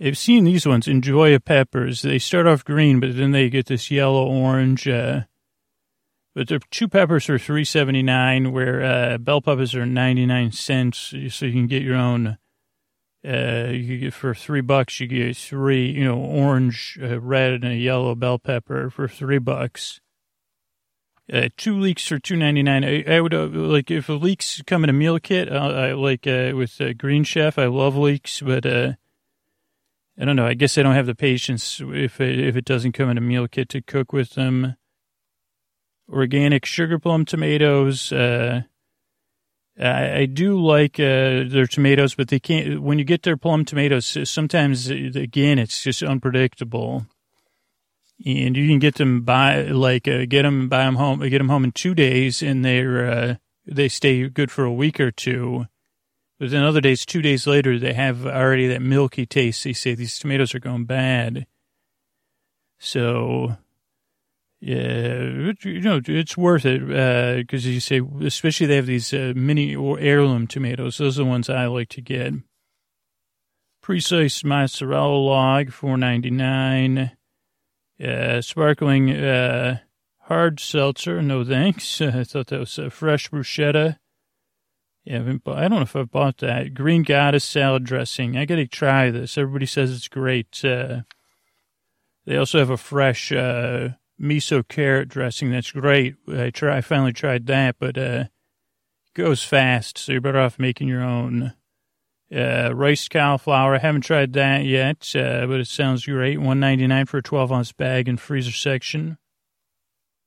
I've 0.00 0.18
seen 0.18 0.44
these 0.44 0.66
ones, 0.66 0.86
Enjoya 0.86 1.42
peppers. 1.42 2.02
They 2.02 2.18
start 2.18 2.46
off 2.46 2.64
green, 2.64 3.00
but 3.00 3.16
then 3.16 3.30
they 3.30 3.48
get 3.48 3.66
this 3.66 3.90
yellow 3.90 4.26
orange. 4.26 4.88
Uh, 4.88 5.22
but 6.34 6.48
the 6.48 6.60
two 6.70 6.88
peppers 6.88 7.30
are 7.30 7.38
three 7.38 7.64
seventy 7.64 8.02
nine, 8.02 8.52
where 8.52 8.82
uh, 8.82 9.18
bell 9.18 9.40
peppers 9.40 9.74
are 9.74 9.86
ninety 9.86 10.26
nine 10.26 10.52
cents. 10.52 11.14
So 11.30 11.46
you 11.46 11.52
can 11.52 11.66
get 11.66 11.82
your 11.82 11.96
own. 11.96 12.36
Uh, 13.26 13.70
you 13.72 13.98
get 13.98 14.14
for 14.14 14.34
three 14.34 14.60
bucks. 14.60 15.00
You 15.00 15.08
get 15.08 15.36
three, 15.36 15.90
you 15.90 16.04
know, 16.04 16.18
orange, 16.18 16.96
uh, 17.02 17.20
red, 17.20 17.54
and 17.54 17.64
a 17.64 17.74
yellow 17.74 18.14
bell 18.14 18.38
pepper 18.38 18.88
for 18.88 19.08
three 19.08 19.38
bucks. 19.38 20.00
Uh, 21.32 21.48
two 21.56 21.76
leeks 21.76 22.06
for 22.06 22.20
two 22.20 22.36
ninety 22.36 22.62
nine. 22.62 22.84
I, 22.84 23.02
I 23.02 23.20
would 23.20 23.34
uh, 23.34 23.46
like 23.46 23.90
if 23.90 24.08
leeks 24.08 24.62
come 24.64 24.84
in 24.84 24.90
a 24.90 24.92
meal 24.92 25.18
kit. 25.18 25.50
Uh, 25.50 25.56
I 25.56 25.92
like 25.92 26.24
uh, 26.26 26.52
with 26.54 26.80
Green 26.98 27.24
Chef. 27.24 27.58
I 27.58 27.66
love 27.66 27.96
leeks, 27.96 28.40
but 28.40 28.64
uh, 28.64 28.92
I 30.16 30.24
don't 30.24 30.36
know. 30.36 30.46
I 30.46 30.54
guess 30.54 30.78
I 30.78 30.82
don't 30.82 30.94
have 30.94 31.06
the 31.06 31.16
patience 31.16 31.80
if 31.80 32.20
if 32.20 32.56
it 32.56 32.64
doesn't 32.64 32.92
come 32.92 33.10
in 33.10 33.18
a 33.18 33.22
meal 33.22 33.48
kit 33.48 33.68
to 33.70 33.82
cook 33.82 34.12
with 34.12 34.34
them. 34.34 34.76
Organic 36.08 36.64
sugar 36.64 37.00
plum 37.00 37.24
tomatoes. 37.24 38.12
Uh, 39.78 39.84
I, 39.84 40.16
I, 40.20 40.26
do 40.26 40.58
like 40.58 40.98
uh, 40.98 41.44
their 41.48 41.66
tomatoes, 41.66 42.14
but 42.14 42.28
they 42.28 42.40
can't. 42.40 42.80
When 42.80 42.98
you 42.98 43.04
get 43.04 43.22
their 43.22 43.36
plum 43.36 43.64
tomatoes, 43.64 44.16
sometimes 44.28 44.88
again 44.88 45.58
it's 45.58 45.82
just 45.82 46.02
unpredictable, 46.02 47.06
and 48.24 48.56
you 48.56 48.66
can 48.68 48.78
get 48.78 48.94
them 48.94 49.22
by 49.22 49.62
like 49.64 50.08
uh, 50.08 50.24
get 50.26 50.42
them 50.42 50.68
buy 50.68 50.84
them 50.84 50.96
home, 50.96 51.20
get 51.20 51.38
them 51.38 51.50
home 51.50 51.64
in 51.64 51.72
two 51.72 51.94
days, 51.94 52.42
and 52.42 52.64
they're 52.64 53.06
uh, 53.06 53.34
they 53.66 53.88
stay 53.88 54.28
good 54.28 54.50
for 54.50 54.64
a 54.64 54.72
week 54.72 54.98
or 54.98 55.10
two 55.10 55.66
but 56.38 56.50
then 56.50 56.64
other 56.64 56.80
days, 56.80 57.06
two 57.06 57.22
days 57.22 57.46
later, 57.46 57.78
they 57.78 57.94
have 57.94 58.26
already 58.26 58.68
that 58.68 58.82
milky 58.82 59.24
taste. 59.24 59.64
They 59.64 59.72
say 59.72 59.94
these 59.94 60.18
tomatoes 60.18 60.54
are 60.54 60.60
going 60.60 60.84
bad. 60.84 61.46
So, 62.78 63.56
yeah, 64.66 65.52
you 65.62 65.80
know, 65.80 66.00
it's 66.04 66.36
worth 66.36 66.66
it 66.66 66.80
because 66.80 67.64
uh, 67.64 67.68
you 67.68 67.78
say, 67.78 68.00
especially 68.22 68.66
they 68.66 68.74
have 68.74 68.86
these 68.86 69.14
uh, 69.14 69.32
mini 69.36 69.74
heirloom 69.74 70.48
tomatoes. 70.48 70.98
Those 70.98 71.20
are 71.20 71.22
the 71.22 71.30
ones 71.30 71.48
I 71.48 71.66
like 71.66 71.88
to 71.90 72.00
get. 72.00 72.32
Precise 73.80 74.42
mozzarella 74.42 75.14
log, 75.14 75.70
four 75.70 75.96
ninety 75.96 76.32
nine. 76.32 77.12
Uh, 78.02 78.40
sparkling 78.40 79.12
uh, 79.12 79.78
hard 80.22 80.58
seltzer, 80.58 81.22
no 81.22 81.44
thanks. 81.44 82.00
I 82.00 82.24
thought 82.24 82.48
that 82.48 82.58
was 82.58 82.76
a 82.76 82.90
fresh 82.90 83.30
bruschetta. 83.30 83.98
Yeah, 85.04 85.18
I 85.20 85.60
don't 85.68 85.70
know 85.70 85.80
if 85.82 85.94
I've 85.94 86.10
bought 86.10 86.38
that. 86.38 86.74
Green 86.74 87.04
Goddess 87.04 87.44
salad 87.44 87.84
dressing. 87.84 88.36
I 88.36 88.46
got 88.46 88.56
to 88.56 88.66
try 88.66 89.12
this. 89.12 89.38
Everybody 89.38 89.66
says 89.66 89.94
it's 89.94 90.08
great. 90.08 90.64
Uh, 90.64 91.02
they 92.26 92.36
also 92.36 92.58
have 92.58 92.70
a 92.70 92.76
fresh 92.76 93.30
uh, 93.30 93.90
miso 94.20 94.66
carrot 94.66 95.08
dressing. 95.08 95.50
That's 95.50 95.72
great. 95.72 96.16
I 96.28 96.50
try. 96.50 96.78
I 96.78 96.80
finally 96.80 97.12
tried 97.12 97.46
that, 97.46 97.76
but 97.78 97.98
uh, 97.98 98.24
goes 99.14 99.42
fast, 99.42 99.98
so 99.98 100.12
you're 100.12 100.20
better 100.20 100.40
off 100.40 100.58
making 100.58 100.88
your 100.88 101.02
own. 101.02 101.54
Uh, 102.34 102.74
rice 102.74 103.06
cauliflower. 103.06 103.76
I 103.76 103.78
haven't 103.78 104.00
tried 104.00 104.32
that 104.32 104.64
yet, 104.64 105.14
uh, 105.14 105.46
but 105.46 105.60
it 105.60 105.68
sounds 105.68 106.04
great. 106.04 106.40
One 106.40 106.58
ninety 106.58 106.86
nine 106.86 107.06
for 107.06 107.18
a 107.18 107.22
twelve 107.22 107.52
ounce 107.52 107.70
bag 107.72 108.08
in 108.08 108.16
freezer 108.16 108.50
section. 108.50 109.16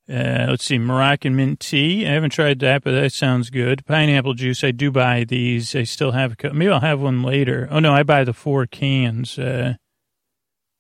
Uh, 0.10 0.47
let's 0.49 0.63
see, 0.63 0.80
Moroccan 0.80 1.36
mint 1.36 1.60
tea. 1.60 2.08
I 2.08 2.12
haven't 2.12 2.32
tried 2.32 2.60
that, 2.60 2.84
but 2.84 2.91
that 2.93 3.12
sounds 3.12 3.49
good. 3.49 3.86
Pineapple 3.86 4.34
juice. 4.34 4.63
I 4.63 4.71
do 4.71 4.91
buy 4.91 5.23
these. 5.23 5.75
I 5.75 5.84
still 5.84 6.13
have 6.13 6.32
a 6.32 6.36
cup. 6.36 6.54
Maybe 6.54 6.71
I'll 6.71 6.80
have 6.80 7.02
one 7.02 7.21
later. 7.21 7.67
Oh 7.69 7.80
no, 7.80 7.93
I 7.93 8.04
buy 8.04 8.23
the 8.23 8.34
four 8.34 8.65
cans. 8.65 9.38
Uh, 9.38 9.73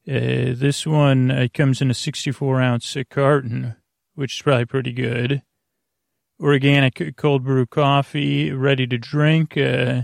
uh, 0.09 0.55
this 0.55 0.87
one 0.87 1.29
uh, 1.29 1.47
comes 1.53 1.81
in 1.81 1.91
a 1.91 1.93
64 1.93 2.59
ounce 2.61 2.97
carton, 3.11 3.75
which 4.15 4.35
is 4.37 4.41
probably 4.41 4.65
pretty 4.65 4.91
good. 4.91 5.43
Organic 6.39 7.15
cold 7.15 7.43
brew 7.43 7.67
coffee, 7.67 8.51
ready 8.51 8.87
to 8.87 8.97
drink. 8.97 9.55
Uh, 9.55 10.03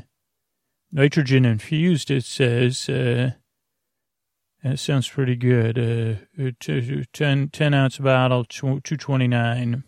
nitrogen 0.92 1.44
infused. 1.44 2.12
It 2.12 2.24
says. 2.24 2.88
Uh, 2.88 3.32
that 4.64 4.78
sounds 4.78 5.10
pretty 5.10 5.36
good. 5.36 5.80
Uh, 6.38 6.52
10, 6.60 7.50
10 7.50 7.74
ounce 7.74 7.98
bottle, 7.98 8.46
229. 8.46 9.84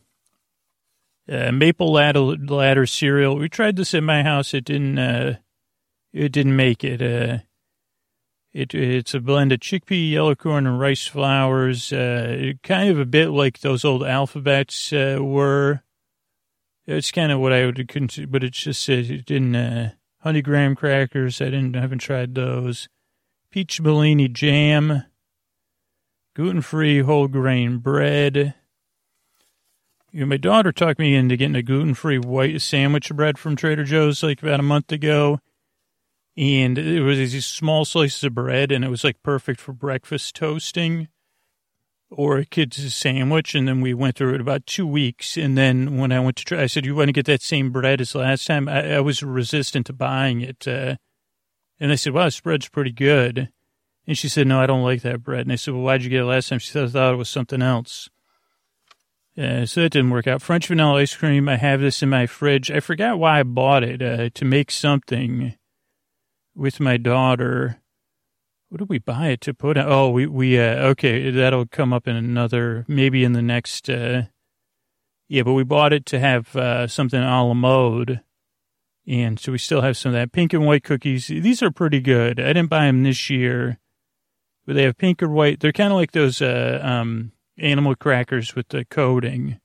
Uh, 1.29 1.51
maple 1.51 1.91
ladder, 1.91 2.19
ladder 2.19 2.85
cereal. 2.87 3.35
We 3.35 3.49
tried 3.49 3.75
this 3.75 3.93
at 3.93 4.03
my 4.03 4.23
house. 4.23 4.53
It 4.53 4.65
didn't, 4.65 4.97
uh, 4.97 5.35
it 6.11 6.31
didn't 6.31 6.55
make 6.55 6.83
it. 6.83 7.43
Uh, 8.57 8.61
it, 8.61 8.73
it's 8.73 9.13
a 9.13 9.19
blend 9.19 9.51
of 9.51 9.59
chickpea, 9.59 10.11
yellow 10.11 10.35
corn, 10.35 10.65
and 10.65 10.79
rice 10.79 11.07
flours. 11.07 11.93
Uh, 11.93 12.53
kind 12.63 12.89
of 12.89 12.99
a 12.99 13.05
bit 13.05 13.29
like 13.29 13.59
those 13.59 13.85
old 13.85 14.03
alphabets 14.03 14.91
uh, 14.91 15.17
were. 15.21 15.83
It's 16.85 17.11
kind 17.11 17.31
of 17.31 17.39
what 17.39 17.53
I 17.53 17.65
would 17.65 17.87
consider, 17.87 18.27
but 18.27 18.43
it's 18.43 18.59
just, 18.59 18.87
it 18.87 19.25
didn't, 19.25 19.55
uh, 19.55 19.91
honey 20.19 20.41
graham 20.41 20.75
crackers. 20.75 21.41
I 21.41 21.45
didn't, 21.45 21.75
I 21.75 21.81
haven't 21.81 21.99
tried 21.99 22.33
those 22.33 22.87
peach 23.51 23.83
Bellini 23.83 24.29
jam, 24.29 25.03
gluten-free 26.35 26.99
whole 27.01 27.27
grain 27.27 27.79
bread. 27.79 28.53
You 30.11 30.21
know, 30.21 30.25
my 30.27 30.37
daughter 30.37 30.71
talked 30.71 30.99
me 30.99 31.13
into 31.13 31.35
getting 31.35 31.55
a 31.55 31.61
gluten-free 31.61 32.19
white 32.19 32.61
sandwich 32.61 33.13
bread 33.13 33.37
from 33.37 33.57
Trader 33.57 33.83
Joe's 33.83 34.23
like 34.23 34.41
about 34.41 34.61
a 34.61 34.63
month 34.63 34.91
ago. 34.93 35.41
And 36.37 36.77
it 36.77 37.01
was 37.01 37.17
these 37.17 37.45
small 37.45 37.83
slices 37.83 38.23
of 38.23 38.35
bread, 38.35 38.71
and 38.71 38.85
it 38.85 38.89
was 38.89 39.03
like 39.03 39.23
perfect 39.23 39.59
for 39.59 39.73
breakfast 39.73 40.35
toasting 40.35 41.07
or 42.09 42.37
a 42.37 42.45
kid's 42.45 42.93
sandwich. 42.93 43.55
And 43.55 43.67
then 43.67 43.81
we 43.81 43.93
went 43.93 44.15
through 44.15 44.35
it 44.35 44.41
about 44.41 44.67
two 44.67 44.85
weeks. 44.85 45.35
And 45.35 45.57
then 45.57 45.97
when 45.97 46.11
I 46.11 46.19
went 46.19 46.37
to 46.37 46.45
try, 46.45 46.61
I 46.61 46.67
said, 46.67 46.85
You 46.85 46.95
want 46.95 47.07
to 47.07 47.13
get 47.13 47.25
that 47.25 47.41
same 47.41 47.71
bread 47.71 48.01
as 48.01 48.13
last 48.13 48.45
time? 48.45 48.69
I, 48.69 48.95
I 48.95 48.99
was 48.99 49.23
resistant 49.23 49.87
to 49.87 49.93
buying 49.93 50.41
it. 50.41 50.67
Uh, 50.67 50.97
and 51.79 51.91
I 51.91 51.95
said, 51.95 52.13
wow, 52.13 52.25
this 52.25 52.39
bread's 52.39 52.69
pretty 52.69 52.91
good. 52.91 53.49
And 54.07 54.17
she 54.17 54.29
said, 54.29 54.47
no, 54.47 54.59
I 54.59 54.65
don't 54.65 54.83
like 54.83 55.01
that 55.01 55.23
bread. 55.23 55.41
And 55.41 55.51
I 55.51 55.55
said, 55.55 55.73
well, 55.73 55.83
why'd 55.83 56.03
you 56.03 56.09
get 56.09 56.21
it 56.21 56.25
last 56.25 56.49
time? 56.49 56.59
She 56.59 56.71
said, 56.71 56.85
I 56.85 56.87
thought 56.87 57.13
it 57.13 57.17
was 57.17 57.29
something 57.29 57.61
else. 57.61 58.09
Uh, 59.37 59.65
so 59.65 59.81
that 59.81 59.91
didn't 59.91 60.09
work 60.09 60.25
out. 60.25 60.41
French 60.41 60.67
vanilla 60.67 60.99
ice 61.01 61.15
cream, 61.15 61.47
I 61.47 61.57
have 61.57 61.79
this 61.79 62.01
in 62.01 62.09
my 62.09 62.25
fridge. 62.25 62.71
I 62.71 62.79
forgot 62.79 63.19
why 63.19 63.39
I 63.39 63.43
bought 63.43 63.83
it, 63.83 64.01
uh, 64.01 64.29
to 64.33 64.45
make 64.45 64.71
something 64.71 65.55
with 66.57 66.79
my 66.79 66.97
daughter. 66.97 67.79
What 68.69 68.79
did 68.79 68.89
we 68.89 68.99
buy 68.99 69.27
it 69.27 69.41
to 69.41 69.53
put? 69.53 69.77
On? 69.77 69.85
Oh, 69.87 70.09
we 70.09 70.25
we 70.25 70.59
uh, 70.59 70.87
okay. 70.89 71.29
That'll 71.29 71.67
come 71.67 71.93
up 71.93 72.07
in 72.07 72.15
another 72.15 72.83
maybe 72.87 73.23
in 73.23 73.31
the 73.33 73.41
next. 73.41 73.89
Uh, 73.89 74.23
yeah, 75.29 75.43
but 75.43 75.53
we 75.53 75.63
bought 75.63 75.93
it 75.93 76.05
to 76.07 76.19
have 76.19 76.55
uh, 76.55 76.87
something 76.87 77.21
a 77.21 77.45
la 77.45 77.53
mode, 77.53 78.21
and 79.05 79.39
so 79.39 79.51
we 79.51 79.57
still 79.57 79.81
have 79.81 79.95
some 79.95 80.09
of 80.09 80.13
that 80.13 80.31
pink 80.31 80.53
and 80.53 80.65
white 80.65 80.83
cookies. 80.83 81.27
These 81.27 81.61
are 81.61 81.71
pretty 81.71 82.01
good. 82.01 82.39
I 82.39 82.47
didn't 82.47 82.69
buy 82.69 82.85
them 82.85 83.03
this 83.03 83.29
year, 83.29 83.79
but 84.65 84.75
they 84.75 84.83
have 84.83 84.97
pink 84.97 85.21
or 85.23 85.29
white. 85.29 85.59
They're 85.59 85.71
kind 85.71 85.91
of 85.91 85.97
like 85.97 86.11
those 86.11 86.41
uh, 86.41 86.79
um, 86.81 87.31
animal 87.57 87.95
crackers 87.95 88.55
with 88.55 88.69
the 88.69 88.83
coating, 88.85 89.59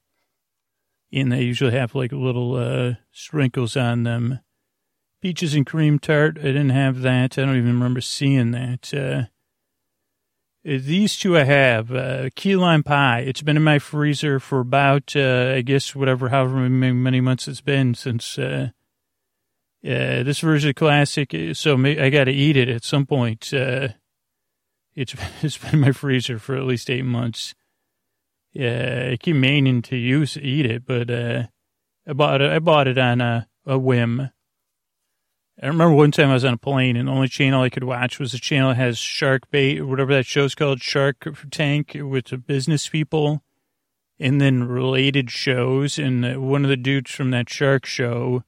and 1.12 1.32
they 1.32 1.42
usually 1.42 1.72
have 1.72 1.94
like 1.94 2.12
little 2.12 2.56
uh, 2.56 2.94
sprinkles 3.12 3.76
on 3.76 4.04
them 4.04 4.40
peaches 5.22 5.54
and 5.54 5.64
cream 5.64 5.98
tart. 5.98 6.36
I 6.38 6.42
didn't 6.42 6.70
have 6.70 7.00
that. 7.02 7.38
I 7.38 7.46
don't 7.46 7.56
even 7.56 7.72
remember 7.72 8.00
seeing 8.00 8.50
that. 8.50 8.92
Uh, 8.92 9.28
these 10.64 11.16
two 11.16 11.38
I 11.38 11.44
have. 11.44 11.92
Uh, 11.92 12.28
key 12.34 12.56
lime 12.56 12.82
pie. 12.82 13.20
It's 13.20 13.42
been 13.42 13.56
in 13.56 13.62
my 13.62 13.78
freezer 13.78 14.38
for 14.40 14.60
about, 14.60 15.14
uh, 15.16 15.54
I 15.56 15.62
guess, 15.62 15.94
whatever, 15.94 16.28
however 16.28 16.68
many 16.68 17.20
months 17.20 17.48
it's 17.48 17.60
been 17.60 17.94
since. 17.94 18.38
Uh, 18.38 18.70
uh, 19.84 20.22
this 20.22 20.38
version 20.38 20.70
of 20.70 20.76
classic, 20.76 21.34
so 21.54 21.76
I 21.84 22.08
got 22.10 22.24
to 22.24 22.32
eat 22.32 22.56
it 22.56 22.68
at 22.68 22.84
some 22.84 23.04
point. 23.04 23.52
Uh, 23.52 23.88
it's 24.94 25.14
it's 25.42 25.58
been 25.58 25.74
in 25.74 25.80
my 25.80 25.92
freezer 25.92 26.38
for 26.38 26.56
at 26.56 26.64
least 26.64 26.90
eight 26.90 27.04
months. 27.04 27.54
Yeah, 28.52 29.10
I 29.12 29.16
keep 29.16 29.34
meaning 29.34 29.82
to 29.82 29.96
use 29.96 30.36
eat 30.36 30.66
it, 30.66 30.86
but 30.86 31.10
uh, 31.10 31.44
I 32.06 32.12
bought 32.12 32.42
it. 32.42 32.52
I 32.52 32.60
bought 32.60 32.86
it 32.86 32.98
on 32.98 33.20
a, 33.20 33.48
a 33.66 33.76
whim. 33.76 34.30
I 35.62 35.68
remember 35.68 35.94
one 35.94 36.10
time 36.10 36.30
I 36.30 36.34
was 36.34 36.44
on 36.44 36.54
a 36.54 36.58
plane 36.58 36.96
and 36.96 37.06
the 37.06 37.12
only 37.12 37.28
channel 37.28 37.62
I 37.62 37.70
could 37.70 37.84
watch 37.84 38.18
was 38.18 38.34
a 38.34 38.40
channel 38.40 38.70
that 38.70 38.78
has 38.78 38.98
Shark 38.98 39.48
Bait 39.52 39.78
or 39.78 39.86
whatever 39.86 40.12
that 40.12 40.26
show's 40.26 40.56
called, 40.56 40.82
Shark 40.82 41.24
Tank 41.52 41.96
with 42.00 42.26
the 42.26 42.38
business 42.38 42.88
people 42.88 43.44
and 44.18 44.40
then 44.40 44.64
related 44.64 45.30
shows. 45.30 46.00
And 46.00 46.50
one 46.50 46.64
of 46.64 46.68
the 46.68 46.76
dudes 46.76 47.12
from 47.12 47.30
that 47.30 47.48
shark 47.48 47.86
show 47.86 48.42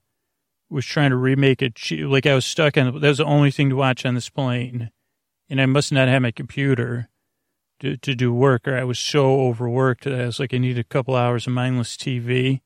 was 0.69 0.85
trying 0.85 1.11
to 1.11 1.15
remake 1.15 1.61
it. 1.61 1.79
Like 1.89 2.25
I 2.25 2.35
was 2.35 2.43
stuck 2.43 2.77
on, 2.77 2.99
that 2.99 3.07
was 3.07 3.19
the 3.19 3.23
only 3.23 3.49
thing 3.49 3.69
to 3.69 3.77
watch 3.77 4.05
on 4.05 4.15
this 4.15 4.29
plane. 4.29 4.91
And 5.49 5.61
I 5.61 5.67
must 5.67 5.93
not 5.93 6.09
have 6.09 6.21
my 6.21 6.31
computer 6.31 7.07
to, 7.79 7.95
to 7.95 8.13
do 8.13 8.33
work 8.33 8.67
or 8.67 8.75
I 8.75 8.83
was 8.83 8.99
so 8.99 9.39
overworked 9.39 10.03
that 10.03 10.19
I 10.19 10.25
was 10.25 10.41
like, 10.41 10.53
I 10.53 10.57
need 10.57 10.77
a 10.77 10.83
couple 10.83 11.15
hours 11.15 11.47
of 11.47 11.53
mindless 11.53 11.95
TV 11.95 12.59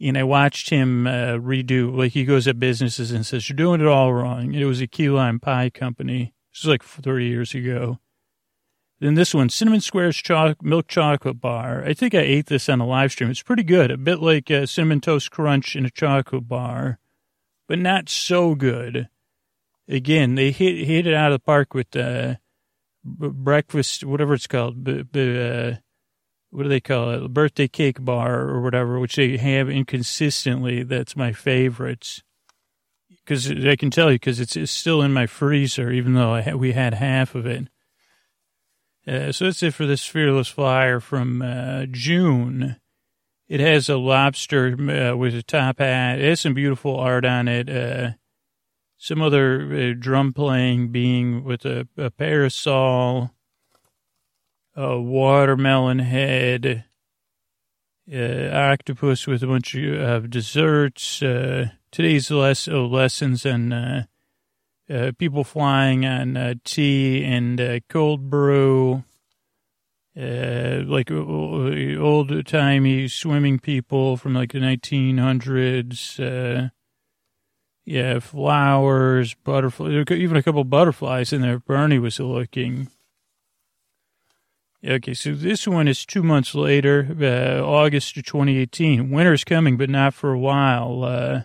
and 0.00 0.16
I 0.16 0.22
watched 0.22 0.70
him 0.70 1.06
uh, 1.06 1.36
redo, 1.38 1.94
like 1.96 2.12
he 2.12 2.24
goes 2.24 2.46
at 2.46 2.60
businesses 2.60 3.10
and 3.10 3.26
says, 3.26 3.48
you're 3.48 3.56
doing 3.56 3.80
it 3.80 3.86
all 3.86 4.12
wrong. 4.12 4.54
It 4.54 4.64
was 4.64 4.80
a 4.80 4.86
key 4.86 5.08
lime 5.08 5.40
pie 5.40 5.70
company. 5.70 6.34
This 6.52 6.64
was 6.64 6.70
like 6.70 6.82
30 6.84 7.26
years 7.26 7.54
ago. 7.54 7.98
Then 9.00 9.14
this 9.14 9.32
one, 9.32 9.48
Cinnamon 9.48 9.80
Squares 9.80 10.16
cho- 10.16 10.56
Milk 10.60 10.88
Chocolate 10.88 11.40
Bar. 11.40 11.84
I 11.84 11.94
think 11.94 12.14
I 12.14 12.20
ate 12.20 12.46
this 12.46 12.68
on 12.68 12.80
a 12.80 12.86
live 12.86 13.12
stream. 13.12 13.30
It's 13.30 13.42
pretty 13.42 13.62
good. 13.62 13.90
A 13.90 13.96
bit 13.96 14.20
like 14.20 14.50
a 14.50 14.66
Cinnamon 14.66 15.00
Toast 15.00 15.30
Crunch 15.30 15.76
in 15.76 15.86
a 15.86 15.90
chocolate 15.90 16.48
bar, 16.48 16.98
but 17.68 17.78
not 17.78 18.08
so 18.08 18.56
good. 18.56 19.08
Again, 19.88 20.34
they 20.34 20.50
hit, 20.50 20.86
hit 20.86 21.06
it 21.06 21.14
out 21.14 21.32
of 21.32 21.40
the 21.40 21.44
park 21.44 21.74
with 21.74 21.94
uh, 21.96 22.36
breakfast, 23.04 24.02
whatever 24.04 24.34
it's 24.34 24.48
called, 24.48 24.82
b- 24.82 25.02
b- 25.02 25.40
uh, 25.40 25.74
what 26.50 26.62
do 26.62 26.68
they 26.68 26.80
call 26.80 27.10
it? 27.10 27.32
Birthday 27.32 27.68
cake 27.68 28.02
bar 28.04 28.40
or 28.40 28.60
whatever, 28.62 28.98
which 28.98 29.16
they 29.16 29.36
have 29.36 29.68
inconsistently. 29.68 30.82
That's 30.82 31.16
my 31.16 31.32
favorites. 31.32 32.22
Because 33.10 33.50
I 33.50 33.76
can 33.76 33.90
tell 33.90 34.10
you, 34.10 34.16
because 34.16 34.40
it's, 34.40 34.56
it's, 34.56 34.72
still 34.72 35.02
in 35.02 35.12
my 35.12 35.26
freezer, 35.26 35.90
even 35.90 36.14
though 36.14 36.40
ha- 36.40 36.56
we 36.56 36.72
had 36.72 36.94
half 36.94 37.34
of 37.34 37.46
it. 37.46 37.68
Uh, 39.06 39.32
so 39.32 39.44
that's 39.44 39.62
it 39.62 39.74
for 39.74 39.86
this 39.86 40.06
Fearless 40.06 40.48
Flyer 40.48 41.00
from 41.00 41.42
uh, 41.42 41.86
June. 41.90 42.76
It 43.48 43.60
has 43.60 43.88
a 43.88 43.96
lobster 43.96 44.68
uh, 44.68 45.16
with 45.16 45.34
a 45.34 45.42
top 45.42 45.78
hat. 45.78 46.20
It 46.20 46.28
has 46.28 46.40
some 46.40 46.54
beautiful 46.54 46.96
art 46.96 47.24
on 47.24 47.48
it. 47.48 47.68
Uh, 47.68 48.12
some 48.96 49.22
other 49.22 49.90
uh, 49.92 49.94
drum 49.98 50.32
playing 50.32 50.90
being 50.90 51.44
with 51.44 51.64
a, 51.64 51.86
a 51.96 52.10
parasol 52.10 53.34
a 54.78 55.00
watermelon 55.00 55.98
head, 55.98 56.84
uh, 58.12 58.48
octopus 58.52 59.26
with 59.26 59.42
a 59.42 59.46
bunch 59.46 59.74
of 59.74 60.30
desserts. 60.30 61.20
Uh, 61.20 61.70
today's 61.90 62.30
less 62.30 62.68
oh, 62.68 62.86
lessons 62.86 63.44
on 63.44 63.72
uh, 63.72 64.04
uh, 64.88 65.10
people 65.18 65.42
flying 65.42 66.06
on 66.06 66.36
uh, 66.36 66.54
tea 66.62 67.24
and 67.24 67.60
uh, 67.60 67.80
cold 67.88 68.30
brew, 68.30 69.02
like 70.14 71.10
old 71.10 72.46
timey 72.46 73.08
swimming 73.08 73.58
people 73.58 74.16
from 74.16 74.32
like 74.32 74.52
the 74.52 74.60
1900s. 74.60 76.70
yeah, 77.84 78.18
flowers, 78.20 79.34
butterflies, 79.42 80.04
even 80.12 80.36
a 80.36 80.42
couple 80.42 80.62
butterflies 80.62 81.32
in 81.32 81.42
there. 81.42 81.58
Bernie 81.58 81.98
was 81.98 82.20
looking. 82.20 82.88
Okay, 84.86 85.12
so 85.12 85.34
this 85.34 85.66
one 85.66 85.88
is 85.88 86.06
two 86.06 86.22
months 86.22 86.54
later, 86.54 87.08
uh, 87.20 87.60
August 87.64 88.16
of 88.16 88.24
2018. 88.24 89.10
Winter's 89.10 89.42
coming, 89.42 89.76
but 89.76 89.90
not 89.90 90.14
for 90.14 90.32
a 90.32 90.38
while. 90.38 91.02
Uh, 91.02 91.42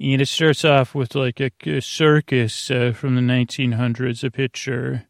and 0.00 0.20
it 0.20 0.26
starts 0.26 0.64
off 0.64 0.96
with 0.96 1.14
like 1.14 1.40
a, 1.40 1.52
a 1.64 1.80
circus 1.80 2.72
uh, 2.72 2.92
from 2.92 3.14
the 3.14 3.20
1900s, 3.20 4.24
a 4.24 4.32
picture. 4.32 5.06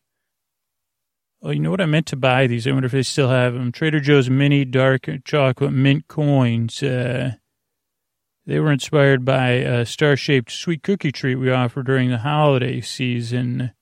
Oh, 1.42 1.50
you 1.50 1.60
know 1.60 1.70
what? 1.70 1.80
I 1.80 1.86
meant 1.86 2.06
to 2.08 2.16
buy 2.16 2.46
these. 2.46 2.66
I 2.66 2.72
wonder 2.72 2.86
if 2.86 2.92
they 2.92 3.02
still 3.02 3.30
have 3.30 3.54
them. 3.54 3.72
Trader 3.72 4.00
Joe's 4.00 4.28
mini 4.28 4.66
dark 4.66 5.08
chocolate 5.24 5.72
mint 5.72 6.08
coins. 6.08 6.82
Uh, 6.82 7.32
they 8.44 8.60
were 8.60 8.70
inspired 8.70 9.24
by 9.24 9.50
a 9.52 9.86
star 9.86 10.14
shaped 10.14 10.52
sweet 10.52 10.82
cookie 10.82 11.10
treat 11.10 11.36
we 11.36 11.50
offer 11.50 11.82
during 11.82 12.10
the 12.10 12.18
holiday 12.18 12.82
season. 12.82 13.72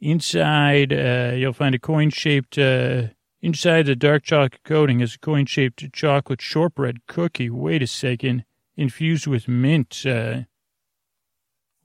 Inside, 0.00 0.92
uh, 0.92 1.32
you'll 1.34 1.52
find 1.52 1.74
a 1.74 1.78
coin-shaped, 1.78 2.58
uh, 2.58 3.08
inside 3.40 3.86
the 3.86 3.96
dark 3.96 4.22
chocolate 4.24 4.62
coating 4.64 5.00
is 5.00 5.14
a 5.14 5.18
coin-shaped 5.18 5.92
chocolate 5.92 6.42
shortbread 6.42 7.06
cookie. 7.06 7.50
Wait 7.50 7.82
a 7.82 7.86
second. 7.86 8.44
Infused 8.76 9.26
with 9.26 9.48
mint. 9.48 10.04
Uh, 10.04 10.42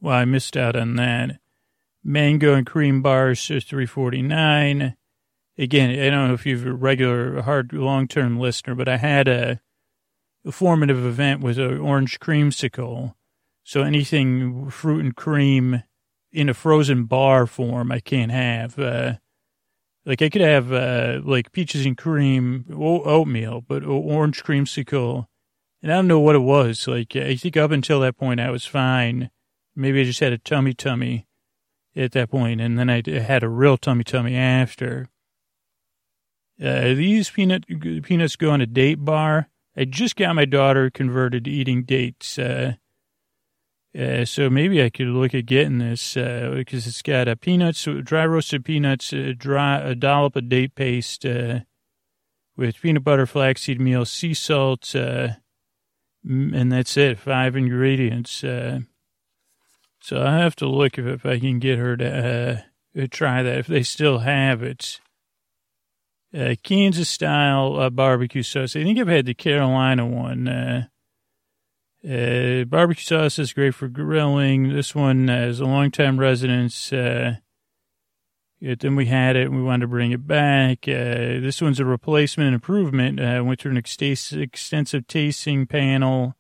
well, 0.02 0.15
I 0.15 0.26
missed 0.26 0.58
out 0.58 0.76
on 0.76 0.95
that. 0.95 1.39
Mango 2.04 2.56
and 2.56 2.65
cream 2.65 3.02
bars 3.02 3.45
three 3.48 3.86
forty 3.86 4.22
nine. 4.22 4.95
Again, 5.58 5.91
I 5.91 6.10
don't 6.10 6.30
know 6.30 6.34
if 6.34 6.45
you're 6.45 6.72
a 6.72 6.74
regular, 6.74 7.41
hard, 7.41 7.74
long-term 7.74 8.39
listener, 8.39 8.76
but 8.76 8.88
I 8.88 8.98
had 8.98 9.28
a, 9.28 9.60
a 10.45 10.52
formative 10.52 11.06
event 11.06 11.41
with 11.41 11.60
an 11.60 11.78
orange 11.78 12.19
creamsicle. 12.19 13.13
So 13.63 13.84
anything 13.84 14.69
fruit 14.69 15.04
and 15.04 15.15
cream 15.15 15.84
in 16.32 16.50
a 16.50 16.54
frozen 16.54 17.06
bar 17.06 17.48
form 17.48 17.92
I 17.92 18.00
can't 18.00 18.32
have. 18.32 18.78
Uh, 18.78 19.13
like 20.06 20.22
I 20.22 20.30
could 20.30 20.42
have 20.42 20.72
uh, 20.72 21.22
like 21.24 21.52
peaches 21.52 21.86
and 21.86 21.98
cream 21.98 22.65
oatmeal, 22.76 23.62
but 23.62 23.84
orange 23.84 24.44
creamsicle. 24.44 25.28
And 25.82 25.92
I 25.92 25.96
don't 25.96 26.08
know 26.08 26.20
what 26.20 26.36
it 26.36 26.39
was. 26.39 26.88
Like 26.88 27.15
I 27.15 27.36
think 27.36 27.58
up 27.58 27.72
until 27.72 28.00
that 28.02 28.18
point 28.18 28.39
I 28.39 28.50
was 28.50 28.65
fine. 28.65 29.30
Maybe 29.76 30.02
I 30.02 30.04
just 30.04 30.20
had 30.20 30.34
a 30.34 30.38
tummy 30.38 30.74
tummy 30.74 31.28
at 31.96 32.12
that 32.13 32.30
point, 32.30 32.62
and 32.62 32.78
then 32.78 32.89
I 32.89 33.02
had 33.08 33.44
a 33.44 33.50
real 33.50 33.78
tummy 33.78 34.04
tummy 34.04 34.36
after. 34.36 35.10
Uh, 36.62 36.94
these 36.94 37.30
peanut 37.30 37.65
peanuts 38.04 38.36
go 38.36 38.52
on 38.52 38.62
a 38.62 38.65
date 38.65 39.06
bar. 39.06 39.48
I 39.78 39.86
just 39.86 40.18
got 40.18 40.36
my 40.36 40.46
daughter 40.46 40.89
converted 40.89 41.46
to 41.46 41.52
eating 41.52 41.84
dates. 41.84 42.38
Uh, 42.38 42.74
uh, 43.97 44.23
so 44.23 44.49
maybe 44.52 44.84
I 44.84 44.89
could 44.89 45.08
look 45.08 45.34
at 45.34 45.47
getting 45.47 45.80
this 45.80 46.15
uh, 46.15 46.52
because 46.54 46.86
it's 46.86 47.02
got 47.02 47.28
a 47.28 47.36
peanuts, 47.36 47.88
dry 48.04 48.25
roasted 48.25 48.63
peanuts, 48.63 49.12
uh, 49.12 49.34
dry 49.36 49.80
a 49.80 49.95
dollop 49.95 50.36
of 50.36 50.47
date 50.47 50.75
paste 50.75 51.25
uh, 51.25 51.62
with 52.56 52.80
peanut 52.80 53.04
butter, 53.04 53.25
flaxseed 53.25 53.82
meal, 53.82 54.06
sea 54.06 54.36
salt, 54.36 54.95
uh, 54.95 55.30
and 56.23 56.71
that's 56.71 56.97
it. 56.97 57.17
Five 57.17 57.56
ingredients. 57.56 58.32
so 58.32 58.84
I 60.13 60.38
have 60.38 60.56
to 60.58 60.67
look 60.67 60.99
if, 60.99 61.06
if 61.06 61.25
I 61.25 61.39
can 61.39 61.58
get 61.58 61.80
her 61.80 61.97
to 61.97 62.63
try 63.10 63.41
that 63.41 63.58
if 63.58 63.67
they 63.67 63.82
still 63.82 64.19
have 64.19 64.62
it. 64.62 64.99
Kansas 66.62 67.10
style 67.10 67.89
barbecue 67.89 68.43
sauce. 68.43 68.75
I 68.75 68.84
think 68.84 68.99
I've 68.99 69.08
had 69.08 69.25
the 69.25 69.34
Carolina 69.34 70.06
one. 70.06 70.89
Uh, 72.04 72.64
barbecue 72.64 73.04
sauce 73.04 73.40
is 73.40 73.52
great 73.52 73.76
for 73.76 73.90
grilling. 73.90 74.70
This 74.70 74.96
one 74.96 75.28
is 75.28 75.60
a 75.60 75.66
long-time 75.66 76.18
residence. 76.18 76.94
Uh, 76.94 77.36
then 78.62 78.96
we 78.96 79.06
had 79.08 79.36
it 79.36 79.48
and 79.48 79.56
we 79.56 79.64
wanted 79.64 79.82
to 79.82 79.88
bring 79.88 80.12
it 80.12 80.26
back. 80.26 80.88
Uh, 80.88 81.40
this 81.40 81.62
one's 81.62 81.80
a 81.80 81.86
replacement 81.86 82.54
improvement. 82.54 83.20
Uh, 83.20 83.44
went 83.44 83.60
through 83.60 83.72
an 83.72 83.78
extensive 83.78 85.08
tasting 85.08 85.66
panel. 85.66 86.36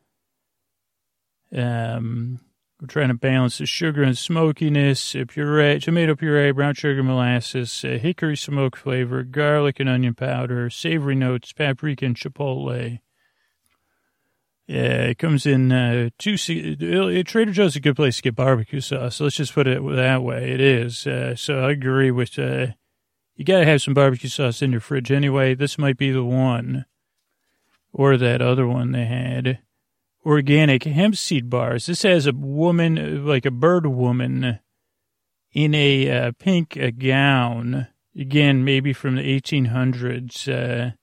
Um, 1.53 2.39
We're 2.79 2.87
trying 2.87 3.09
to 3.09 3.13
balance 3.15 3.57
the 3.57 3.65
sugar 3.65 4.03
and 4.03 4.17
smokiness, 4.17 5.13
puree, 5.27 5.79
tomato 5.79 6.15
puree, 6.15 6.51
brown 6.51 6.75
sugar, 6.75 7.03
molasses, 7.03 7.81
hickory 7.81 8.37
smoke 8.37 8.77
flavor, 8.77 9.23
garlic 9.23 9.81
and 9.81 9.89
onion 9.89 10.13
powder, 10.13 10.69
savory 10.69 11.15
notes, 11.15 11.51
paprika 11.51 12.05
and 12.05 12.15
chipotle. 12.15 12.99
Yeah, 14.69 15.01
it 15.05 15.17
comes 15.17 15.47
in 15.47 15.71
uh, 15.71 16.11
two. 16.19 16.33
Uh, 16.35 17.23
Trader 17.23 17.51
Joe's 17.51 17.75
a 17.75 17.79
good 17.79 17.95
place 17.95 18.17
to 18.17 18.21
get 18.21 18.35
barbecue 18.35 18.81
sauce. 18.81 19.15
So 19.15 19.23
let's 19.23 19.35
just 19.35 19.55
put 19.55 19.65
it 19.65 19.81
that 19.95 20.21
way. 20.21 20.51
It 20.51 20.61
is. 20.61 21.07
Uh, 21.07 21.35
so 21.35 21.65
I 21.65 21.71
agree 21.71 22.11
with. 22.11 22.37
Uh, 22.37 22.67
you 23.35 23.43
got 23.45 23.61
to 23.61 23.65
have 23.65 23.81
some 23.81 23.95
barbecue 23.95 24.29
sauce 24.29 24.61
in 24.61 24.71
your 24.71 24.79
fridge 24.79 25.11
anyway. 25.11 25.55
This 25.55 25.79
might 25.79 25.97
be 25.97 26.11
the 26.11 26.23
one, 26.23 26.85
or 27.91 28.15
that 28.15 28.43
other 28.43 28.67
one 28.67 28.91
they 28.91 29.05
had. 29.05 29.57
Organic 30.23 30.83
hemp 30.83 31.15
seed 31.15 31.49
bars. 31.49 31.87
This 31.87 32.03
has 32.03 32.27
a 32.27 32.31
woman, 32.31 33.25
like 33.25 33.47
a 33.47 33.51
bird 33.51 33.87
woman, 33.87 34.59
in 35.51 35.73
a 35.73 36.11
uh, 36.11 36.31
pink 36.37 36.77
uh, 36.77 36.91
gown. 36.95 37.87
Again, 38.15 38.63
maybe 38.63 38.93
from 38.93 39.15
the 39.15 39.41
1800s. 39.41 40.93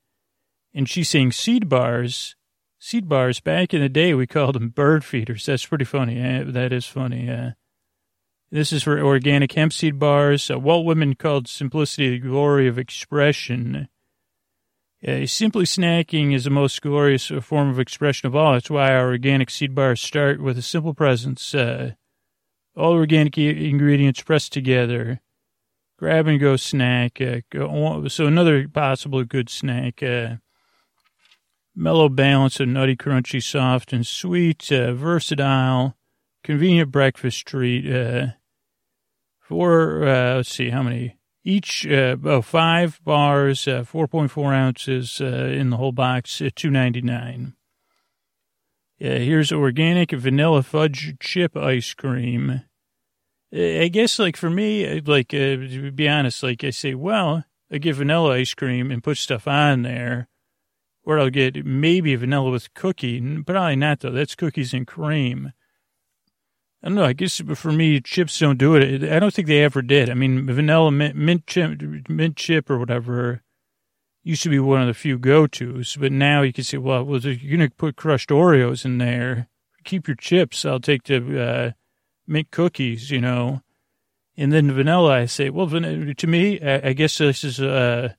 and 0.72 0.88
she's 0.88 1.08
saying 1.08 1.32
seed 1.32 1.68
bars 1.68 2.35
seed 2.86 3.08
bars. 3.08 3.40
Back 3.40 3.74
in 3.74 3.80
the 3.80 3.88
day, 3.88 4.14
we 4.14 4.26
called 4.26 4.54
them 4.54 4.68
bird 4.68 5.04
feeders. 5.04 5.44
That's 5.44 5.66
pretty 5.66 5.84
funny. 5.84 6.18
Yeah, 6.18 6.44
that 6.44 6.72
is 6.72 6.86
funny. 6.86 7.26
Yeah. 7.26 7.52
This 8.52 8.72
is 8.72 8.84
for 8.84 9.00
organic 9.00 9.52
hemp 9.52 9.72
seed 9.72 9.98
bars. 9.98 10.48
Uh, 10.50 10.60
Walt 10.60 10.86
Whitman 10.86 11.16
called 11.16 11.48
simplicity 11.48 12.10
the 12.10 12.18
glory 12.20 12.68
of 12.68 12.78
expression. 12.78 13.88
Uh, 15.06 15.26
simply 15.26 15.64
snacking 15.64 16.32
is 16.32 16.44
the 16.44 16.50
most 16.50 16.80
glorious 16.80 17.26
form 17.42 17.68
of 17.68 17.80
expression 17.80 18.28
of 18.28 18.36
all. 18.36 18.52
That's 18.52 18.70
why 18.70 18.94
our 18.94 19.08
organic 19.08 19.50
seed 19.50 19.74
bars 19.74 20.00
start 20.00 20.40
with 20.40 20.56
a 20.56 20.62
simple 20.62 20.94
presence. 20.94 21.54
Uh, 21.54 21.94
all 22.76 22.92
organic 22.92 23.36
ingredients 23.36 24.22
pressed 24.22 24.52
together. 24.52 25.20
Grab 25.98 26.28
and 26.28 26.38
go 26.38 26.54
snack. 26.56 27.20
Uh, 27.20 27.40
so 28.08 28.26
another 28.26 28.68
possible 28.68 29.24
good 29.24 29.48
snack. 29.48 30.02
Uh, 31.76 31.80
mellow 31.80 32.08
balance 32.08 32.60
of 32.60 32.68
nutty, 32.68 32.96
crunchy, 32.96 33.42
soft, 33.42 33.92
and 33.92 34.06
sweet, 34.06 34.70
uh, 34.72 34.92
versatile, 34.92 35.96
convenient 36.42 36.90
breakfast 36.90 37.46
treat. 37.46 37.90
Uh, 37.90 38.28
for, 39.40 40.06
uh, 40.06 40.36
let's 40.36 40.50
see, 40.50 40.70
how 40.70 40.82
many? 40.82 41.16
Each, 41.44 41.86
uh, 41.86 42.16
oh, 42.24 42.42
five 42.42 43.00
bars, 43.04 43.68
uh, 43.68 43.84
4.4 43.84 44.52
ounces 44.52 45.20
uh, 45.20 45.24
in 45.24 45.70
the 45.70 45.76
whole 45.76 45.92
box, 45.92 46.42
uh, 46.42 46.50
two 46.54 46.70
ninety 46.70 47.00
nine. 47.00 47.54
Yeah, 48.98 49.18
here's 49.18 49.52
organic 49.52 50.10
vanilla 50.10 50.62
fudge 50.62 51.16
chip 51.20 51.56
ice 51.56 51.94
cream. 51.94 52.62
I 53.52 53.88
guess, 53.88 54.18
like, 54.18 54.36
for 54.36 54.50
me, 54.50 55.00
like, 55.02 55.28
to 55.28 55.92
be 55.92 56.08
honest, 56.08 56.42
like, 56.42 56.64
I 56.64 56.70
say, 56.70 56.94
well, 56.94 57.44
I 57.70 57.78
get 57.78 57.94
vanilla 57.94 58.34
ice 58.34 58.54
cream 58.54 58.90
and 58.90 59.04
put 59.04 59.18
stuff 59.18 59.46
on 59.46 59.82
there 59.82 60.28
or 61.06 61.18
I'll 61.18 61.30
get 61.30 61.64
maybe 61.64 62.14
vanilla 62.16 62.50
with 62.50 62.74
cookie, 62.74 63.20
probably 63.44 63.76
not 63.76 64.00
though. 64.00 64.10
That's 64.10 64.34
cookies 64.34 64.74
and 64.74 64.86
cream. 64.86 65.52
I 66.82 66.88
don't 66.88 66.96
know. 66.96 67.04
I 67.04 67.14
guess 67.14 67.40
for 67.54 67.72
me, 67.72 68.00
chips 68.00 68.38
don't 68.38 68.58
do 68.58 68.74
it. 68.74 69.02
I 69.02 69.18
don't 69.18 69.32
think 69.32 69.48
they 69.48 69.62
ever 69.62 69.80
did. 69.80 70.10
I 70.10 70.14
mean, 70.14 70.46
vanilla 70.46 70.90
mint, 70.92 71.16
mint 71.16 71.46
chip, 71.46 71.80
mint 72.08 72.36
chip 72.36 72.68
or 72.68 72.78
whatever 72.78 73.42
used 74.22 74.42
to 74.42 74.48
be 74.48 74.58
one 74.58 74.80
of 74.80 74.88
the 74.88 74.94
few 74.94 75.18
go-tos, 75.18 75.96
but 76.00 76.10
now 76.10 76.42
you 76.42 76.52
can 76.52 76.64
say, 76.64 76.76
well, 76.76 77.04
well 77.04 77.20
you're 77.20 77.56
going 77.56 77.70
to 77.70 77.76
put 77.76 77.94
crushed 77.94 78.30
Oreos 78.30 78.84
in 78.84 78.98
there. 78.98 79.48
Keep 79.84 80.08
your 80.08 80.16
chips. 80.16 80.64
I'll 80.64 80.80
take 80.80 81.04
the 81.04 81.42
uh, 81.42 81.70
mint 82.26 82.50
cookies, 82.50 83.12
you 83.12 83.20
know. 83.20 83.62
And 84.36 84.52
then 84.52 84.72
vanilla, 84.72 85.12
I 85.12 85.26
say, 85.26 85.48
well, 85.48 85.68
to 85.68 86.26
me, 86.26 86.60
I, 86.60 86.88
I 86.88 86.92
guess 86.92 87.16
this 87.18 87.44
is 87.44 87.60
uh, 87.60 88.14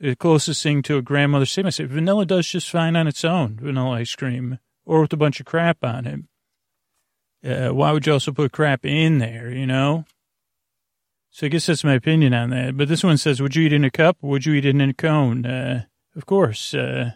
the 0.00 0.16
closest 0.16 0.62
thing 0.62 0.82
to 0.82 0.96
a 0.96 1.02
grandmother's 1.02 1.50
statement. 1.50 1.74
I 1.74 1.76
said, 1.76 1.90
vanilla 1.90 2.24
does 2.24 2.48
just 2.48 2.70
fine 2.70 2.96
on 2.96 3.06
its 3.06 3.24
own, 3.24 3.58
vanilla 3.60 3.98
ice 3.98 4.14
cream, 4.14 4.58
or 4.86 5.02
with 5.02 5.12
a 5.12 5.18
bunch 5.18 5.40
of 5.40 5.46
crap 5.46 5.84
on 5.84 6.06
it. 6.06 6.20
Uh, 7.42 7.74
why 7.74 7.92
would 7.92 8.06
you 8.06 8.14
also 8.14 8.32
put 8.32 8.52
crap 8.52 8.84
in 8.84 9.18
there, 9.18 9.50
you 9.50 9.66
know? 9.66 10.04
So 11.30 11.46
I 11.46 11.48
guess 11.48 11.66
that's 11.66 11.84
my 11.84 11.94
opinion 11.94 12.34
on 12.34 12.50
that. 12.50 12.76
But 12.76 12.88
this 12.88 13.04
one 13.04 13.16
says, 13.16 13.40
would 13.40 13.54
you 13.54 13.64
eat 13.64 13.72
in 13.72 13.84
a 13.84 13.90
cup 13.90 14.16
or 14.20 14.30
would 14.30 14.46
you 14.46 14.54
eat 14.54 14.64
it 14.64 14.70
in 14.70 14.80
a 14.80 14.92
cone? 14.92 15.46
Uh, 15.46 15.84
of 16.16 16.26
course. 16.26 16.74
Uh, 16.74 17.12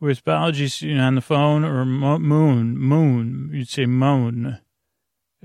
with 0.00 0.20
apologies 0.20 0.82
you 0.82 0.96
know, 0.96 1.04
on 1.04 1.14
the 1.14 1.20
phone 1.20 1.64
or 1.64 1.84
moon, 1.84 2.78
moon, 2.78 3.50
you'd 3.52 3.68
say 3.68 3.86
moan. 3.86 4.60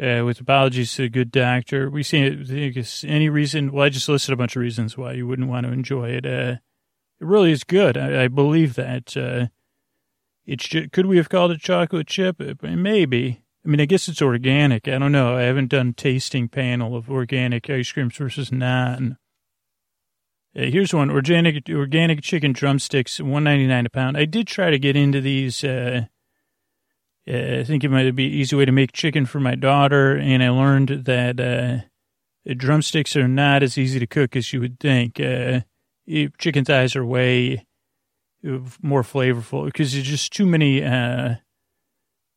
Uh, 0.02 0.26
with 0.26 0.42
apologies 0.42 0.92
to 0.96 1.04
the 1.04 1.10
good 1.10 1.30
doctor. 1.30 1.88
We 1.88 2.02
see 2.02 2.22
it, 2.22 3.04
any 3.04 3.30
reason, 3.30 3.72
well, 3.72 3.86
I 3.86 3.90
just 3.90 4.10
listed 4.10 4.34
a 4.34 4.38
bunch 4.38 4.56
of 4.56 4.62
reasons 4.62 4.98
why 4.98 5.14
you 5.14 5.28
wouldn't 5.28 5.50
want 5.50 5.68
to 5.68 5.72
enjoy 5.72 6.10
it. 6.10 6.26
Uh, 6.26 6.58
it 7.20 7.28
really 7.28 7.52
is 7.52 7.64
good. 7.64 7.96
I, 7.96 8.24
I 8.24 8.28
believe 8.28 8.74
that. 8.74 9.16
Uh, 9.16 9.48
it's, 10.46 10.68
could 10.68 11.06
we 11.06 11.18
have 11.18 11.30
called 11.30 11.52
it 11.52 11.62
chocolate 11.62 12.08
chip? 12.08 12.42
Uh, 12.42 12.56
maybe. 12.62 13.44
I 13.64 13.70
mean, 13.70 13.80
I 13.80 13.86
guess 13.86 14.10
it's 14.10 14.22
organic. 14.22 14.88
I 14.88 14.98
don't 14.98 15.12
know. 15.12 15.38
I 15.38 15.44
haven't 15.44 15.70
done 15.70 15.94
tasting 15.94 16.50
panel 16.50 16.96
of 16.96 17.10
organic 17.10 17.70
ice 17.70 17.92
creams 17.92 18.18
versus 18.18 18.52
non. 18.52 19.18
Uh, 20.56 20.64
here's 20.64 20.94
one 20.94 21.10
organic 21.10 21.70
organic 21.70 22.22
chicken 22.22 22.52
drumsticks, 22.52 23.20
one 23.20 23.44
ninety 23.44 23.68
nine 23.68 23.86
a 23.86 23.90
pound. 23.90 24.18
I 24.18 24.26
did 24.26 24.48
try 24.48 24.70
to 24.70 24.80
get 24.80 24.96
into 24.96 25.22
these 25.22 25.64
uh, 25.64 26.06
I 27.28 27.64
think 27.64 27.84
it 27.84 27.90
might 27.90 28.16
be 28.16 28.28
an 28.28 28.34
easy 28.34 28.56
way 28.56 28.66
to 28.66 28.72
make 28.72 28.92
chicken 28.92 29.26
for 29.26 29.40
my 29.40 29.56
daughter, 29.56 30.18
and 30.18 30.44
I 30.44 30.50
learned 30.50 31.06
that 31.06 31.40
uh, 31.40 32.54
drumsticks 32.54 33.16
are 33.16 33.28
not 33.28 33.64
as 33.64 33.78
easy 33.78 34.00
to 34.00 34.08
cook 34.08 34.36
as 34.36 34.52
you 34.52 34.60
would 34.60 34.80
think. 34.80 35.20
Uh, 35.20 35.62
chicken 36.38 36.66
thighs 36.66 36.96
are 36.96 37.06
way 37.06 37.66
more 38.82 39.04
flavorful 39.04 39.66
because 39.66 39.94
there's 39.94 40.06
just 40.06 40.34
too 40.34 40.46
many. 40.46 40.84
Uh, 40.84 41.36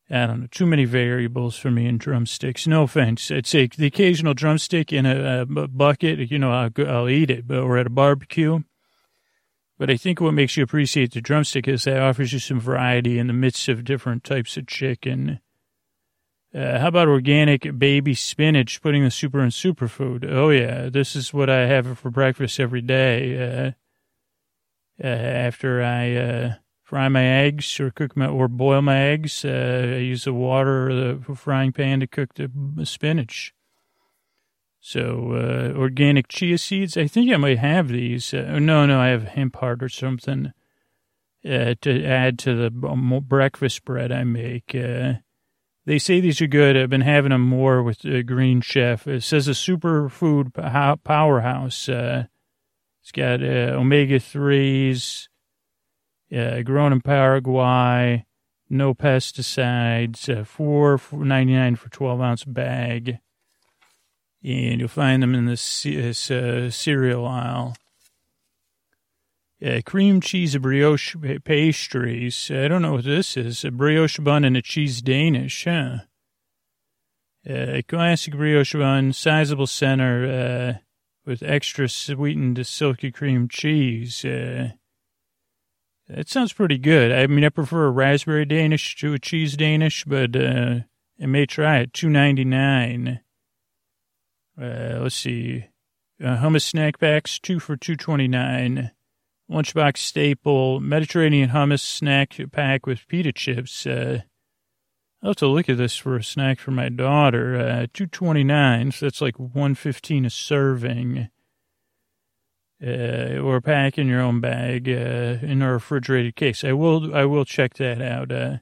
I 0.08 0.26
don't 0.26 0.42
know, 0.42 0.46
too 0.52 0.66
many 0.66 0.84
variables 0.84 1.56
for 1.56 1.72
me 1.72 1.86
in 1.86 1.98
drumsticks. 1.98 2.64
No 2.64 2.84
offense. 2.84 3.28
I'd 3.32 3.44
say 3.44 3.66
the 3.66 3.86
occasional 3.86 4.34
drumstick 4.34 4.92
in 4.92 5.04
a, 5.04 5.40
a 5.40 5.66
bucket, 5.66 6.30
you 6.30 6.38
know, 6.38 6.52
I'll, 6.52 6.70
I'll 6.86 7.08
eat 7.08 7.28
it, 7.28 7.48
but 7.48 7.64
we're 7.64 7.78
at 7.78 7.88
a 7.88 7.90
barbecue 7.90 8.60
but 9.78 9.90
I 9.90 9.96
think 9.96 10.20
what 10.20 10.34
makes 10.34 10.56
you 10.56 10.62
appreciate 10.62 11.12
the 11.12 11.20
drumstick 11.20 11.68
is 11.68 11.84
that 11.84 11.96
it 11.96 12.02
offers 12.02 12.32
you 12.32 12.38
some 12.38 12.60
variety 12.60 13.18
in 13.18 13.26
the 13.26 13.32
midst 13.32 13.68
of 13.68 13.84
different 13.84 14.24
types 14.24 14.56
of 14.56 14.66
chicken. 14.66 15.40
Uh, 16.54 16.78
how 16.78 16.88
about 16.88 17.08
organic 17.08 17.78
baby 17.78 18.14
spinach, 18.14 18.80
putting 18.80 19.04
the 19.04 19.10
super 19.10 19.40
in 19.40 19.50
superfood? 19.50 20.26
Oh, 20.26 20.48
yeah, 20.48 20.88
this 20.88 21.14
is 21.14 21.34
what 21.34 21.50
I 21.50 21.66
have 21.66 21.98
for 21.98 22.10
breakfast 22.10 22.58
every 22.58 22.80
day. 22.80 23.36
Uh, 23.36 23.72
uh, 25.02 25.06
after 25.06 25.82
I 25.82 26.14
uh, 26.14 26.54
fry 26.82 27.08
my 27.08 27.24
eggs 27.24 27.78
or 27.78 27.90
cook 27.90 28.16
my 28.16 28.26
or 28.26 28.48
boil 28.48 28.80
my 28.80 28.98
eggs, 28.98 29.44
uh, 29.44 29.92
I 29.96 29.98
use 29.98 30.24
the 30.24 30.32
water 30.32 30.88
or 30.88 30.94
the 30.94 31.34
frying 31.34 31.72
pan 31.72 32.00
to 32.00 32.06
cook 32.06 32.34
the 32.34 32.50
spinach. 32.84 33.52
So 34.88 35.32
uh, 35.32 35.76
organic 35.76 36.28
chia 36.28 36.58
seeds. 36.58 36.96
I 36.96 37.08
think 37.08 37.32
I 37.32 37.38
might 37.38 37.58
have 37.58 37.88
these. 37.88 38.32
Uh, 38.32 38.60
no, 38.60 38.86
no, 38.86 39.00
I 39.00 39.08
have 39.08 39.24
hemp 39.24 39.56
heart 39.56 39.82
or 39.82 39.88
something 39.88 40.52
uh, 41.44 41.74
to 41.80 42.04
add 42.04 42.38
to 42.38 42.54
the 42.54 42.70
breakfast 42.70 43.84
bread 43.84 44.12
I 44.12 44.22
make. 44.22 44.76
Uh, 44.76 45.14
they 45.86 45.98
say 45.98 46.20
these 46.20 46.40
are 46.40 46.46
good. 46.46 46.76
I've 46.76 46.88
been 46.88 47.00
having 47.00 47.30
them 47.30 47.40
more 47.40 47.82
with 47.82 48.02
Green 48.26 48.60
Chef. 48.60 49.08
It 49.08 49.24
says 49.24 49.48
a 49.48 49.52
superfood 49.58 50.52
powerhouse. 51.02 51.88
Uh, 51.88 52.26
it's 53.02 53.10
got 53.10 53.42
uh, 53.42 53.74
omega 53.74 54.20
threes, 54.20 55.28
grown 56.30 56.92
in 56.92 57.00
Paraguay, 57.00 58.24
no 58.70 58.94
pesticides. 58.94 60.46
Four 60.46 61.00
ninety 61.12 61.54
nine 61.54 61.74
for 61.74 61.88
twelve 61.88 62.20
ounce 62.20 62.44
bag 62.44 63.18
and 64.46 64.80
you'll 64.80 64.88
find 64.88 65.22
them 65.22 65.34
in 65.34 65.46
this 65.46 65.84
uh, 66.30 66.70
cereal 66.70 67.26
aisle. 67.26 67.76
Uh, 69.64 69.80
cream 69.84 70.20
cheese 70.20 70.56
brioche 70.58 71.16
pastries. 71.44 72.50
I 72.50 72.68
don't 72.68 72.82
know 72.82 72.92
what 72.92 73.04
this 73.04 73.36
is. 73.36 73.64
A 73.64 73.70
brioche 73.70 74.18
bun 74.18 74.44
and 74.44 74.56
a 74.56 74.62
cheese 74.62 75.02
Danish, 75.02 75.64
huh? 75.64 75.98
Uh, 77.48 77.80
classic 77.88 78.34
brioche 78.34 78.74
bun, 78.74 79.12
sizable 79.12 79.66
center 79.66 80.26
uh, 80.26 80.78
with 81.24 81.42
extra 81.42 81.88
sweetened 81.88 82.64
silky 82.66 83.10
cream 83.10 83.48
cheese. 83.48 84.24
Uh, 84.24 84.70
that 86.08 86.28
sounds 86.28 86.52
pretty 86.52 86.78
good. 86.78 87.10
I 87.10 87.26
mean, 87.26 87.44
I 87.44 87.48
prefer 87.48 87.86
a 87.86 87.90
raspberry 87.90 88.44
Danish 88.44 88.94
to 88.96 89.14
a 89.14 89.18
cheese 89.18 89.56
Danish, 89.56 90.04
but 90.04 90.36
uh, 90.36 90.80
I 91.20 91.26
may 91.26 91.46
try 91.46 91.78
it. 91.78 91.92
Two 91.92 92.10
ninety 92.10 92.44
nine. 92.44 93.20
Uh, 94.60 94.98
let's 95.00 95.14
see. 95.14 95.66
Uh, 96.22 96.38
hummus 96.38 96.62
snack 96.62 96.98
packs, 96.98 97.38
two 97.38 97.60
for 97.60 97.76
two 97.76 97.96
twenty 97.96 98.28
nine. 98.28 98.90
Lunchbox 99.50 99.98
staple 99.98 100.80
Mediterranean 100.80 101.50
hummus 101.50 101.80
snack 101.80 102.36
pack 102.52 102.86
with 102.86 103.06
pita 103.06 103.32
chips. 103.32 103.86
Uh, 103.86 104.22
I'll 105.22 105.30
have 105.30 105.36
to 105.36 105.46
look 105.46 105.68
at 105.68 105.76
this 105.76 105.96
for 105.96 106.16
a 106.16 106.24
snack 106.24 106.58
for 106.58 106.70
my 106.70 106.88
daughter. 106.88 107.56
Uh, 107.56 107.86
two 107.92 108.06
twenty 108.06 108.44
nine, 108.44 108.92
so 108.92 109.06
that's 109.06 109.20
like 109.20 109.36
one 109.36 109.74
fifteen 109.74 110.24
a 110.24 110.30
serving. 110.30 111.28
Uh, 112.84 113.38
or 113.38 113.62
pack 113.62 113.96
in 113.96 114.06
your 114.06 114.20
own 114.20 114.38
bag 114.38 114.86
uh, 114.86 115.38
in 115.40 115.62
a 115.62 115.72
refrigerated 115.72 116.36
case. 116.36 116.62
I 116.62 116.72
will 116.72 117.14
I 117.14 117.24
will 117.24 117.46
check 117.46 117.74
that 117.74 118.02
out. 118.02 118.60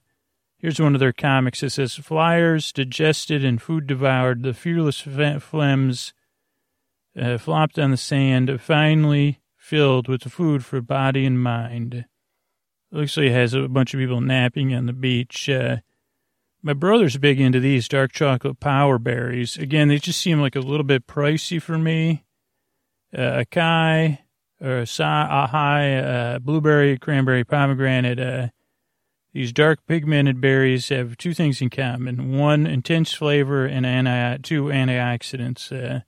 Here's 0.65 0.81
one 0.81 0.95
of 0.95 1.01
their 1.01 1.13
comics. 1.13 1.63
It 1.63 1.73
says 1.73 1.97
flyers 1.97 2.73
digested 2.73 3.45
and 3.45 3.61
food 3.61 3.87
devoured. 3.87 4.43
The 4.43 4.55
fearless 4.55 5.03
phlegms 5.03 6.15
uh, 7.21 7.37
flopped 7.37 7.79
on 7.79 7.91
the 7.91 7.99
sand, 7.99 8.63
finally 8.63 9.41
filled 9.59 10.09
with 10.09 10.23
food 10.23 10.65
for 10.65 10.81
body 10.81 11.27
and 11.27 11.39
mind. 11.39 12.07
Looks 12.91 13.19
like 13.19 13.27
it 13.27 13.33
has 13.33 13.53
a 13.53 13.69
bunch 13.69 13.93
of 13.93 14.01
people 14.01 14.23
napping 14.23 14.73
on 14.73 14.87
the 14.87 14.95
beach. 14.95 15.51
Uh, 15.51 15.81
my 16.63 16.73
brother's 16.73 17.19
big 17.19 17.43
into 17.43 17.61
these 17.61 17.87
dark 17.87 18.13
chocolate 18.13 18.59
power 18.59 18.99
berries. 18.99 19.59
Again, 19.59 19.89
they 19.89 19.99
just 19.99 20.19
seem 20.19 20.41
like 20.41 20.57
a 20.57 20.61
little 20.61 20.83
bit 20.83 21.07
pricey 21.07 21.61
for 21.61 21.77
me. 21.77 22.25
Uh, 23.15 23.45
acai, 23.45 24.21
or 24.63 24.79
a 24.79 25.47
high 25.47 25.95
uh, 25.97 26.39
blueberry, 26.39 26.99
cranberry, 26.99 27.45
pomegranate. 27.45 28.19
Uh, 28.19 28.49
these 29.35 29.53
dark 29.53 29.87
pigmented 29.87 30.41
berries 30.41 30.89
have 30.89 31.19
two 31.19 31.35
things 31.35 31.61
in 31.61 31.69
common: 31.69 32.39
one, 32.39 32.67
intense 32.67 33.13
flavor, 33.13 33.67
and 33.67 33.85
anti- 33.85 34.39
two 34.43 34.65
antioxidants. 34.65 35.71
Uh, 35.71 36.01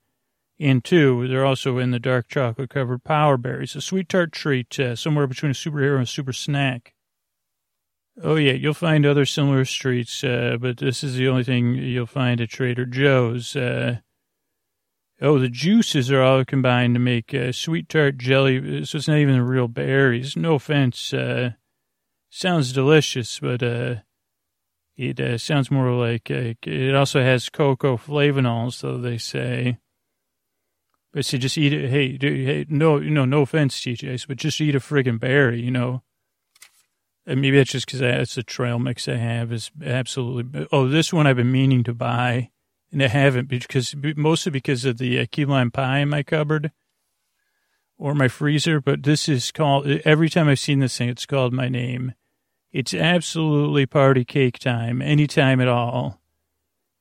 and 0.58 0.82
two, 0.82 1.28
they're 1.28 1.44
also 1.44 1.76
in 1.76 1.90
the 1.90 1.98
dark 1.98 2.28
chocolate 2.28 2.70
covered 2.70 3.04
power 3.04 3.36
berries, 3.36 3.76
a 3.76 3.80
sweet 3.82 4.08
tart 4.08 4.32
treat 4.32 4.80
uh, 4.80 4.96
somewhere 4.96 5.26
between 5.26 5.50
a 5.50 5.54
superhero 5.54 5.96
and 5.96 6.04
a 6.04 6.06
super 6.06 6.32
snack. 6.32 6.94
Oh 8.22 8.36
yeah, 8.36 8.52
you'll 8.52 8.72
find 8.72 9.04
other 9.04 9.26
similar 9.26 9.66
streets, 9.66 10.24
uh, 10.24 10.56
but 10.58 10.78
this 10.78 11.04
is 11.04 11.16
the 11.16 11.28
only 11.28 11.44
thing 11.44 11.74
you'll 11.74 12.06
find 12.06 12.40
at 12.40 12.48
Trader 12.48 12.86
Joe's. 12.86 13.54
Uh, 13.54 13.98
oh, 15.20 15.38
the 15.38 15.50
juices 15.50 16.10
are 16.10 16.22
all 16.22 16.42
combined 16.46 16.94
to 16.94 17.00
make 17.00 17.34
uh, 17.34 17.52
sweet 17.52 17.90
tart 17.90 18.16
jelly, 18.16 18.84
so 18.86 18.96
it's 18.96 19.08
not 19.08 19.18
even 19.18 19.34
the 19.34 19.42
real 19.42 19.68
berries. 19.68 20.34
No 20.34 20.54
offense, 20.54 21.12
uh, 21.12 21.50
sounds 22.36 22.72
delicious, 22.72 23.40
but 23.40 23.62
uh, 23.62 23.96
it 24.96 25.18
uh, 25.18 25.38
sounds 25.38 25.70
more 25.70 25.90
like 25.92 26.30
it 26.30 26.94
also 26.94 27.22
has 27.22 27.48
cocoa 27.48 27.96
flavanols, 27.96 28.74
so 28.74 28.98
they 28.98 29.18
say. 29.18 29.78
But 31.12 31.24
say 31.24 31.38
just 31.38 31.56
eat 31.56 31.72
it. 31.72 31.88
Hey, 31.88 32.18
dude, 32.18 32.46
hey, 32.46 32.66
no, 32.68 32.98
you 33.00 33.10
know, 33.10 33.24
no 33.24 33.42
offense, 33.42 33.80
TJs, 33.80 34.28
but 34.28 34.36
just 34.36 34.60
eat 34.60 34.74
a 34.74 34.80
friggin' 34.80 35.18
berry, 35.18 35.62
you 35.62 35.70
know. 35.70 36.02
And 37.26 37.40
maybe 37.40 37.56
that's 37.56 37.72
just 37.72 37.86
because 37.86 38.00
that's 38.00 38.36
a 38.36 38.42
trail 38.42 38.78
mix 38.78 39.08
I 39.08 39.16
have. 39.16 39.50
Is 39.50 39.70
absolutely. 39.82 40.66
Oh, 40.70 40.88
this 40.88 41.12
one 41.12 41.26
I've 41.26 41.36
been 41.36 41.50
meaning 41.50 41.84
to 41.84 41.94
buy, 41.94 42.50
and 42.92 43.02
I 43.02 43.08
haven't 43.08 43.48
because 43.48 43.94
mostly 44.14 44.52
because 44.52 44.84
of 44.84 44.98
the 44.98 45.20
uh, 45.20 45.26
key 45.32 45.46
lime 45.46 45.70
pie 45.70 46.00
in 46.00 46.10
my 46.10 46.22
cupboard 46.22 46.70
or 47.98 48.14
my 48.14 48.28
freezer. 48.28 48.80
But 48.80 49.04
this 49.04 49.26
is 49.26 49.50
called. 49.50 49.86
Every 49.86 50.28
time 50.28 50.48
I've 50.48 50.60
seen 50.60 50.80
this 50.80 50.98
thing, 50.98 51.08
it's 51.08 51.26
called 51.26 51.54
my 51.54 51.68
name. 51.70 52.12
It's 52.76 52.92
absolutely 52.92 53.86
party 53.86 54.22
cake 54.22 54.58
time, 54.58 55.00
any 55.00 55.26
time 55.26 55.62
at 55.62 55.66
all. 55.66 56.20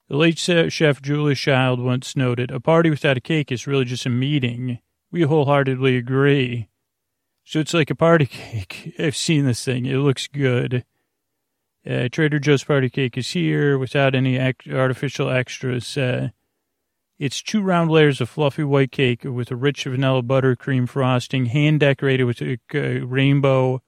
The 0.07 0.15
late 0.15 0.37
chef 0.37 1.01
Julia 1.01 1.35
Child 1.35 1.81
once 1.81 2.15
noted, 2.15 2.49
"A 2.49 2.61
party 2.61 2.89
without 2.89 3.17
a 3.17 3.19
cake 3.19 3.51
is 3.51 3.67
really 3.67 3.83
just 3.83 4.05
a 4.05 4.09
meeting." 4.09 4.79
We 5.11 5.23
wholeheartedly 5.23 5.97
agree. 5.97 6.69
So 7.43 7.59
it's 7.59 7.73
like 7.73 7.89
a 7.89 7.95
party 7.95 8.25
cake. 8.31 8.95
I've 8.97 9.17
seen 9.17 9.43
this 9.43 9.65
thing. 9.65 9.85
It 9.85 9.97
looks 9.97 10.27
good. 10.27 10.85
Uh, 11.85 12.07
Trader 12.09 12.39
Joe's 12.39 12.63
party 12.63 12.89
cake 12.89 13.17
is 13.17 13.31
here 13.31 13.77
without 13.77 14.15
any 14.15 14.39
artificial 14.39 15.29
extras. 15.29 15.97
Uh, 15.97 16.29
it's 17.19 17.41
two 17.41 17.61
round 17.61 17.91
layers 17.91 18.21
of 18.21 18.29
fluffy 18.29 18.63
white 18.63 18.93
cake 18.93 19.25
with 19.25 19.51
a 19.51 19.57
rich 19.57 19.83
vanilla 19.83 20.23
buttercream 20.23 20.87
frosting, 20.87 21.47
hand 21.47 21.81
decorated 21.81 22.23
with 22.23 22.41
uh, 22.41 23.05
rainbow 23.05 23.81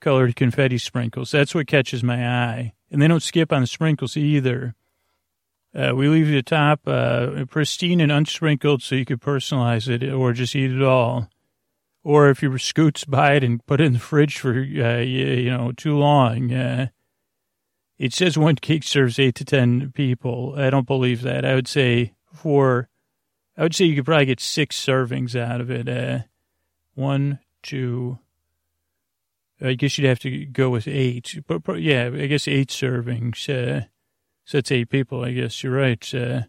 colored 0.00 0.36
confetti 0.36 0.78
sprinkles. 0.78 1.30
That's 1.30 1.54
what 1.54 1.66
catches 1.66 2.02
my 2.02 2.26
eye. 2.26 2.72
And 2.90 3.02
they 3.02 3.08
don't 3.08 3.22
skip 3.22 3.52
on 3.52 3.60
the 3.60 3.66
sprinkles 3.66 4.16
either. 4.16 4.74
Uh, 5.74 5.94
we 5.94 6.08
leave 6.08 6.28
the 6.28 6.42
top 6.42 6.80
uh, 6.86 7.44
pristine 7.46 8.00
and 8.00 8.10
unsprinkled 8.10 8.82
so 8.82 8.94
you 8.94 9.04
could 9.04 9.20
personalize 9.20 9.88
it 9.88 10.02
or 10.10 10.32
just 10.32 10.56
eat 10.56 10.72
it 10.72 10.82
all 10.82 11.28
or 12.08 12.30
if 12.30 12.42
you 12.42 12.50
were 12.50 12.58
scoots 12.58 13.04
by 13.04 13.34
it 13.34 13.44
and 13.44 13.64
put 13.66 13.82
it 13.82 13.84
in 13.84 13.92
the 13.92 13.98
fridge 13.98 14.38
for, 14.38 14.52
uh, 14.52 14.98
you, 14.98 15.50
know, 15.50 15.72
too 15.72 15.94
long. 15.94 16.50
Uh, 16.50 16.88
it 17.98 18.14
says 18.14 18.38
one 18.38 18.56
cake 18.56 18.84
serves 18.84 19.18
eight 19.18 19.34
to 19.34 19.44
10 19.44 19.92
people. 19.92 20.54
I 20.56 20.70
don't 20.70 20.86
believe 20.86 21.20
that. 21.20 21.44
I 21.44 21.54
would 21.54 21.68
say 21.68 22.14
for, 22.32 22.88
I 23.58 23.62
would 23.62 23.74
say 23.74 23.84
you 23.84 23.96
could 23.96 24.06
probably 24.06 24.24
get 24.24 24.40
six 24.40 24.82
servings 24.82 25.38
out 25.38 25.60
of 25.60 25.70
it. 25.70 25.86
Uh, 25.86 26.20
one, 26.94 27.40
two, 27.62 28.18
I 29.60 29.74
guess 29.74 29.98
you'd 29.98 30.08
have 30.08 30.20
to 30.20 30.46
go 30.46 30.70
with 30.70 30.86
eight. 30.86 31.40
But 31.46 31.80
yeah, 31.80 32.10
I 32.12 32.26
guess 32.26 32.46
eight 32.46 32.68
servings. 32.68 33.48
Uh, 33.48 33.86
so 34.44 34.58
that's 34.58 34.72
eight 34.72 34.88
people. 34.88 35.24
I 35.24 35.32
guess 35.32 35.62
you're 35.62 35.72
right. 35.72 36.14
Uh, 36.14 36.42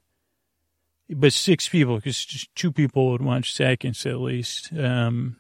but 1.10 1.34
six 1.34 1.68
people, 1.68 1.95
because 1.95 2.47
two 2.55 2.72
people 2.72 3.12
would 3.12 3.22
want 3.22 3.45
seconds 3.45 4.05
at 4.05 4.20
least. 4.20 4.72
Um, 4.74 5.38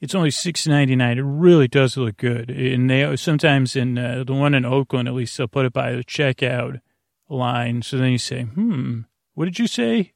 it's 0.00 0.14
only 0.14 0.30
six 0.30 0.66
ninety 0.66 0.96
nine. 0.96 1.18
It 1.18 1.24
really 1.24 1.68
does 1.68 1.96
look 1.96 2.16
good. 2.16 2.50
And 2.50 2.88
they 2.88 3.14
sometimes 3.16 3.76
in 3.76 3.98
uh, 3.98 4.24
the 4.24 4.34
one 4.34 4.54
in 4.54 4.64
Oakland, 4.64 5.08
at 5.08 5.14
least 5.14 5.36
they'll 5.36 5.48
put 5.48 5.66
it 5.66 5.72
by 5.72 5.92
the 5.92 6.04
checkout 6.04 6.80
line. 7.28 7.82
So 7.82 7.98
then 7.98 8.12
you 8.12 8.18
say, 8.18 8.44
"Hmm, 8.44 9.00
what 9.34 9.46
did 9.46 9.58
you 9.58 9.66
say? 9.66 10.12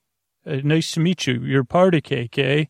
Uh, 0.46 0.60
nice 0.64 0.92
to 0.92 1.00
meet 1.00 1.26
you. 1.26 1.40
You're 1.42 1.64
party 1.64 2.00
cake, 2.00 2.38
eh?" 2.38 2.66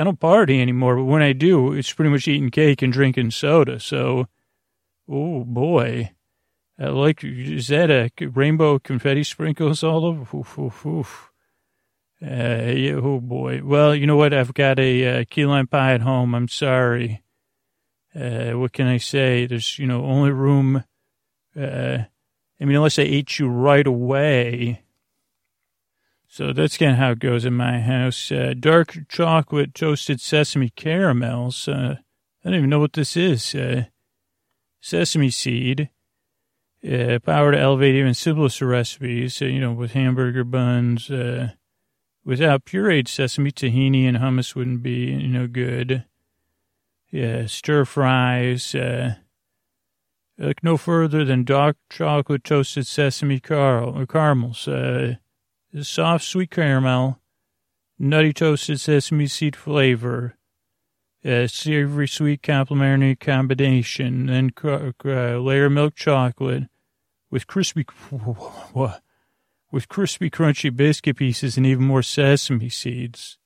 I 0.00 0.04
don't 0.04 0.18
party 0.18 0.62
anymore, 0.62 0.96
but 0.96 1.04
when 1.04 1.20
I 1.20 1.34
do, 1.34 1.74
it's 1.74 1.92
pretty 1.92 2.10
much 2.10 2.26
eating 2.26 2.48
cake 2.48 2.80
and 2.80 2.90
drinking 2.90 3.32
soda. 3.32 3.78
So, 3.78 4.28
oh 5.06 5.44
boy, 5.44 6.12
I 6.78 6.86
like. 6.86 7.22
Is 7.22 7.68
that 7.68 7.90
a 7.90 8.10
rainbow 8.18 8.78
confetti 8.78 9.24
sprinkles 9.24 9.84
all 9.84 10.06
over? 10.06 10.38
Oof, 10.38 10.58
oof, 10.58 10.86
oof. 10.86 11.30
Uh, 12.22 12.72
yeah, 12.74 12.94
oh 12.94 13.20
boy. 13.20 13.60
Well, 13.62 13.94
you 13.94 14.06
know 14.06 14.16
what? 14.16 14.32
I've 14.32 14.54
got 14.54 14.78
a 14.78 15.20
uh, 15.20 15.24
key 15.28 15.44
lime 15.44 15.66
pie 15.66 15.92
at 15.92 16.00
home. 16.00 16.34
I'm 16.34 16.48
sorry. 16.48 17.22
Uh, 18.14 18.52
what 18.52 18.72
can 18.72 18.86
I 18.86 18.96
say? 18.96 19.44
There's, 19.44 19.78
you 19.78 19.86
know, 19.86 20.06
only 20.06 20.30
room. 20.30 20.82
Uh, 21.54 21.98
I 22.58 22.64
mean, 22.64 22.76
unless 22.76 22.98
I 22.98 23.02
ate 23.02 23.38
you 23.38 23.48
right 23.48 23.86
away. 23.86 24.82
So 26.32 26.52
that's 26.52 26.78
kind 26.78 26.92
of 26.92 26.98
how 26.98 27.10
it 27.10 27.18
goes 27.18 27.44
in 27.44 27.54
my 27.54 27.80
house. 27.80 28.30
Uh, 28.30 28.54
dark 28.58 28.96
chocolate 29.08 29.74
toasted 29.74 30.20
sesame 30.20 30.70
caramels. 30.70 31.66
Uh, 31.66 31.96
I 32.44 32.48
don't 32.48 32.54
even 32.54 32.70
know 32.70 32.78
what 32.78 32.92
this 32.92 33.16
is. 33.16 33.52
Uh, 33.52 33.86
sesame 34.80 35.30
seed. 35.30 35.90
Uh, 36.88 37.18
power 37.18 37.50
to 37.50 37.58
elevate 37.58 37.96
even 37.96 38.14
simplest 38.14 38.62
recipes, 38.62 39.42
uh, 39.42 39.46
you 39.46 39.58
know, 39.58 39.72
with 39.72 39.92
hamburger 39.92 40.44
buns, 40.44 41.10
uh, 41.10 41.50
Without 42.22 42.66
pureed 42.66 43.08
sesame, 43.08 43.50
tahini 43.50 44.04
and 44.04 44.18
hummus 44.18 44.54
wouldn't 44.54 44.82
be, 44.82 45.06
you 45.06 45.28
know, 45.28 45.46
good. 45.46 46.04
Yeah, 47.10 47.46
stir 47.46 47.86
fries. 47.86 48.74
Look 50.38 50.62
no 50.62 50.76
further 50.76 51.24
than 51.24 51.44
dark 51.44 51.78
chocolate 51.88 52.44
toasted 52.44 52.86
sesame 52.86 53.40
car- 53.40 54.06
caramels. 54.06 54.68
Soft 55.82 56.24
sweet 56.24 56.50
caramel, 56.50 57.20
nutty 57.98 58.32
toasted 58.32 58.80
sesame 58.80 59.28
seed 59.28 59.54
flavor, 59.54 60.36
uh, 61.24 61.46
savory 61.46 62.08
sweet 62.08 62.42
complementary 62.42 63.14
combination, 63.14 64.26
then 64.26 64.50
uh, 64.64 65.38
layer 65.38 65.70
milk 65.70 65.94
chocolate 65.94 66.64
with 67.30 67.46
crispy. 67.46 67.86
With 69.72 69.88
crispy, 69.88 70.30
crunchy 70.30 70.74
biscuit 70.74 71.16
pieces 71.16 71.56
and 71.56 71.64
even 71.64 71.84
more 71.84 72.02
sesame 72.02 72.68
seeds. 72.68 73.38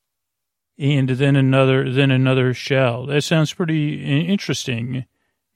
And 0.78 1.10
then 1.10 1.36
another, 1.36 1.92
then 1.92 2.10
another 2.10 2.54
shell. 2.54 3.04
That 3.04 3.24
sounds 3.24 3.52
pretty 3.52 4.02
interesting. 4.02 5.04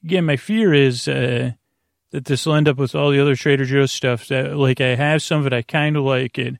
Again, 0.04 0.26
my 0.26 0.36
fear 0.36 0.74
is 0.74 1.08
uh, 1.08 1.52
that 2.10 2.24
this 2.24 2.46
will 2.46 2.54
end 2.54 2.68
up 2.68 2.78
with 2.78 2.94
all 2.94 3.10
the 3.10 3.20
other 3.20 3.36
Trader 3.36 3.64
Joe's 3.64 3.92
stuff. 3.92 4.28
That 4.28 4.56
like 4.56 4.80
I 4.80 4.94
have 4.94 5.22
some 5.22 5.40
of 5.40 5.46
it, 5.46 5.52
I 5.52 5.62
kind 5.62 5.96
of 5.96 6.04
like 6.04 6.38
it, 6.38 6.56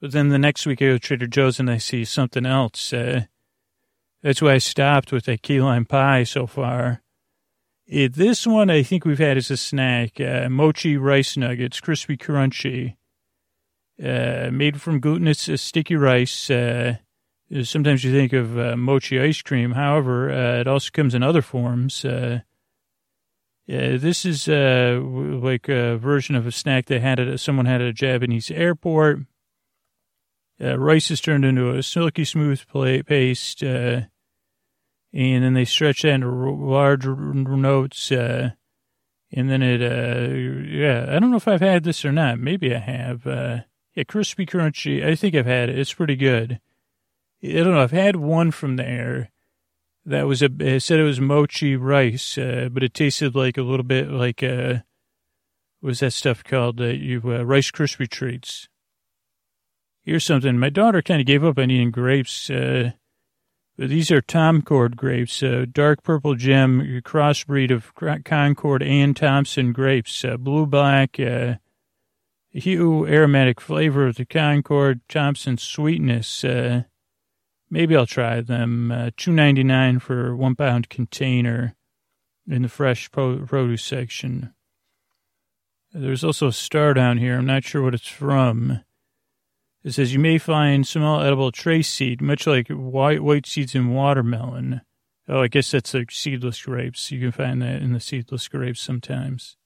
but 0.00 0.12
then 0.12 0.28
the 0.28 0.38
next 0.38 0.66
week 0.66 0.82
I 0.82 0.86
go 0.86 0.92
to 0.94 0.98
Trader 0.98 1.26
Joe's 1.26 1.60
and 1.60 1.70
I 1.70 1.78
see 1.78 2.04
something 2.04 2.46
else. 2.46 2.92
Uh, 2.92 3.24
that's 4.22 4.42
why 4.42 4.54
I 4.54 4.58
stopped 4.58 5.12
with 5.12 5.24
that 5.26 5.42
key 5.42 5.60
lime 5.60 5.84
pie 5.84 6.24
so 6.24 6.46
far. 6.46 7.02
It, 7.86 8.14
this 8.14 8.46
one 8.46 8.68
I 8.68 8.82
think 8.82 9.04
we've 9.04 9.18
had 9.18 9.36
as 9.36 9.50
a 9.50 9.56
snack, 9.56 10.20
uh, 10.20 10.48
mochi 10.48 10.96
rice 10.96 11.36
nuggets, 11.36 11.80
crispy 11.80 12.16
crunchy 12.16 12.96
uh, 14.02 14.50
made 14.52 14.80
from 14.80 15.00
glutinous 15.00 15.48
uh, 15.48 15.56
sticky 15.56 15.96
rice. 15.96 16.50
Uh, 16.50 16.96
sometimes 17.62 18.04
you 18.04 18.12
think 18.12 18.32
of 18.32 18.58
uh, 18.58 18.76
mochi 18.76 19.20
ice 19.20 19.40
cream. 19.42 19.72
However, 19.72 20.30
uh, 20.30 20.60
it 20.60 20.66
also 20.66 20.90
comes 20.92 21.14
in 21.14 21.22
other 21.22 21.42
forms. 21.42 22.04
Uh, 22.04 22.40
This 23.66 24.24
is 24.24 24.48
uh, 24.48 25.00
like 25.02 25.68
a 25.68 25.96
version 25.96 26.36
of 26.36 26.46
a 26.46 26.52
snack 26.52 26.86
they 26.86 27.00
had 27.00 27.18
at 27.18 27.40
someone 27.40 27.66
had 27.66 27.80
at 27.80 27.88
a 27.88 27.92
Japanese 27.92 28.50
airport. 28.50 29.20
Uh, 30.60 30.78
rice 30.78 31.10
is 31.10 31.20
turned 31.20 31.44
into 31.44 31.74
a 31.74 31.82
silky 31.82 32.24
smooth 32.24 32.62
paste, 33.06 33.62
uh, 33.62 34.02
and 35.12 35.44
then 35.44 35.54
they 35.54 35.64
stretch 35.64 36.02
that 36.02 36.14
into 36.14 36.30
large 36.30 37.06
notes. 37.06 38.10
Uh, 38.10 38.50
and 39.32 39.50
then 39.50 39.62
it, 39.62 39.82
uh, 39.82 40.32
yeah, 40.32 41.06
I 41.08 41.18
don't 41.18 41.30
know 41.30 41.36
if 41.36 41.48
I've 41.48 41.60
had 41.60 41.84
this 41.84 42.04
or 42.04 42.12
not. 42.12 42.38
Maybe 42.38 42.74
I 42.74 42.78
have. 42.78 43.26
Uh, 43.26 43.60
yeah, 43.94 44.04
crispy, 44.04 44.46
crunchy. 44.46 45.04
I 45.04 45.14
think 45.14 45.34
I've 45.34 45.46
had 45.46 45.68
it. 45.68 45.78
It's 45.78 45.92
pretty 45.92 46.16
good. 46.16 46.60
I 47.42 47.48
don't 47.48 47.74
know. 47.74 47.82
I've 47.82 47.90
had 47.90 48.16
one 48.16 48.50
from 48.50 48.76
there 48.76 49.30
that 50.06 50.26
was 50.26 50.40
a, 50.40 50.48
it 50.60 50.80
said 50.80 51.00
it 51.00 51.04
was 51.04 51.20
mochi 51.20 51.76
rice, 51.76 52.38
uh, 52.38 52.68
but 52.70 52.82
it 52.82 52.94
tasted 52.94 53.34
like 53.34 53.58
a 53.58 53.62
little 53.62 53.84
bit 53.84 54.08
like, 54.10 54.42
uh, 54.42 54.78
what 55.80 55.88
was 55.88 56.00
that 56.00 56.12
stuff 56.12 56.44
called? 56.44 56.80
Uh, 56.80 56.84
you, 56.84 57.20
uh, 57.26 57.42
Rice 57.42 57.70
Krispie 57.70 58.08
treats. 58.08 58.68
Here's 60.02 60.24
something. 60.24 60.58
My 60.58 60.70
daughter 60.70 61.02
kind 61.02 61.20
of 61.20 61.26
gave 61.26 61.44
up 61.44 61.58
on 61.58 61.70
eating 61.70 61.90
grapes. 61.90 62.48
Uh, 62.48 62.92
but 63.76 63.90
these 63.90 64.10
are 64.10 64.22
Concord 64.22 64.96
grapes, 64.96 65.42
uh, 65.42 65.66
dark 65.70 66.02
purple 66.02 66.34
gem, 66.34 67.02
crossbreed 67.04 67.70
of 67.70 67.92
Concord 68.24 68.82
and 68.82 69.14
Thompson 69.14 69.72
grapes, 69.74 70.24
uh, 70.24 70.38
blue 70.38 70.64
black, 70.64 71.20
uh, 71.20 71.56
hue, 72.52 73.06
aromatic 73.06 73.60
flavor 73.60 74.06
of 74.06 74.16
the 74.16 74.24
Concord, 74.24 75.00
Thompson 75.10 75.58
sweetness. 75.58 76.42
Maybe 77.68 77.96
I'll 77.96 78.06
try 78.06 78.40
them. 78.40 78.92
Uh, 78.92 79.10
Two 79.16 79.32
ninety 79.32 79.64
nine 79.64 79.98
for 79.98 80.36
one 80.36 80.54
pound 80.54 80.88
container 80.88 81.74
in 82.48 82.62
the 82.62 82.68
fresh 82.68 83.10
produce 83.10 83.82
section. 83.82 84.52
There's 85.92 86.24
also 86.24 86.48
a 86.48 86.52
star 86.52 86.94
down 86.94 87.18
here. 87.18 87.38
I'm 87.38 87.46
not 87.46 87.64
sure 87.64 87.82
what 87.82 87.94
it's 87.94 88.06
from. 88.06 88.80
It 89.82 89.92
says 89.92 90.12
you 90.12 90.18
may 90.18 90.38
find 90.38 90.86
small 90.86 91.22
edible 91.22 91.52
trace 91.52 91.88
seed, 91.88 92.20
much 92.20 92.46
like 92.46 92.68
white 92.68 93.22
white 93.22 93.46
seeds 93.46 93.74
in 93.74 93.90
watermelon. 93.94 94.82
Oh, 95.28 95.42
I 95.42 95.48
guess 95.48 95.70
that's 95.72 95.94
like 95.94 96.12
seedless 96.12 96.62
grapes. 96.62 97.10
You 97.10 97.20
can 97.20 97.32
find 97.32 97.62
that 97.62 97.82
in 97.82 97.92
the 97.92 98.00
seedless 98.00 98.46
grapes 98.46 98.80
sometimes. 98.80 99.56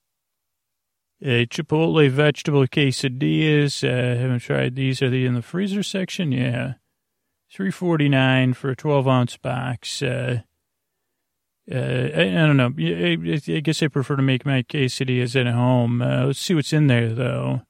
Uh, 1.23 1.45
Chipotle 1.45 2.09
vegetable 2.09 2.65
quesadillas. 2.65 3.83
Uh, 3.83 4.19
haven't 4.19 4.39
tried 4.39 4.75
these. 4.75 5.03
Are 5.03 5.09
they 5.09 5.25
in 5.25 5.35
the 5.35 5.43
freezer 5.43 5.83
section? 5.83 6.31
Yeah. 6.31 6.73
Three 7.53 7.71
forty 7.71 8.07
nine 8.07 8.53
for 8.53 8.69
a 8.69 8.75
twelve 8.75 9.07
ounce 9.07 9.35
box. 9.35 10.01
Uh, 10.01 10.41
uh, 11.69 11.75
I, 11.75 12.21
I, 12.21 12.47
don't 12.47 12.57
know. 12.57 12.73
I, 12.77 13.55
I, 13.55 13.59
guess 13.59 13.83
I 13.83 13.87
prefer 13.87 14.15
to 14.15 14.21
make 14.21 14.45
my 14.45 14.63
quesadillas 14.63 15.39
at 15.39 15.53
home. 15.53 16.01
Uh, 16.01 16.27
let's 16.27 16.39
see 16.39 16.55
what's 16.55 16.71
in 16.71 16.87
there 16.87 17.13
though. 17.13 17.61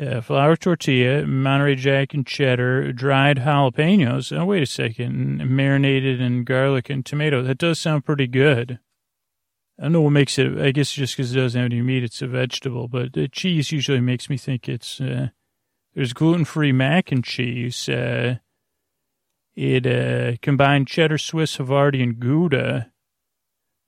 Uh, 0.00 0.22
flour 0.22 0.56
tortilla, 0.56 1.26
Monterey 1.26 1.74
Jack 1.74 2.14
and 2.14 2.26
cheddar, 2.26 2.92
dried 2.92 3.38
jalapenos. 3.38 4.36
Oh, 4.36 4.46
wait 4.46 4.62
a 4.62 4.66
second. 4.66 5.38
Marinated 5.50 6.18
in 6.20 6.44
garlic 6.44 6.88
and 6.88 7.04
tomato. 7.04 7.42
That 7.42 7.58
does 7.58 7.78
sound 7.78 8.06
pretty 8.06 8.26
good. 8.26 8.78
I 9.78 9.82
don't 9.82 9.92
know 9.92 10.00
what 10.00 10.10
makes 10.10 10.38
it. 10.38 10.58
I 10.58 10.70
guess 10.70 10.92
just 10.92 11.16
because 11.16 11.32
it 11.36 11.40
doesn't 11.40 11.60
have 11.60 11.70
any 11.70 11.82
meat, 11.82 12.04
it's 12.04 12.22
a 12.22 12.26
vegetable. 12.26 12.88
But 12.88 13.12
the 13.12 13.28
cheese 13.28 13.70
usually 13.70 14.00
makes 14.00 14.30
me 14.30 14.38
think 14.38 14.66
it's. 14.66 14.98
Uh, 14.98 15.28
there's 15.94 16.14
gluten 16.14 16.46
free 16.46 16.72
mac 16.72 17.12
and 17.12 17.22
cheese. 17.22 17.86
It 19.54 19.86
uh, 19.86 20.38
combined 20.40 20.88
cheddar, 20.88 21.18
Swiss, 21.18 21.58
Havarti, 21.58 22.02
and 22.02 22.18
Gouda. 22.18 22.90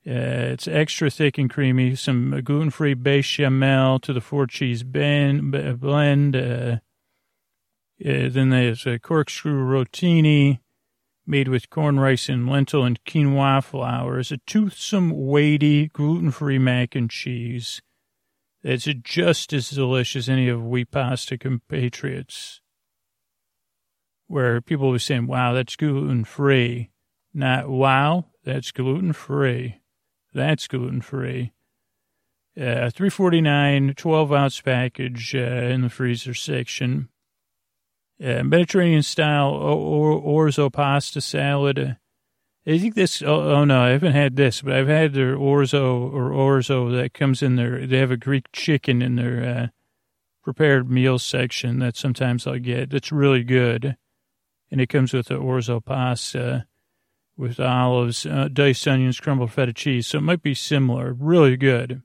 Uh, 0.06 0.52
it's 0.52 0.68
extra 0.68 1.08
thick 1.08 1.38
and 1.38 1.48
creamy. 1.48 1.96
Some 1.96 2.42
gluten-free 2.44 2.94
bechamel 2.94 3.98
to 4.00 4.12
the 4.12 4.20
four 4.20 4.46
cheese 4.46 4.82
blend. 4.82 5.80
blend. 5.80 6.36
Uh, 6.36 6.78
uh, 8.04 8.28
then 8.28 8.50
there's 8.50 8.86
a 8.86 8.98
corkscrew 8.98 9.64
rotini 9.64 10.60
made 11.26 11.48
with 11.48 11.70
corn, 11.70 11.98
rice, 11.98 12.28
and 12.28 12.46
lentil 12.48 12.84
and 12.84 13.02
quinoa 13.04 13.64
flour. 13.64 14.18
It's 14.18 14.30
a 14.30 14.36
toothsome, 14.46 15.26
weighty, 15.26 15.88
gluten-free 15.88 16.58
mac 16.58 16.94
and 16.94 17.08
cheese. 17.08 17.80
It's 18.62 18.84
just 19.02 19.52
as 19.54 19.70
delicious 19.70 20.24
as 20.24 20.28
any 20.28 20.48
of 20.48 20.62
We 20.62 20.84
Pasta 20.84 21.38
compatriots. 21.38 22.60
Where 24.26 24.60
people 24.60 24.90
were 24.90 24.98
saying, 24.98 25.26
wow, 25.26 25.52
that's 25.52 25.76
gluten-free. 25.76 26.90
Not, 27.34 27.68
wow, 27.68 28.26
that's 28.44 28.72
gluten-free. 28.72 29.80
That's 30.34 30.66
gluten 30.66 31.00
free. 31.00 31.52
Uh, 32.56 32.90
349 32.90 33.94
12 33.96 34.32
ounce 34.32 34.60
package 34.60 35.34
uh, 35.34 35.38
in 35.38 35.82
the 35.82 35.88
freezer 35.88 36.34
section. 36.34 37.08
Uh, 38.22 38.42
Mediterranean 38.42 39.02
style 39.02 39.50
or, 39.50 40.20
orzo 40.20 40.72
pasta 40.72 41.20
salad. 41.20 41.96
I 42.66 42.78
think 42.78 42.94
this, 42.94 43.22
oh, 43.22 43.52
oh, 43.52 43.64
no, 43.64 43.82
I 43.82 43.90
haven't 43.90 44.12
had 44.12 44.36
this, 44.36 44.62
but 44.62 44.72
I've 44.72 44.88
had 44.88 45.12
their 45.12 45.36
orzo 45.36 46.12
or 46.12 46.30
orzo 46.30 46.96
that 46.96 47.12
comes 47.12 47.42
in 47.42 47.56
there. 47.56 47.86
They 47.86 47.98
have 47.98 48.12
a 48.12 48.16
Greek 48.16 48.46
chicken 48.52 49.02
in 49.02 49.16
their 49.16 49.44
uh, 49.44 49.66
prepared 50.42 50.90
meals 50.90 51.22
section 51.22 51.80
that 51.80 51.96
sometimes 51.96 52.46
I'll 52.46 52.58
get. 52.58 52.90
That's 52.90 53.12
really 53.12 53.42
good. 53.42 53.96
And 54.70 54.80
it 54.80 54.88
comes 54.88 55.12
with 55.12 55.28
the 55.28 55.34
orzo 55.34 55.84
pasta 55.84 56.66
with 57.36 57.58
olives, 57.60 58.26
uh, 58.26 58.48
diced 58.52 58.86
onions, 58.86 59.20
crumbled 59.20 59.52
feta 59.52 59.72
cheese. 59.72 60.06
So 60.06 60.18
it 60.18 60.22
might 60.22 60.42
be 60.42 60.54
similar. 60.54 61.12
Really 61.12 61.56
good. 61.56 62.02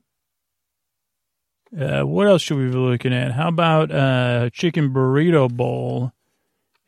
Uh, 1.78 2.02
what 2.02 2.26
else 2.26 2.42
should 2.42 2.58
we 2.58 2.66
be 2.66 2.76
looking 2.76 3.14
at? 3.14 3.32
How 3.32 3.48
about 3.48 3.92
uh, 3.92 4.50
chicken 4.50 4.90
burrito 4.90 5.48
bowl? 5.52 6.12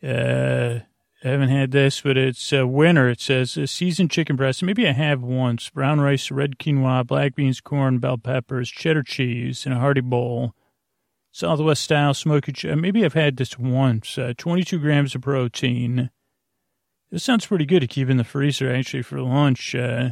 Uh, 0.03 0.81
I 1.25 1.29
haven't 1.29 1.51
had 1.51 1.71
this, 1.71 2.01
but 2.01 2.17
it's 2.17 2.53
a 2.53 2.67
winner. 2.67 3.09
It 3.09 3.21
says 3.21 3.57
seasoned 3.71 4.11
chicken 4.11 4.35
breast. 4.35 4.61
Maybe 4.61 4.89
I 4.89 4.93
have 4.93 5.23
once. 5.23 5.71
Brown 5.71 6.01
rice, 6.01 6.33
red 6.33 6.59
quinoa, 6.59 7.07
black 7.07 7.37
beans, 7.37 7.61
corn, 7.61 7.99
bell 7.99 8.19
peppers, 8.19 8.69
cheddar 8.69 9.05
cheese 9.05 9.65
in 9.65 9.71
a 9.71 9.79
hearty 9.79 10.01
bowl. 10.01 10.53
Southwest 11.33 11.83
style 11.83 12.13
smoky. 12.13 12.53
Maybe 12.75 13.05
I've 13.05 13.15
had 13.15 13.39
this 13.39 13.59
once. 13.59 14.19
Uh, 14.19 14.35
22 14.37 14.79
grams 14.79 15.15
of 15.15 15.23
protein. 15.23 16.11
This 17.11 17.25
sounds 17.25 17.47
pretty 17.47 17.65
good 17.65 17.81
to 17.81 17.87
keep 17.87 18.11
in 18.11 18.19
the 18.19 18.25
freezer 18.25 18.73
actually 18.73 19.03
for 19.03 19.21
lunch. 19.21 19.75
Uh, 19.75 20.11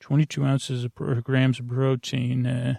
22 0.00 0.44
ounces 0.44 0.84
of 0.84 0.94
grams 1.24 1.60
of 1.60 1.68
protein. 1.68 2.46
Uh, 2.46 2.74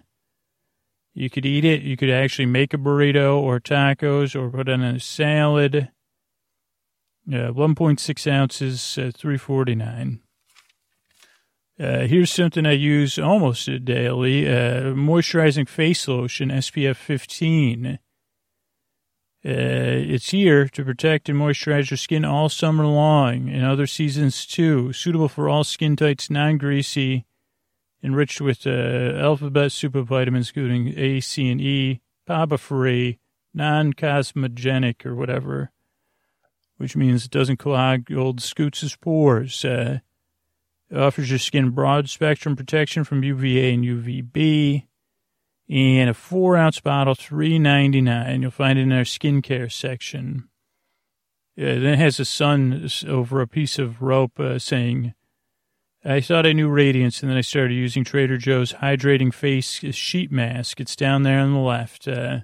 you 1.13 1.29
could 1.29 1.45
eat 1.45 1.63
it. 1.63 1.83
You 1.83 1.95
could 1.95 2.09
actually 2.09 2.47
make 2.47 2.73
a 2.73 2.77
burrito 2.77 3.37
or 3.37 3.59
tacos 3.59 4.35
or 4.35 4.49
put 4.49 4.67
it 4.67 4.71
in 4.71 4.81
a 4.81 4.99
salad. 4.99 5.89
Uh, 7.27 7.53
1.6 7.53 8.31
ounces, 8.31 8.97
uh, 8.97 9.11
349. 9.15 10.19
Uh, 11.79 12.01
here's 12.01 12.31
something 12.31 12.65
I 12.67 12.73
use 12.73 13.17
almost 13.17 13.67
daily. 13.83 14.47
Uh, 14.47 14.93
moisturizing 14.93 15.67
face 15.67 16.07
lotion, 16.07 16.49
SPF 16.49 16.95
15. 16.95 17.99
Uh, 19.45 19.49
it's 19.49 20.29
here 20.29 20.69
to 20.69 20.85
protect 20.85 21.27
and 21.27 21.37
moisturize 21.37 21.89
your 21.89 21.97
skin 21.97 22.23
all 22.23 22.47
summer 22.47 22.85
long 22.85 23.49
and 23.49 23.65
other 23.65 23.87
seasons 23.87 24.45
too. 24.45 24.93
Suitable 24.93 25.27
for 25.27 25.49
all 25.49 25.63
skin 25.63 25.95
types, 25.95 26.29
non-greasy, 26.29 27.25
enriched 28.03 28.39
with 28.39 28.67
uh, 28.67 29.17
alphabet 29.17 29.71
super 29.71 30.01
vitamins 30.01 30.49
including 30.49 30.93
A, 30.97 31.19
C, 31.19 31.49
and 31.49 31.59
E, 31.59 32.01
PABA-free, 32.27 33.19
non-cosmogenic 33.53 35.05
or 35.05 35.15
whatever, 35.15 35.71
which 36.77 36.95
means 36.95 37.25
it 37.25 37.31
doesn't 37.31 37.57
clog 37.57 38.11
old 38.13 38.41
scoots' 38.41 38.95
pores. 38.95 39.65
Uh, 39.65 39.99
offers 40.95 41.29
your 41.29 41.39
skin 41.39 41.71
broad 41.71 42.09
spectrum 42.09 42.55
protection 42.55 43.03
from 43.03 43.23
UVA 43.23 43.73
and 43.73 43.83
UVB 43.83 44.85
and 45.69 46.09
a 46.09 46.13
four 46.13 46.55
ounce 46.57 46.79
bottle, 46.79 47.15
three 47.15 47.57
ninety 47.57 48.01
nine. 48.01 48.41
You'll 48.41 48.51
find 48.51 48.77
it 48.77 48.83
in 48.83 48.91
our 48.91 49.03
skincare 49.03 49.71
section. 49.71 50.49
Uh, 51.57 51.65
then 51.65 51.85
it 51.85 51.99
has 51.99 52.19
a 52.19 52.25
sun 52.25 52.89
over 53.07 53.39
a 53.39 53.47
piece 53.47 53.77
of 53.77 54.01
rope 54.01 54.39
uh, 54.39 54.57
saying, 54.57 55.13
I 56.03 56.19
thought 56.19 56.47
I 56.47 56.53
knew 56.53 56.67
radiance, 56.67 57.21
and 57.21 57.29
then 57.29 57.37
I 57.37 57.41
started 57.41 57.75
using 57.75 58.03
Trader 58.03 58.37
Joe's 58.37 58.73
hydrating 58.73 59.33
face 59.33 59.79
sheet 59.95 60.31
mask. 60.31 60.81
It's 60.81 60.95
down 60.95 61.23
there 61.23 61.39
on 61.39 61.53
the 61.53 61.59
left. 61.59 62.07
Uh, 62.07 62.39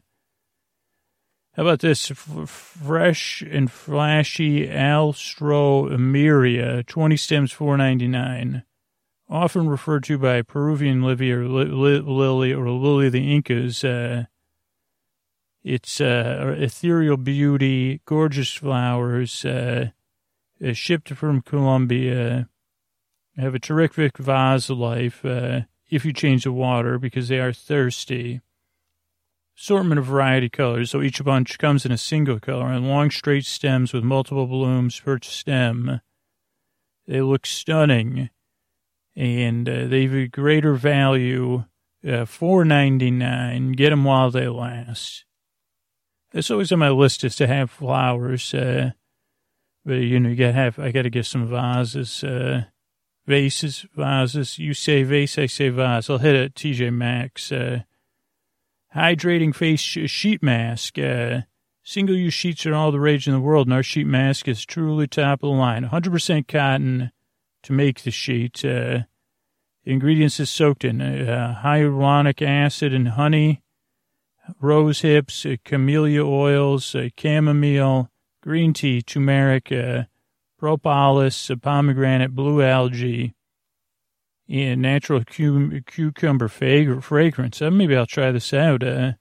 how 1.53 1.63
about 1.63 1.79
this? 1.79 2.11
F- 2.11 2.49
fresh 2.49 3.41
and 3.41 3.71
flashy 3.71 4.67
Alstroemeria, 4.67 6.85
20 6.85 7.17
stems, 7.17 7.51
four 7.51 7.75
ninety 7.77 8.07
nine 8.07 8.63
often 9.29 9.69
referred 9.69 10.03
to 10.05 10.17
by 10.17 10.41
Peruvian 10.41 11.03
Livy 11.03 11.31
or 11.31 11.47
Lily 11.47 12.53
or 12.53 12.69
Lily 12.69 13.09
the 13.09 13.31
Incas. 13.31 13.83
Uh, 13.83 14.25
it's 15.63 16.01
uh, 16.01 16.55
ethereal 16.57 17.17
beauty, 17.17 18.01
gorgeous 18.05 18.53
flowers, 18.53 19.45
uh, 19.45 19.89
shipped 20.73 21.09
from 21.09 21.41
Colombia. 21.41 22.49
Have 23.37 23.55
a 23.55 23.59
terrific 23.59 24.17
vase 24.17 24.69
life. 24.69 25.23
Uh, 25.23 25.61
if 25.89 26.05
you 26.05 26.13
change 26.13 26.43
the 26.43 26.51
water 26.51 26.99
because 26.99 27.29
they 27.29 27.39
are 27.39 27.53
thirsty. 27.53 28.41
Assortment 29.61 29.99
of 29.99 30.05
variety 30.05 30.47
colors, 30.47 30.91
so 30.91 31.01
each 31.01 31.21
bunch 31.21 31.57
comes 31.57 31.85
in 31.85 31.91
a 31.91 31.97
single 31.97 32.39
color 32.39 32.67
and 32.67 32.87
long 32.87 33.11
straight 33.11 33.45
stems 33.45 33.91
with 33.91 34.05
multiple 34.05 34.47
blooms 34.47 34.97
per 35.01 35.19
stem. 35.21 35.99
They 37.07 37.19
look 37.21 37.45
stunning, 37.45 38.29
and 39.17 39.67
uh, 39.67 39.87
they 39.87 40.03
have 40.03 40.13
a 40.13 40.27
greater 40.27 40.75
value. 40.75 41.65
Uh, 42.07 42.23
Four 42.23 42.63
ninety 42.63 43.11
nine. 43.11 43.73
Get 43.73 43.89
them 43.89 44.05
while 44.05 44.31
they 44.31 44.47
last. 44.47 45.25
That's 46.31 46.49
always 46.49 46.71
on 46.71 46.79
my 46.79 46.89
list 46.89 47.25
is 47.25 47.35
to 47.35 47.47
have 47.47 47.69
flowers. 47.69 48.53
Uh, 48.53 48.91
but 49.83 49.95
you 49.95 50.21
know, 50.21 50.29
you 50.29 50.35
gotta 50.37 50.53
have. 50.53 50.79
I 50.79 50.91
gotta 50.91 51.09
get 51.09 51.25
some 51.25 51.47
vases. 51.47 52.23
Uh, 52.23 52.63
vases, 53.27 53.85
vases. 53.93 54.57
You 54.57 54.73
say 54.73 55.03
vase, 55.03 55.37
I 55.37 55.47
say 55.47 55.67
vase. 55.67 56.09
I'll 56.09 56.17
hit 56.19 56.35
it. 56.35 56.55
TJ 56.55 56.93
Maxx. 56.93 57.51
Uh, 57.51 57.81
hydrating 58.95 59.53
face 59.53 59.79
sheet 59.79 60.41
mask. 60.41 60.97
Uh, 60.97 61.41
single 61.83 62.15
use 62.15 62.33
sheets 62.33 62.65
are 62.65 62.73
all 62.73 62.91
the 62.91 62.99
rage 62.99 63.27
in 63.27 63.33
the 63.33 63.39
world, 63.39 63.67
and 63.67 63.73
our 63.73 63.83
sheet 63.83 64.07
mask 64.07 64.47
is 64.47 64.65
truly 64.65 65.07
top 65.07 65.43
of 65.43 65.49
the 65.49 65.55
line. 65.55 65.85
100% 65.85 66.47
cotton 66.47 67.11
to 67.63 67.73
make 67.73 68.01
the 68.03 68.11
sheet. 68.11 68.63
Uh, 68.63 68.99
ingredients 69.85 70.39
is 70.39 70.49
soaked 70.49 70.83
in 70.83 71.01
uh, 71.01 71.59
hyaluronic 71.63 72.41
acid 72.41 72.93
and 72.93 73.09
honey, 73.09 73.61
rose 74.61 75.01
hips, 75.01 75.45
uh, 75.45 75.55
camellia 75.63 76.25
oils, 76.25 76.95
uh, 76.95 77.09
chamomile, 77.17 78.09
green 78.41 78.73
tea, 78.73 79.01
turmeric, 79.01 79.71
uh, 79.71 80.03
propolis, 80.57 81.51
pomegranate, 81.61 82.35
blue 82.35 82.61
algae, 82.61 83.33
and 84.49 84.81
natural 84.81 85.23
cu- 85.23 85.81
cucumber 85.81 86.47
fag- 86.47 87.03
fragrance. 87.03 87.61
Uh, 87.61 87.69
maybe 87.69 87.95
I'll 87.95 88.05
try 88.05 88.31
this 88.31 88.53
out. 88.53 88.83
Uh, 88.83 89.13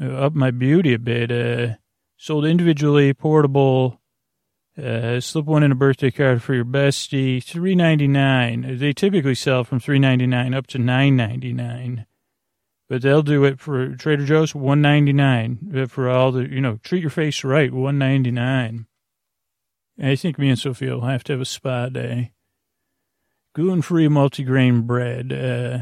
uh, 0.00 0.06
up 0.06 0.34
my 0.34 0.50
beauty 0.50 0.94
a 0.94 0.98
bit. 0.98 1.30
Uh, 1.30 1.74
sold 2.16 2.44
individually, 2.44 3.14
portable. 3.14 4.00
Uh, 4.76 5.20
slip 5.20 5.46
one 5.46 5.62
in 5.62 5.72
a 5.72 5.76
birthday 5.76 6.10
card 6.10 6.42
for 6.42 6.52
your 6.52 6.64
bestie. 6.64 7.42
Three 7.42 7.74
ninety 7.74 8.06
nine. 8.08 8.76
They 8.78 8.92
typically 8.92 9.34
sell 9.34 9.64
from 9.64 9.80
three 9.80 9.98
ninety 9.98 10.26
nine 10.26 10.52
up 10.52 10.66
to 10.68 10.78
nine 10.78 11.16
ninety 11.16 11.54
nine, 11.54 12.04
but 12.86 13.00
they'll 13.00 13.22
do 13.22 13.44
it 13.44 13.58
for 13.58 13.94
Trader 13.94 14.26
Joe's 14.26 14.54
one 14.54 14.82
ninety 14.82 15.14
nine 15.14 15.86
for 15.88 16.10
all 16.10 16.30
the 16.30 16.46
you 16.46 16.60
know. 16.60 16.78
Treat 16.82 17.00
your 17.00 17.08
face 17.08 17.42
right. 17.42 17.72
One 17.72 17.96
ninety 17.98 18.30
nine. 18.30 18.86
I 19.98 20.14
think 20.14 20.38
me 20.38 20.50
and 20.50 20.58
Sophia 20.58 20.92
will 20.92 21.06
have 21.06 21.24
to 21.24 21.32
have 21.32 21.40
a 21.40 21.46
spa 21.46 21.88
day. 21.88 22.32
Gluten 23.56 23.80
free 23.80 24.06
multigrain 24.06 24.86
bread. 24.86 25.32
Uh, 25.32 25.78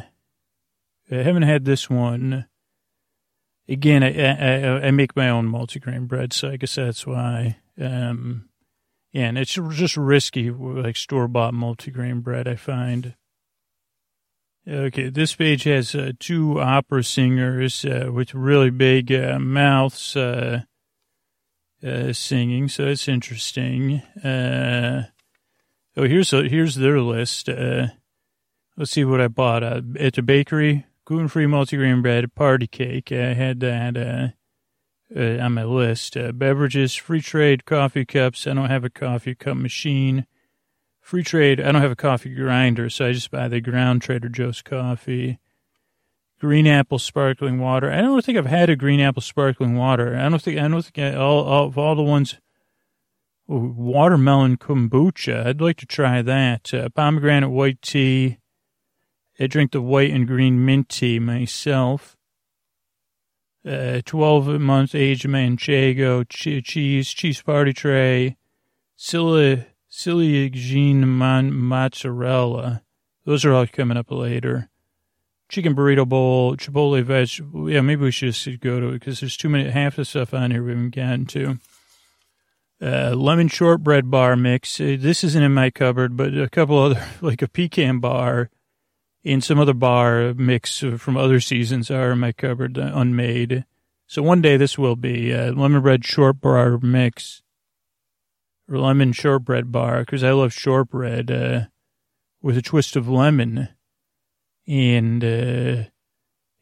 I 1.12 1.22
haven't 1.24 1.42
had 1.42 1.64
this 1.64 1.90
one. 1.90 2.46
Again, 3.68 4.04
I, 4.04 4.12
I, 4.12 4.86
I 4.86 4.90
make 4.92 5.16
my 5.16 5.28
own 5.28 5.48
multigrain 5.48 6.06
bread, 6.06 6.32
so 6.32 6.50
I 6.50 6.56
guess 6.56 6.76
that's 6.76 7.04
why. 7.04 7.56
Um, 7.80 8.48
yeah, 9.10 9.24
and 9.24 9.36
it's 9.36 9.58
just 9.72 9.96
risky, 9.96 10.52
like 10.52 10.96
store 10.96 11.26
bought 11.26 11.52
multigrain 11.52 12.22
bread, 12.22 12.46
I 12.46 12.54
find. 12.54 13.16
Okay, 14.68 15.08
this 15.08 15.34
page 15.34 15.64
has 15.64 15.96
uh, 15.96 16.12
two 16.20 16.60
opera 16.60 17.02
singers 17.02 17.84
uh, 17.84 18.08
with 18.12 18.34
really 18.34 18.70
big 18.70 19.10
uh, 19.10 19.40
mouths. 19.40 20.14
Uh, 20.14 20.60
uh, 21.84 22.12
singing, 22.12 22.68
so 22.68 22.86
it's 22.86 23.08
interesting. 23.08 24.00
Uh, 24.22 25.06
oh, 25.97 26.05
here's 26.05 26.32
a, 26.32 26.49
here's 26.49 26.76
their 26.76 27.01
list. 27.01 27.49
Uh, 27.49 27.88
let's 28.76 28.92
see 28.92 29.05
what 29.05 29.20
I 29.20 29.28
bought 29.28 29.62
uh, 29.62 29.80
at 29.99 30.14
the 30.14 30.22
bakery: 30.22 30.86
gluten-free 31.05 31.47
multigrain 31.47 32.03
bread, 32.03 32.34
party 32.34 32.66
cake. 32.66 33.12
I 33.12 33.34
had 33.34 33.61
that 33.61 33.97
uh, 33.97 34.28
uh, 35.18 35.45
on 35.45 35.55
my 35.55 35.64
list. 35.64 36.16
beverages, 36.34 36.95
free 36.95 37.20
trade, 37.20 37.64
coffee 37.64 38.05
cups. 38.05 38.47
I 38.47 38.55
don't 38.55 38.70
have 38.70 38.84
a 38.84 38.90
coffee 38.90 39.34
cup 39.34 39.57
machine. 39.57 40.26
Free 41.01 41.22
trade. 41.22 41.61
I 41.61 41.70
don't 41.70 41.82
have 41.82 41.90
a 41.90 41.97
coffee 41.97 42.34
grinder, 42.34 42.88
so 42.88 43.07
I 43.07 43.12
just 43.12 43.30
buy 43.30 43.49
the 43.49 43.61
ground 43.61 44.03
Trader 44.03 44.30
Joe's 44.30 44.62
coffee 44.62 45.38
green 46.45 46.66
apple 46.66 46.99
sparkling 46.99 47.59
water. 47.59 47.90
I 47.90 48.03
don't 48.03 48.22
think 48.22 48.36
I've 48.36 48.45
had 48.45 48.68
a 48.68 48.76
green 48.76 49.01
apple 49.01 49.22
sparkling 49.22 49.76
water. 49.76 50.14
I 50.14 50.28
don't 50.28 50.42
think 50.42 50.59
I 50.59 50.68
don't 50.68 50.84
think 50.84 50.99
I, 50.99 51.16
all, 51.16 51.42
all 51.42 51.66
of 51.68 51.78
all 51.78 51.95
the 51.95 52.03
ones. 52.03 52.36
Watermelon 53.47 54.57
kombucha. 54.57 55.47
I'd 55.47 55.61
like 55.61 55.76
to 55.78 55.86
try 55.86 56.22
that. 56.22 56.72
Uh, 56.72 56.88
pomegranate 56.88 57.51
white 57.51 57.82
tea. 57.82 58.38
I 59.38 59.47
drink 59.47 59.72
the 59.72 59.82
white 59.82 60.11
and 60.11 60.26
green 60.26 60.64
mint 60.64 60.88
tea 60.88 61.18
myself. 61.18 62.16
Uh, 63.66 64.03
12 64.05 64.61
month 64.61 64.95
age 64.95 65.22
manchego, 65.22 66.26
cheese, 66.28 67.09
cheese 67.09 67.42
party 67.42 67.72
tray, 67.72 68.36
silly 68.97 69.64
mon, 70.84 71.53
mozzarella. 71.55 72.82
Those 73.24 73.45
are 73.45 73.55
all 73.55 73.66
coming 73.66 73.97
up 73.97 74.11
later 74.11 74.68
chicken 75.55 75.74
burrito 75.74 76.09
bowl, 76.09 76.57
chipotle 76.57 77.03
veg. 77.05 77.70
Yeah, 77.72 77.80
maybe 77.80 78.03
we 78.03 78.11
should 78.11 78.32
just 78.32 78.61
go 78.61 78.80
to 78.80 78.88
it 78.88 79.01
because 79.01 79.20
there's 79.20 79.36
too 79.36 79.49
many, 79.49 79.70
half 79.70 79.97
the 79.97 80.05
stuff 80.05 80.34
on 80.34 80.51
here 80.51 80.64
we 80.64 80.70
haven't 80.70 80.95
gotten 80.95 81.26
to. 81.26 81.59
Uh, 82.85 83.14
lemon 83.16 83.49
shortbread 83.49 84.11
bar 84.11 84.37
mix. 84.37 84.78
Uh, 84.78 84.97
this 84.99 85.24
isn't 85.24 85.43
in 85.43 85.55
my 85.55 85.70
cupboard, 85.70 86.18
but 86.18 86.37
a 86.37 86.51
couple 86.51 86.78
other, 86.78 87.03
like 87.22 87.41
a 87.41 87.49
pecan 87.49 87.99
bar 87.99 88.51
and 89.24 89.43
some 89.43 89.59
other 89.59 89.72
bar 89.72 90.35
mix 90.35 90.80
from 90.99 91.16
other 91.16 91.41
seasons 91.41 91.91
are 91.91 92.12
in 92.12 92.18
my 92.18 92.30
cupboard, 92.30 92.78
uh, 92.78 92.91
unmade. 92.95 93.64
So 94.07 94.22
one 94.22 94.43
day 94.43 94.59
this 94.59 94.76
will 94.76 94.97
be 94.97 95.32
uh, 95.32 95.53
lemon 95.53 95.80
bread 95.80 96.05
shortbread 96.05 96.82
mix 96.82 97.43
or 98.68 98.78
lemon 98.78 99.12
shortbread 99.12 99.72
bar 99.72 100.01
because 100.01 100.22
I 100.22 100.32
love 100.32 100.53
shortbread 100.53 101.70
with 102.43 102.59
a 102.59 102.62
twist 102.62 102.97
of 102.97 103.09
lemon 103.09 103.68
and 104.66 105.22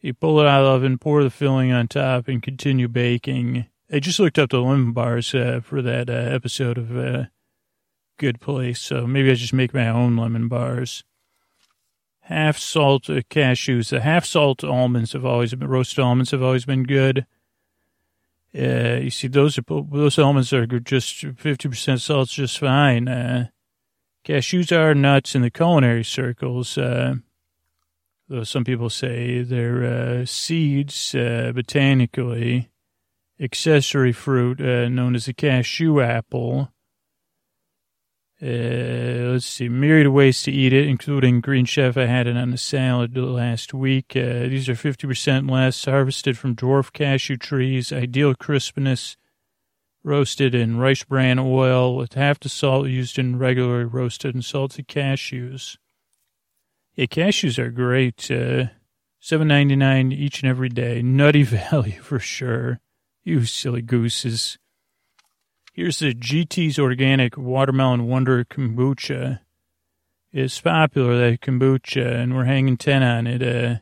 you 0.03 0.13
pull 0.13 0.39
it 0.39 0.47
out 0.47 0.61
of 0.61 0.65
the 0.65 0.87
oven, 0.87 0.97
pour 0.97 1.21
the 1.23 1.29
filling 1.29 1.73
on 1.73 1.87
top, 1.87 2.27
and 2.27 2.41
continue 2.41 2.87
baking. 2.87 3.67
I 3.91 3.99
just 3.99 4.19
looked 4.19 4.39
up 4.39 4.49
the 4.49 4.61
lemon 4.61 4.91
bars 4.93 5.33
uh, 5.35 5.59
for 5.63 5.81
that 5.81 6.09
uh, 6.09 6.13
episode 6.13 6.77
of 6.77 6.97
uh, 6.97 7.25
Good 8.17 8.39
Place, 8.39 8.79
so 8.79 9.05
maybe 9.05 9.29
I 9.29 9.35
just 9.35 9.53
make 9.53 9.73
my 9.73 9.87
own 9.87 10.15
lemon 10.15 10.47
bars. 10.47 11.03
Half 12.21 12.57
salt 12.57 13.09
uh, 13.09 13.21
cashews, 13.29 13.89
the 13.89 13.99
half 13.99 14.25
salt 14.25 14.63
almonds 14.63 15.13
have 15.13 15.25
always 15.25 15.53
been 15.53 15.67
roasted 15.67 15.99
almonds 15.99 16.31
have 16.31 16.41
always 16.41 16.65
been 16.65 16.83
good. 16.83 17.25
Uh, 18.57 18.99
you 19.01 19.09
see, 19.09 19.27
those 19.27 19.57
are 19.57 19.63
those 19.67 20.17
almonds 20.17 20.53
are 20.53 20.65
just 20.65 21.25
fifty 21.37 21.67
percent 21.67 22.01
salt's 22.01 22.33
just 22.33 22.59
fine. 22.59 23.07
Uh, 23.07 23.47
cashews 24.23 24.71
are 24.71 24.95
nuts 24.95 25.35
in 25.35 25.41
the 25.41 25.49
culinary 25.49 26.03
circles. 26.03 26.75
Though 28.29 28.43
some 28.43 28.63
people 28.63 28.89
say 28.89 29.41
they're 29.43 29.83
uh, 29.83 30.25
seeds, 30.25 31.13
uh, 31.13 31.51
botanically, 31.53 32.69
accessory 33.39 34.11
fruit 34.11 34.61
uh, 34.61 34.89
known 34.89 35.15
as 35.15 35.25
the 35.25 35.33
cashew 35.33 36.01
apple. 36.01 36.69
Uh, 38.41 39.31
let's 39.31 39.45
see, 39.45 39.69
myriad 39.69 40.09
ways 40.09 40.43
to 40.43 40.51
eat 40.51 40.73
it, 40.73 40.87
including 40.87 41.39
Green 41.39 41.65
Chef. 41.65 41.95
I 41.95 42.07
had 42.07 42.27
it 42.27 42.35
on 42.35 42.51
a 42.53 42.57
salad 42.57 43.15
last 43.17 43.73
week. 43.73 44.15
Uh, 44.15 44.47
these 44.49 44.67
are 44.67 44.73
50% 44.73 45.49
less, 45.49 45.85
harvested 45.85 46.37
from 46.37 46.55
dwarf 46.55 46.91
cashew 46.91 47.37
trees, 47.37 47.93
ideal 47.93 48.35
crispness, 48.35 49.15
roasted 50.03 50.53
in 50.53 50.77
rice 50.77 51.03
bran 51.03 51.39
oil 51.39 51.95
with 51.95 52.15
half 52.15 52.39
the 52.39 52.49
salt 52.49 52.87
used 52.87 53.17
in 53.17 53.39
regularly 53.39 53.85
roasted 53.85 54.35
and 54.35 54.43
salted 54.43 54.89
cashews. 54.89 55.77
Yeah, 56.95 57.05
cashews 57.05 57.57
are 57.57 57.71
great. 57.71 58.29
Uh, 58.29 58.65
Seven 59.25 59.47
ninety 59.47 59.77
nine 59.77 60.11
each 60.11 60.43
and 60.43 60.49
every 60.49 60.67
day. 60.67 61.01
Nutty 61.01 61.43
value 61.71 62.01
for 62.01 62.19
sure. 62.19 62.81
You 63.23 63.45
silly 63.45 63.81
gooses. 63.81 64.57
Here's 65.71 65.99
the 65.99 66.13
GT's 66.13 66.77
Organic 66.77 67.37
Watermelon 67.37 68.07
Wonder 68.07 68.43
Kombucha. 68.43 69.39
It's 70.33 70.59
popular, 70.59 71.17
that 71.17 71.41
kombucha, 71.41 72.19
and 72.19 72.35
we're 72.35 72.43
hanging 72.45 72.75
10 72.75 73.01
on 73.01 73.27
it. 73.27 73.41
Uh, 73.41 73.75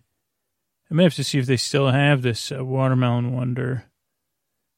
I 0.90 0.94
may 0.94 1.04
have 1.04 1.16
to 1.16 1.24
see 1.24 1.40
if 1.40 1.48
they 1.48 1.58
still 1.58 1.90
have 1.90 2.22
this 2.22 2.52
uh, 2.52 2.64
Watermelon 2.64 3.34
Wonder. 3.34 3.86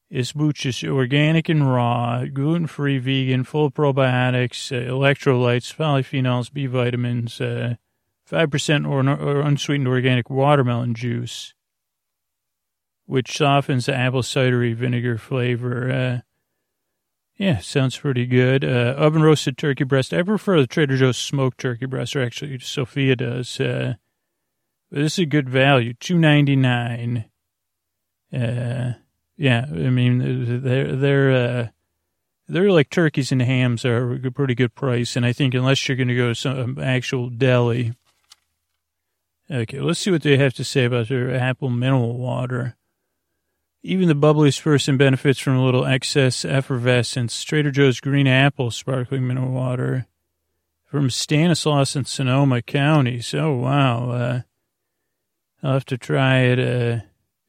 It's 0.09 0.33
is 0.35 0.83
organic 0.83 1.49
and 1.49 1.69
raw, 1.69 2.23
gluten-free, 2.25 2.99
vegan, 2.99 3.43
full 3.43 3.65
of 3.65 3.73
probiotics, 3.73 4.71
uh, 4.71 4.89
electrolytes, 4.89 5.75
polyphenols, 5.75 6.53
B 6.53 6.67
vitamins, 6.67 7.41
uh, 7.41 7.75
5% 8.31 8.87
or, 8.87 9.09
or 9.09 9.41
unsweetened 9.41 9.87
organic 9.87 10.29
watermelon 10.29 10.93
juice, 10.93 11.55
which 13.05 13.37
softens 13.37 13.85
the 13.85 13.95
apple 13.95 14.21
cidery 14.21 14.75
vinegar 14.75 15.17
flavor. 15.17 15.91
Uh, 15.91 16.21
yeah, 17.37 17.59
sounds 17.59 17.97
pretty 17.97 18.25
good. 18.25 18.63
Uh, 18.63 18.93
oven 18.97 19.23
roasted 19.23 19.57
turkey 19.57 19.83
breast. 19.83 20.13
I 20.13 20.21
prefer 20.21 20.61
the 20.61 20.67
Trader 20.67 20.97
Joe's 20.97 21.17
smoked 21.17 21.59
turkey 21.59 21.87
breast, 21.87 22.15
or 22.15 22.23
actually 22.23 22.59
Sophia 22.59 23.15
does. 23.15 23.59
Uh, 23.59 23.95
this 24.91 25.13
is 25.13 25.19
a 25.19 25.25
good 25.25 25.49
value, 25.49 25.93
two 25.95 26.17
ninety 26.17 26.55
nine. 26.55 27.25
Uh, 28.31 28.93
yeah, 29.35 29.65
I 29.67 29.89
mean 29.89 30.61
they're 30.63 30.95
they're 30.95 31.31
uh, 31.31 31.67
they're 32.47 32.71
like 32.71 32.89
turkeys 32.89 33.31
and 33.31 33.41
hams 33.41 33.83
are 33.83 34.13
a 34.13 34.31
pretty 34.31 34.53
good 34.53 34.75
price, 34.75 35.15
and 35.15 35.25
I 35.25 35.33
think 35.33 35.53
unless 35.53 35.87
you're 35.87 35.97
going 35.97 36.07
to 36.09 36.15
go 36.15 36.29
to 36.29 36.35
some 36.35 36.77
actual 36.79 37.29
deli. 37.29 37.93
Okay, 39.49 39.81
let's 39.81 39.99
see 39.99 40.11
what 40.11 40.21
they 40.21 40.37
have 40.37 40.53
to 40.53 40.63
say 40.63 40.85
about 40.85 41.09
their 41.09 41.35
apple 41.35 41.69
mineral 41.69 42.17
water. 42.17 42.75
Even 43.83 44.07
the 44.07 44.15
bubbliest 44.15 44.61
person 44.61 44.95
benefits 44.95 45.39
from 45.39 45.57
a 45.57 45.65
little 45.65 45.85
excess 45.85 46.45
effervescence. 46.45 47.43
Trader 47.43 47.71
Joe's 47.71 47.99
Green 47.99 48.27
Apple 48.27 48.71
Sparkling 48.71 49.27
Mineral 49.27 49.51
Water 49.51 50.07
from 50.85 51.09
Stanislaus 51.09 51.95
in 51.95 52.05
Sonoma 52.05 52.61
County. 52.61 53.19
So, 53.19 53.53
wow. 53.53 54.11
Uh, 54.11 54.41
I'll 55.61 55.73
have 55.73 55.85
to 55.85 55.97
try 55.97 56.39
it. 56.39 56.59
Uh, 56.59 57.01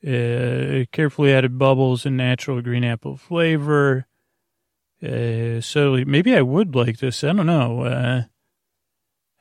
uh, 0.06 0.84
carefully 0.92 1.32
added 1.32 1.58
bubbles 1.58 2.04
and 2.04 2.16
natural 2.16 2.60
green 2.60 2.84
apple 2.84 3.16
flavor. 3.16 4.06
Uh, 5.02 5.60
so 5.60 6.02
maybe 6.06 6.34
I 6.36 6.42
would 6.42 6.74
like 6.74 6.98
this. 6.98 7.24
I 7.24 7.32
don't 7.32 7.46
know. 7.46 7.82
Uh, 7.82 8.22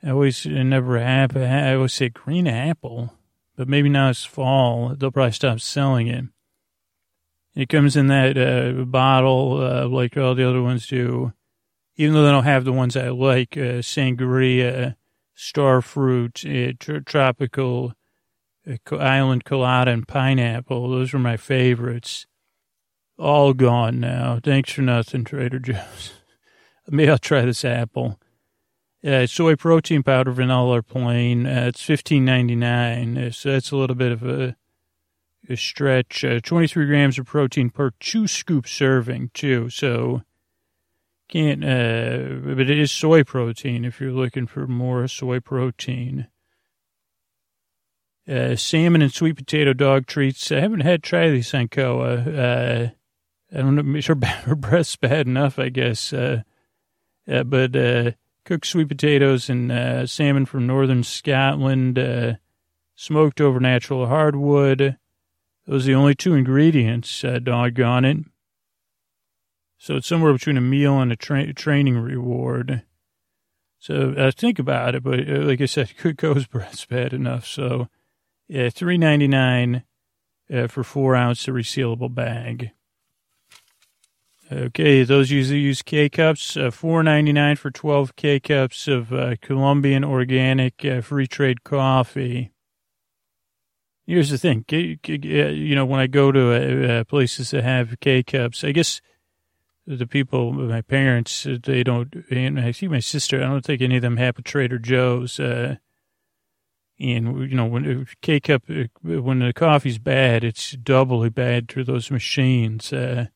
I 0.02 0.10
always 0.10 0.46
never 0.46 0.98
have. 0.98 1.36
I 1.36 1.74
always 1.74 1.92
say 1.92 2.08
green 2.08 2.46
apple, 2.46 3.12
but 3.56 3.68
maybe 3.68 3.88
now 3.88 4.10
it's 4.10 4.24
fall. 4.24 4.94
They'll 4.94 5.10
probably 5.10 5.32
stop 5.32 5.60
selling 5.60 6.06
it. 6.08 6.24
It 7.54 7.68
comes 7.68 7.96
in 7.96 8.08
that 8.08 8.36
uh, 8.36 8.84
bottle 8.84 9.60
uh, 9.62 9.86
like 9.86 10.16
all 10.16 10.34
the 10.34 10.48
other 10.48 10.62
ones 10.62 10.86
do, 10.86 11.32
even 11.96 12.14
though 12.14 12.24
they 12.24 12.32
don't 12.32 12.44
have 12.44 12.64
the 12.64 12.72
ones 12.72 12.96
I 12.96 13.08
like, 13.10 13.56
uh, 13.56 13.80
sangria, 13.80 14.96
starfruit, 15.36 16.44
uh, 16.44 16.72
tr- 16.78 16.98
tropical 16.98 17.94
uh, 18.68 18.96
island 18.96 19.44
colada, 19.44 19.92
and 19.92 20.06
pineapple. 20.08 20.90
Those 20.90 21.14
are 21.14 21.18
my 21.20 21.36
favorites. 21.36 22.26
All 23.16 23.52
gone 23.52 24.00
now. 24.00 24.40
Thanks 24.42 24.72
for 24.72 24.82
nothing, 24.82 25.24
Trader 25.24 25.60
Joe's. 25.60 26.12
Maybe 26.88 27.08
I'll 27.08 27.18
try 27.18 27.42
this 27.42 27.64
apple. 27.64 28.18
Uh, 29.06 29.26
soy 29.26 29.54
protein 29.54 30.02
powder, 30.02 30.32
vanilla 30.32 30.78
or 30.78 30.82
plain. 30.82 31.46
Uh, 31.46 31.66
it's 31.68 31.82
fifteen 31.82 32.24
ninety 32.24 32.56
nine. 32.56 33.30
So 33.32 33.52
that's 33.52 33.70
a 33.70 33.76
little 33.76 33.94
bit 33.94 34.10
of 34.10 34.24
a 34.24 34.56
stretch. 35.54 36.24
Uh, 36.24 36.40
23 36.40 36.86
grams 36.86 37.18
of 37.18 37.26
protein 37.26 37.70
per 37.70 37.90
two 38.00 38.26
scoop 38.26 38.66
serving, 38.66 39.30
too. 39.34 39.70
So 39.70 40.22
can't, 41.28 41.64
uh, 41.64 42.54
but 42.54 42.70
it 42.70 42.78
is 42.78 42.92
soy 42.92 43.24
protein 43.24 43.84
if 43.84 44.00
you're 44.00 44.12
looking 44.12 44.46
for 44.46 44.66
more 44.66 45.08
soy 45.08 45.40
protein. 45.40 46.28
Uh, 48.26 48.56
salmon 48.56 49.02
and 49.02 49.12
sweet 49.12 49.36
potato 49.36 49.72
dog 49.74 50.06
treats. 50.06 50.50
I 50.50 50.60
haven't 50.60 50.80
had 50.80 51.02
try 51.02 51.28
these 51.30 51.52
on 51.52 51.68
Koa. 51.68 52.14
Uh, 52.14 52.88
I 53.52 53.56
don't 53.56 53.76
know. 53.76 54.00
Her, 54.00 54.26
her 54.44 54.54
breath's 54.54 54.96
bad 55.00 55.26
enough, 55.26 55.58
I 55.58 55.68
guess. 55.68 56.12
Uh, 56.12 56.42
uh, 57.30 57.44
but 57.44 57.76
uh, 57.76 58.12
cooked 58.44 58.66
sweet 58.66 58.88
potatoes 58.88 59.48
and 59.48 59.70
uh, 59.70 60.06
salmon 60.06 60.46
from 60.46 60.66
northern 60.66 61.02
Scotland, 61.02 61.98
uh, 61.98 62.34
smoked 62.94 63.40
over 63.40 63.60
natural 63.60 64.06
hardwood. 64.06 64.96
Those 65.66 65.84
are 65.84 65.92
the 65.92 65.94
only 65.94 66.14
two 66.14 66.34
ingredients, 66.34 67.24
uh, 67.24 67.38
doggone 67.38 68.04
it. 68.04 68.18
So 69.78 69.96
it's 69.96 70.06
somewhere 70.06 70.32
between 70.32 70.56
a 70.56 70.62
meal 70.62 71.00
and 71.00 71.12
a 71.12 71.16
tra- 71.16 71.52
training 71.52 71.98
reward. 71.98 72.82
So 73.78 74.14
uh, 74.16 74.30
think 74.30 74.58
about 74.58 74.94
it, 74.94 75.02
but 75.02 75.20
uh, 75.20 75.40
like 75.40 75.60
I 75.60 75.66
said, 75.66 75.88
Cookco's 75.98 76.46
breath's 76.46 76.86
bad 76.86 77.12
enough. 77.12 77.46
So 77.46 77.88
yeah, 78.48 78.70
three 78.70 78.96
ninety 78.96 79.28
nine 79.28 79.84
uh, 80.52 80.68
for 80.68 80.84
four 80.84 81.14
ounce 81.14 81.44
resealable 81.46 82.14
bag. 82.14 82.70
Okay, 84.50 85.02
those 85.02 85.30
usually 85.30 85.60
use 85.60 85.82
K 85.82 86.08
cups. 86.08 86.56
Uh, 86.56 86.70
Four 86.70 87.02
ninety 87.02 87.32
nine 87.32 87.56
for 87.56 87.70
twelve 87.70 88.14
K 88.16 88.40
cups 88.40 88.88
of 88.88 89.12
uh, 89.12 89.36
Colombian 89.42 90.02
organic 90.02 90.82
uh, 90.84 91.00
free 91.02 91.26
trade 91.26 91.64
coffee. 91.64 92.53
Here's 94.06 94.28
the 94.28 94.38
thing, 94.38 94.66
you 94.68 95.74
know, 95.74 95.86
when 95.86 96.00
I 96.00 96.06
go 96.06 96.30
to 96.30 96.52
uh, 96.52 96.92
uh, 97.00 97.04
places 97.04 97.52
that 97.52 97.64
have 97.64 97.98
K 98.00 98.22
cups, 98.22 98.62
I 98.62 98.72
guess 98.72 99.00
the 99.86 100.06
people, 100.06 100.52
my 100.52 100.82
parents, 100.82 101.46
they 101.64 101.82
don't. 101.82 102.14
And 102.30 102.60
I 102.60 102.72
see 102.72 102.88
my 102.88 103.00
sister. 103.00 103.42
I 103.42 103.46
don't 103.46 103.64
think 103.64 103.80
any 103.80 103.96
of 103.96 104.02
them 104.02 104.18
have 104.18 104.38
a 104.38 104.42
Trader 104.42 104.78
Joe's. 104.78 105.40
Uh, 105.40 105.76
and 107.00 107.50
you 107.50 107.56
know, 107.56 107.64
when 107.64 108.06
K 108.20 108.40
cup, 108.40 108.64
uh, 108.68 108.84
when 109.02 109.38
the 109.40 109.52
coffee's 109.52 109.98
bad, 109.98 110.44
it's 110.44 110.72
doubly 110.72 111.30
bad 111.30 111.68
through 111.68 111.84
those 111.84 112.10
machines. 112.10 112.92
Uh, 112.92 113.26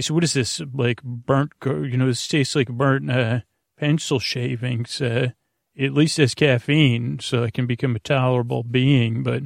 so 0.00 0.14
what 0.14 0.24
is 0.24 0.32
this 0.32 0.60
like 0.72 1.02
burnt? 1.02 1.52
You 1.64 1.96
know, 1.96 2.06
this 2.06 2.26
tastes 2.26 2.56
like 2.56 2.68
burnt 2.68 3.10
uh, 3.10 3.40
pencil 3.78 4.18
shavings. 4.18 5.00
Uh, 5.00 5.30
at 5.78 5.94
least 5.94 6.18
has 6.18 6.34
caffeine, 6.34 7.18
so 7.18 7.44
it 7.44 7.54
can 7.54 7.66
become 7.66 7.96
a 7.96 8.00
tolerable 8.00 8.62
being, 8.62 9.22
but 9.22 9.44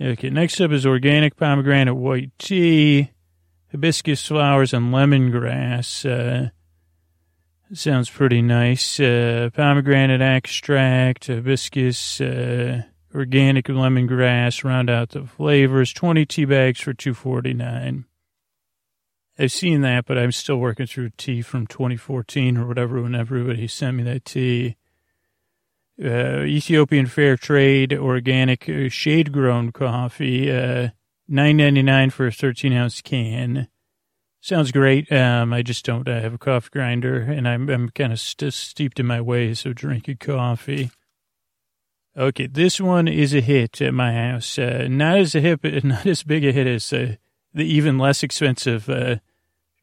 Okay, 0.00 0.30
next 0.30 0.60
up 0.60 0.70
is 0.70 0.86
organic 0.86 1.36
pomegranate 1.36 1.96
white 1.96 2.30
tea, 2.38 3.10
hibiscus 3.72 4.26
flowers, 4.26 4.72
and 4.72 4.94
lemongrass. 4.94 6.04
Uh, 6.08 6.50
sounds 7.72 8.08
pretty 8.08 8.40
nice. 8.40 9.00
Uh, 9.00 9.50
pomegranate 9.52 10.20
extract, 10.20 11.26
hibiscus, 11.26 12.20
uh, 12.20 12.82
organic 13.14 13.66
lemongrass, 13.66 14.62
round 14.62 14.88
out 14.88 15.10
the 15.10 15.24
flavors. 15.24 15.92
20 15.92 16.24
tea 16.26 16.44
bags 16.44 16.80
for 16.80 16.94
249 16.94 18.04
I've 19.38 19.52
seen 19.52 19.82
that, 19.82 20.04
but 20.04 20.18
I'm 20.18 20.32
still 20.32 20.56
working 20.56 20.86
through 20.86 21.10
tea 21.16 21.42
from 21.42 21.68
2014 21.68 22.56
or 22.56 22.66
whatever 22.66 23.00
when 23.00 23.14
everybody 23.14 23.68
sent 23.68 23.96
me 23.96 24.02
that 24.02 24.24
tea 24.24 24.76
uh, 26.02 26.42
Ethiopian 26.44 27.06
Fair 27.06 27.36
Trade 27.36 27.92
organic 27.92 28.68
uh, 28.68 28.88
shade 28.88 29.32
grown 29.32 29.72
coffee, 29.72 30.50
uh, 30.50 30.90
nine 31.26 31.56
ninety 31.56 31.82
nine 31.82 32.10
for 32.10 32.26
a 32.26 32.32
thirteen 32.32 32.72
ounce 32.72 33.00
can. 33.00 33.68
Sounds 34.40 34.70
great. 34.70 35.10
Um, 35.12 35.52
I 35.52 35.62
just 35.62 35.84
don't 35.84 36.08
I 36.08 36.20
have 36.20 36.34
a 36.34 36.38
coffee 36.38 36.68
grinder, 36.72 37.20
and 37.20 37.48
I'm 37.48 37.68
I'm 37.68 37.88
kind 37.90 38.12
of 38.12 38.20
st- 38.20 38.54
steeped 38.54 39.00
in 39.00 39.06
my 39.06 39.20
ways 39.20 39.66
of 39.66 39.74
drinking 39.74 40.18
coffee. 40.18 40.90
Okay, 42.16 42.46
this 42.46 42.80
one 42.80 43.06
is 43.06 43.34
a 43.34 43.40
hit 43.40 43.80
at 43.80 43.94
my 43.94 44.12
house. 44.12 44.58
Uh, 44.58 44.86
not 44.88 45.18
as 45.18 45.34
a 45.34 45.40
hit, 45.40 45.62
not 45.84 46.06
as 46.06 46.22
big 46.22 46.44
a 46.44 46.52
hit 46.52 46.66
as 46.66 46.92
uh, 46.92 47.16
the 47.52 47.64
even 47.64 47.98
less 47.98 48.22
expensive, 48.22 48.88
uh, 48.88 49.16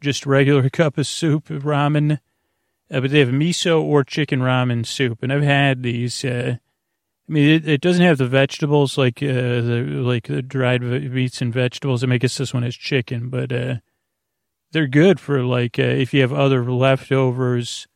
just 0.01 0.25
regular 0.25 0.69
cup 0.71 0.97
of 0.97 1.07
soup 1.07 1.47
ramen 1.47 2.19
uh, 2.91 2.99
but 2.99 3.11
they 3.11 3.19
have 3.19 3.29
miso 3.29 3.81
or 3.81 4.03
chicken 4.03 4.39
ramen 4.39 4.85
soup, 4.85 5.23
and 5.23 5.33
I've 5.33 5.43
had 5.43 5.83
these. 5.83 6.23
Uh, 6.23 6.57
I 7.27 7.31
mean, 7.31 7.49
it, 7.49 7.67
it, 7.67 7.81
doesn't 7.81 8.05
have 8.05 8.19
the 8.19 8.27
vegetables 8.27 8.97
like 8.97 9.23
uh, 9.23 9.25
the 9.25 10.01
like 10.03 10.27
the 10.27 10.43
dried 10.43 10.83
meats 10.83 11.41
and 11.41 11.51
vegetables. 11.51 12.03
I 12.03 12.07
mean, 12.07 12.15
I 12.15 12.17
guess 12.19 12.37
this 12.37 12.53
one 12.53 12.63
has 12.63 12.75
chicken, 12.75 13.29
but 13.29 13.51
uh, 13.51 13.75
they're 14.71 14.87
good 14.87 15.19
for 15.19 15.41
like 15.43 15.79
uh, 15.79 15.83
if 15.83 16.13
you 16.13 16.21
have 16.21 16.33
other 16.33 16.63
leftovers. 16.71 17.87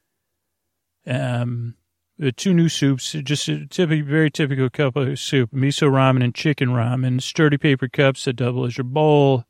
Um, 1.05 1.75
two 2.35 2.53
new 2.53 2.69
soups, 2.69 3.13
just 3.23 3.47
a 3.47 3.65
typical, 3.67 4.05
very 4.05 4.31
typical 4.31 4.69
cup 4.69 4.95
of 4.95 5.19
soup: 5.19 5.51
miso 5.51 5.89
ramen 5.89 6.23
and 6.23 6.33
chicken 6.33 6.69
ramen. 6.69 7.21
Sturdy 7.21 7.57
paper 7.57 7.87
cups 7.87 8.25
that 8.25 8.33
double 8.33 8.65
as 8.65 8.77
your 8.77 8.85
bowl. 8.85 9.45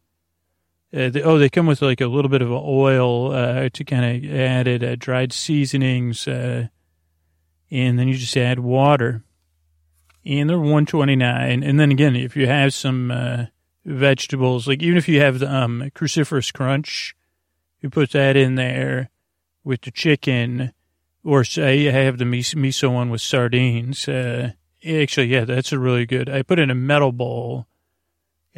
Uh, 0.91 1.09
they, 1.09 1.21
oh, 1.21 1.37
they 1.37 1.49
come 1.49 1.67
with 1.67 1.81
like 1.83 2.01
a 2.01 2.07
little 2.07 2.29
bit 2.29 2.41
of 2.41 2.51
oil 2.51 3.31
uh, 3.31 3.69
to 3.69 3.83
kind 3.83 4.25
of 4.25 4.31
add 4.33 4.67
it, 4.67 4.83
uh, 4.83 4.95
dried 4.95 5.31
seasonings, 5.31 6.27
uh, 6.27 6.67
and 7.69 7.99
then 7.99 8.07
you 8.07 8.15
just 8.15 8.35
add 8.35 8.59
water. 8.59 9.23
And 10.25 10.49
they're 10.49 10.59
one 10.59 10.85
twenty 10.85 11.15
nine. 11.15 11.63
And 11.63 11.79
then 11.79 11.91
again, 11.91 12.15
if 12.15 12.35
you 12.35 12.47
have 12.47 12.73
some 12.73 13.11
uh, 13.11 13.45
vegetables, 13.85 14.67
like 14.67 14.81
even 14.81 14.97
if 14.97 15.07
you 15.07 15.21
have 15.21 15.39
the 15.39 15.53
um, 15.53 15.91
cruciferous 15.95 16.51
crunch, 16.51 17.15
you 17.81 17.89
put 17.89 18.11
that 18.11 18.35
in 18.35 18.55
there 18.55 19.09
with 19.63 19.81
the 19.81 19.91
chicken, 19.91 20.73
or 21.23 21.43
say 21.43 21.87
I 21.87 21.91
have 21.91 22.17
the 22.17 22.25
miso, 22.25 22.55
miso 22.55 22.91
one 22.91 23.09
with 23.09 23.21
sardines. 23.21 24.07
Uh, 24.07 24.53
actually, 24.85 25.27
yeah, 25.27 25.45
that's 25.45 25.71
a 25.71 25.79
really 25.79 26.05
good. 26.05 26.29
I 26.29 26.41
put 26.41 26.59
in 26.59 26.71
a 26.71 26.75
metal 26.75 27.11
bowl 27.11 27.67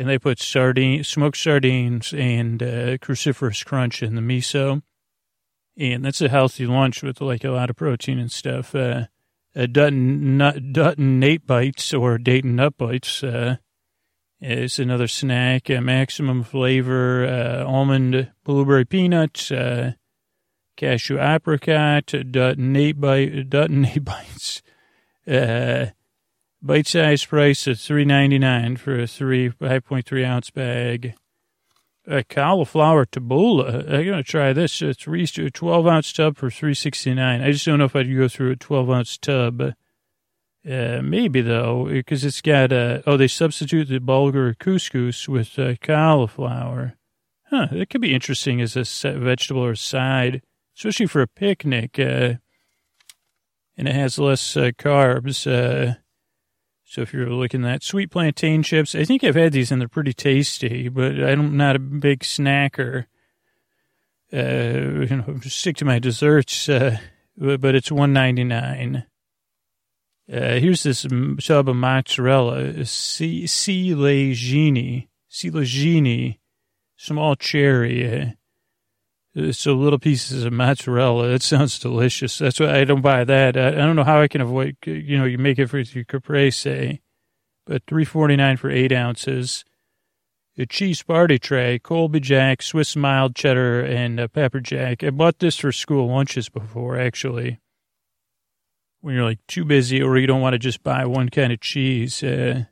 and 0.02 0.10
they 0.10 0.18
put 0.18 0.40
sardine, 0.40 1.04
smoked 1.04 1.38
sardines 1.38 2.12
and 2.12 2.64
uh, 2.64 2.98
cruciferous 2.98 3.64
crunch 3.64 4.02
in 4.02 4.16
the 4.16 4.22
miso. 4.22 4.82
And 5.78 6.04
that's 6.04 6.22
a 6.22 6.28
healthy 6.28 6.66
lunch 6.66 7.04
with 7.04 7.22
like 7.22 7.44
a 7.44 7.52
lot 7.52 7.70
of 7.70 7.76
protein 7.76 8.18
and 8.18 8.32
stuff. 8.32 8.74
Uh, 8.74 9.06
a 9.54 9.68
Dutton, 9.68 10.38
nut, 10.38 10.74
Dutton 10.74 11.20
Nate 11.20 11.46
Bites 11.46 11.94
or 11.94 12.18
Dayton 12.18 12.56
Nut 12.56 12.80
Bites 12.80 13.24
uh, 13.24 13.58
is 14.42 14.80
another 14.80 15.08
snack. 15.08 15.70
Uh, 15.70 15.82
maximum 15.82 16.42
flavor, 16.42 17.24
uh, 17.24 17.64
almond, 17.64 18.32
blueberry 18.44 18.86
peanuts, 18.86 19.52
uh, 19.52 19.92
cashew 20.78 21.20
apricot, 21.20 22.12
Dutton 22.32 22.74
Nate, 22.74 23.00
Bite, 23.00 23.52
Dutton 23.52 23.84
Nate 23.84 24.04
Bites. 24.04 24.64
Uh, 25.28 25.92
Bite 26.64 26.86
size 26.86 27.26
price 27.26 27.66
of 27.66 27.80
three 27.80 28.06
ninety 28.06 28.38
nine 28.38 28.78
for 28.78 29.00
a 29.00 29.08
three 29.08 29.50
five 29.50 29.84
point 29.84 30.06
three 30.06 30.24
ounce 30.24 30.52
bag. 30.52 31.16
A 32.06 32.24
cauliflower 32.24 33.06
tabbouleh. 33.06 33.92
I'm 33.92 34.06
gonna 34.06 34.22
try 34.22 34.54
this. 34.54 34.80
A 34.84 34.94
three 34.94 35.28
a 35.40 35.50
twelve 35.50 35.88
ounce 35.88 36.14
tub 36.14 36.38
for 36.38 36.52
three 36.52 36.76
sixty 36.76 37.16
nine. 37.16 37.42
I 37.42 37.52
just 37.52 37.66
don't 37.66 37.80
know 37.80 37.86
if 37.86 37.96
I'd 37.96 38.16
go 38.16 38.28
through 38.28 38.52
a 38.52 38.56
twelve 38.56 38.92
ounce 38.92 39.18
tub. 39.18 39.74
Uh, 40.64 41.02
maybe 41.04 41.42
though, 41.42 41.86
because 41.86 42.24
it's 42.24 42.42
got 42.42 42.72
uh, 42.72 43.02
oh 43.08 43.18
they 43.18 43.28
substitute 43.28 43.88
the 43.88 44.00
bulgur 44.00 44.56
couscous 44.56 45.28
with 45.28 45.58
uh, 45.58 45.74
cauliflower. 45.82 46.94
Huh, 47.50 47.70
that 47.72 47.90
could 47.90 48.02
be 48.02 48.14
interesting 48.14 48.62
as 48.62 48.76
a 48.76 49.14
vegetable 49.14 49.66
or 49.66 49.74
side, 49.74 50.44
especially 50.78 51.08
for 51.08 51.24
a 51.24 51.28
picnic. 51.28 51.98
Uh, 51.98 52.36
and 53.76 53.88
it 53.88 53.96
has 53.96 54.20
less 54.20 54.56
uh, 54.56 54.70
carbs. 54.78 55.48
Uh, 55.48 55.96
so 56.92 57.02
if 57.02 57.14
you're 57.14 57.30
looking 57.30 57.64
at 57.64 57.84
sweet 57.84 58.12
plantain 58.12 58.64
chips, 58.64 58.96
I 58.96 59.06
think 59.06 59.24
I've 59.24 59.36
had 59.36 59.54
these 59.54 59.72
and 59.72 59.80
they're 59.80 59.88
pretty 59.88 60.12
tasty, 60.12 60.90
but 60.90 61.24
I'm 61.24 61.56
not 61.56 61.78
a 61.78 61.80
big 61.80 62.20
snacker. 62.20 63.06
Uh, 64.34 65.08
you 65.10 65.16
know, 65.16 65.40
stick 65.44 65.78
to 65.78 65.86
my 65.86 66.00
desserts, 66.00 66.68
uh, 66.68 66.98
but 67.38 67.76
it's 67.76 67.94
one 67.94 68.12
ninety 68.12 68.44
nine. 68.44 69.06
Uh, 70.30 70.56
here's 70.60 70.84
this 70.84 71.04
tub 71.42 71.70
of 71.70 71.78
mozzarella, 71.78 72.74
Ciliegini, 72.84 73.48
Ciliegini, 75.30 76.40
small 76.98 77.38
cherry. 77.38 78.36
So 79.34 79.76
little 79.76 80.00
pieces 80.00 80.44
of 80.44 80.52
mozzarella. 80.52 81.30
That 81.30 81.42
sounds 81.42 81.80
delicious. 81.80 82.38
That's 82.38 82.60
why 82.60 82.80
I 82.80 82.84
don't 82.84 83.02
buy 83.02 83.24
that. 83.24 83.56
I, 83.56 83.70
I 83.70 83.72
don't 83.72 83.96
know 83.96 84.04
how 84.04 84.22
I 84.22 84.28
can 84.28 84.42
avoid. 84.42 84.76
You 84.86 85.18
know, 85.18 85.24
you 85.24 85.38
make 85.38 85.58
it 85.58 85.68
for 85.68 85.80
your 85.80 86.04
caprese, 86.04 87.00
but 87.66 87.84
three 87.88 88.04
forty 88.04 88.36
nine 88.36 88.58
for 88.58 88.70
eight 88.70 88.92
ounces. 88.92 89.64
A 90.58 90.66
cheese 90.66 91.02
party 91.02 91.40
tray, 91.40 91.80
Colby 91.80 92.20
Jack, 92.20 92.62
Swiss 92.62 92.98
mild 92.98 93.34
cheddar, 93.34 93.82
and 93.82 94.20
pepper 94.34 94.60
jack. 94.60 95.02
I 95.02 95.10
bought 95.12 95.40
this 95.40 95.58
for 95.58 95.72
school 95.72 96.10
lunches 96.10 96.50
before, 96.50 97.00
actually. 97.00 97.60
When 99.00 99.16
you're 99.16 99.24
like 99.24 99.40
too 99.48 99.64
busy 99.64 100.04
or 100.04 100.18
you 100.18 100.28
don't 100.28 100.42
want 100.42 100.56
to 100.56 100.60
just 100.60 100.84
buy 100.84 101.06
one 101.06 101.30
kind 101.30 101.54
of 101.54 101.62
cheese. 101.62 102.22
Uh, 102.22 102.66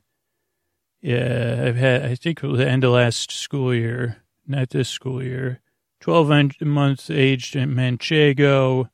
yeah, 1.00 1.64
I've 1.64 1.76
had. 1.76 2.04
I 2.04 2.14
think 2.16 2.44
it 2.44 2.46
was 2.46 2.58
the 2.58 2.68
end 2.68 2.84
of 2.84 2.92
last 2.92 3.32
school 3.32 3.74
year, 3.74 4.18
not 4.46 4.68
this 4.68 4.90
school 4.90 5.22
year 5.22 5.62
12 6.00 6.60
months 6.62 7.10
aged 7.10 7.54
Manchego, 7.54 8.86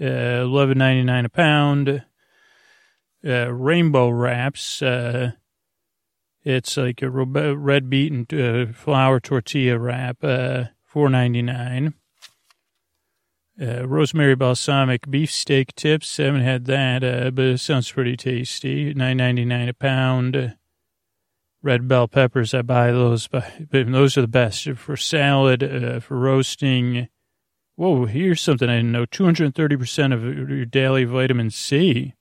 uh, 0.00 0.04
11.99 0.04 1.24
a 1.24 1.28
pound. 1.28 2.04
Uh, 3.24 3.52
rainbow 3.52 4.08
wraps. 4.08 4.80
Uh, 4.80 5.32
it's 6.42 6.76
like 6.78 7.02
a 7.02 7.10
red 7.10 7.90
beet 7.90 8.12
and 8.12 8.32
uh, 8.32 8.72
flour 8.72 9.20
tortilla 9.20 9.78
wrap, 9.78 10.24
uh, 10.24 10.64
four 10.82 11.10
ninety 11.10 11.42
nine. 11.42 11.92
Uh, 13.60 13.86
rosemary 13.86 14.34
balsamic 14.34 15.10
beef 15.10 15.30
steak 15.30 15.74
tips. 15.74 16.18
I 16.18 16.24
haven't 16.24 16.40
had 16.40 16.64
that, 16.64 17.04
uh, 17.04 17.30
but 17.30 17.44
it 17.44 17.58
sounds 17.58 17.92
pretty 17.92 18.16
tasty. 18.16 18.94
Nine 18.94 19.18
ninety 19.18 19.44
nine 19.44 19.68
a 19.68 19.74
pound 19.74 20.56
red 21.62 21.88
bell 21.88 22.08
peppers. 22.08 22.54
I 22.54 22.62
buy 22.62 22.92
those, 22.92 23.26
but 23.26 23.44
those 23.70 24.16
are 24.16 24.22
the 24.22 24.28
best 24.28 24.68
for 24.76 24.96
salad, 24.96 25.62
uh, 25.62 26.00
for 26.00 26.16
roasting. 26.18 27.08
Whoa, 27.76 28.04
here's 28.06 28.40
something 28.40 28.68
I 28.68 28.76
didn't 28.76 28.92
know 28.92 29.06
230% 29.06 30.12
of 30.12 30.22
your 30.24 30.64
daily 30.64 31.04
vitamin 31.04 31.50
C. 31.50 32.14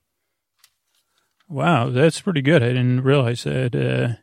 Wow, 1.48 1.90
that's 1.90 2.22
pretty 2.22 2.42
good. 2.42 2.64
I 2.64 2.68
didn't 2.68 3.04
realize 3.04 3.44
that. 3.44 3.76
Uh, 3.76 4.16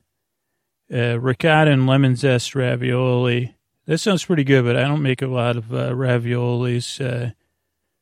uh, 0.95 1.19
ricotta 1.19 1.73
and 1.73 1.87
lemon 1.87 2.14
zest 2.14 2.55
ravioli. 2.55 3.57
That 3.87 3.99
sounds 3.99 4.25
pretty 4.25 4.45
good, 4.45 4.64
but 4.64 4.77
I 4.77 4.83
don't 4.83 5.03
make 5.03 5.23
a 5.23 5.27
lot 5.27 5.57
of 5.57 5.73
uh, 5.73 5.91
raviolis. 5.91 7.01
Uh, 7.05 7.33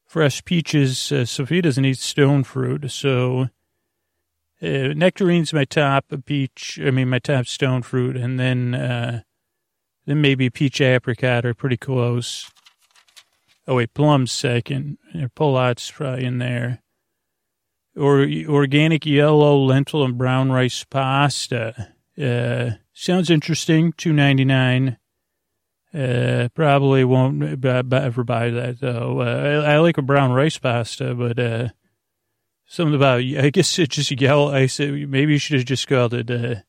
fresh 0.07 0.45
peaches. 0.45 1.11
Uh, 1.11 1.25
Sophie 1.25 1.61
doesn't 1.61 1.85
eat 1.85 1.99
stone 1.99 2.45
fruit, 2.45 2.91
so 2.91 3.49
uh, 4.63 4.95
nectarine's 4.95 5.53
my 5.53 5.65
top 5.65 6.07
peach. 6.25 6.81
I 6.83 6.91
mean, 6.91 7.09
my 7.09 7.19
top 7.19 7.47
stone 7.47 7.83
fruit, 7.83 8.17
and 8.17 8.39
then 8.39 8.75
uh, 8.75 9.23
then 10.07 10.21
maybe 10.21 10.51
peach 10.51 10.81
apricot 10.81 11.45
are 11.45 11.55
pretty 11.55 11.77
close. 11.77 12.51
Oh 13.67 13.77
wait, 13.77 13.95
plum's 13.95 14.33
second. 14.33 14.99
Pluot's 15.35 15.91
probably 15.91 16.25
in 16.25 16.39
there. 16.39 16.83
Or 17.97 18.27
organic 18.49 19.07
yellow 19.07 19.57
lentil 19.57 20.05
and 20.05 20.19
brown 20.19 20.51
rice 20.51 20.85
pasta. 20.85 21.95
Uh, 22.21 22.79
sounds 22.93 23.31
interesting. 23.31 23.93
Two 23.93 24.13
ninety 24.13 24.45
nine. 24.45 24.99
Uh, 25.95 26.49
probably 26.55 27.05
won't 27.05 27.65
ever 27.65 28.25
buy 28.25 28.51
that 28.51 28.81
though. 28.81 29.21
Uh, 29.21 29.63
I, 29.65 29.75
I, 29.75 29.79
like 29.79 29.97
a 29.97 30.03
brown 30.03 30.33
rice 30.33 30.59
pasta, 30.59 31.15
but 31.15 31.39
uh, 31.39 31.69
Something 32.67 32.95
about, 32.95 33.21
I 33.21 33.51
guess 33.51 33.79
it's 33.79 33.95
just 33.95 34.11
yellow. 34.21 34.53
I 34.53 34.67
said 34.67 35.09
maybe 35.09 35.35
you 35.35 35.39
should 35.39 35.59
have 35.59 35.67
just 35.67 35.87
called 35.87 36.15
it 36.15 36.31
uh, 36.31 36.63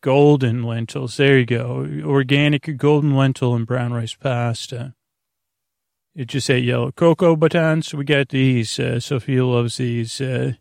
golden 0.00 0.62
lentils. 0.62 1.16
There 1.16 1.38
you 1.38 1.46
go. 1.46 1.86
Organic 2.04 2.76
golden 2.76 3.14
lentil 3.14 3.54
and 3.54 3.66
brown 3.66 3.92
rice 3.92 4.14
pasta. 4.14 4.94
It 6.14 6.26
just 6.28 6.46
said 6.46 6.64
yellow. 6.64 6.90
Cocoa 6.90 7.36
batons, 7.36 7.94
we 7.94 8.04
got 8.04 8.30
these. 8.30 8.80
Uh, 8.80 8.98
Sophia 8.98 9.44
loves 9.44 9.76
these. 9.76 10.20
Uh, 10.20 10.54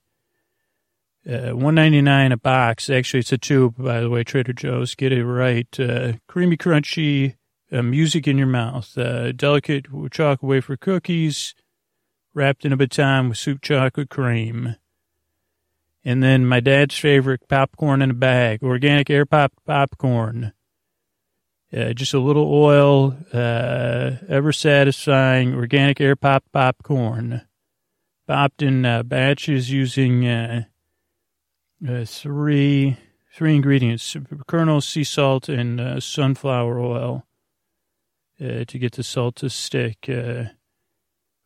uh, 1.28 1.50
one 1.56 1.76
ninety 1.76 2.02
nine 2.02 2.32
a 2.32 2.38
box. 2.38 2.90
Actually, 2.90 3.22
it's 3.22 3.32
a 3.32 3.38
tube, 3.38 3.76
by 3.78 4.02
the 4.02 4.10
way. 4.10 4.24
Trader 4.24 4.54
Joe's, 4.54 4.96
get 4.96 5.12
it 5.12 5.26
right. 5.26 5.68
Uh, 5.80 6.14
creamy, 6.28 6.58
crunchy, 6.58 7.36
uh, 7.72 7.82
music 7.82 8.28
in 8.28 8.38
your 8.38 8.48
mouth. 8.48 8.98
Uh, 8.98 9.32
delicate 9.32 9.88
chocolate 10.12 10.44
wafer 10.44 10.78
cookies 10.78 11.56
wrapped 12.38 12.64
in 12.64 12.72
a 12.72 12.78
baton 12.78 13.30
with 13.30 13.38
soup 13.38 13.62
chocolate 13.62 14.10
cream. 14.10 14.76
And 16.06 16.22
then 16.22 16.46
my 16.46 16.60
dad's 16.60 16.98
favorite 16.98 17.48
popcorn 17.50 18.02
in 18.02 18.12
a 18.12 18.14
bag, 18.14 18.64
organic 18.64 19.10
air 19.10 19.26
pop 19.26 19.52
popcorn. 19.66 20.54
Uh, 21.74 21.92
just 21.92 22.14
a 22.14 22.20
little 22.20 22.54
oil, 22.54 23.18
uh, 23.34 24.12
ever 24.30 24.54
satisfying 24.54 25.54
organic 25.54 26.00
air 26.00 26.16
pop 26.16 26.46
popcorn. 26.54 27.42
Popped 28.28 28.62
in 28.62 28.86
uh, 28.86 29.04
batches 29.04 29.72
using 29.72 30.26
uh, 30.28 30.64
uh, 31.86 32.06
three 32.06 32.98
three 33.34 33.56
ingredients: 33.56 34.16
kernels, 34.48 34.88
sea 34.88 35.04
salt, 35.04 35.50
and 35.50 35.82
uh, 35.82 36.00
sunflower 36.00 36.80
oil 36.80 37.26
to 38.40 38.66
get 38.66 38.94
the 38.94 39.04
salt 39.04 39.36
to 39.38 39.50
stick. 39.50 40.08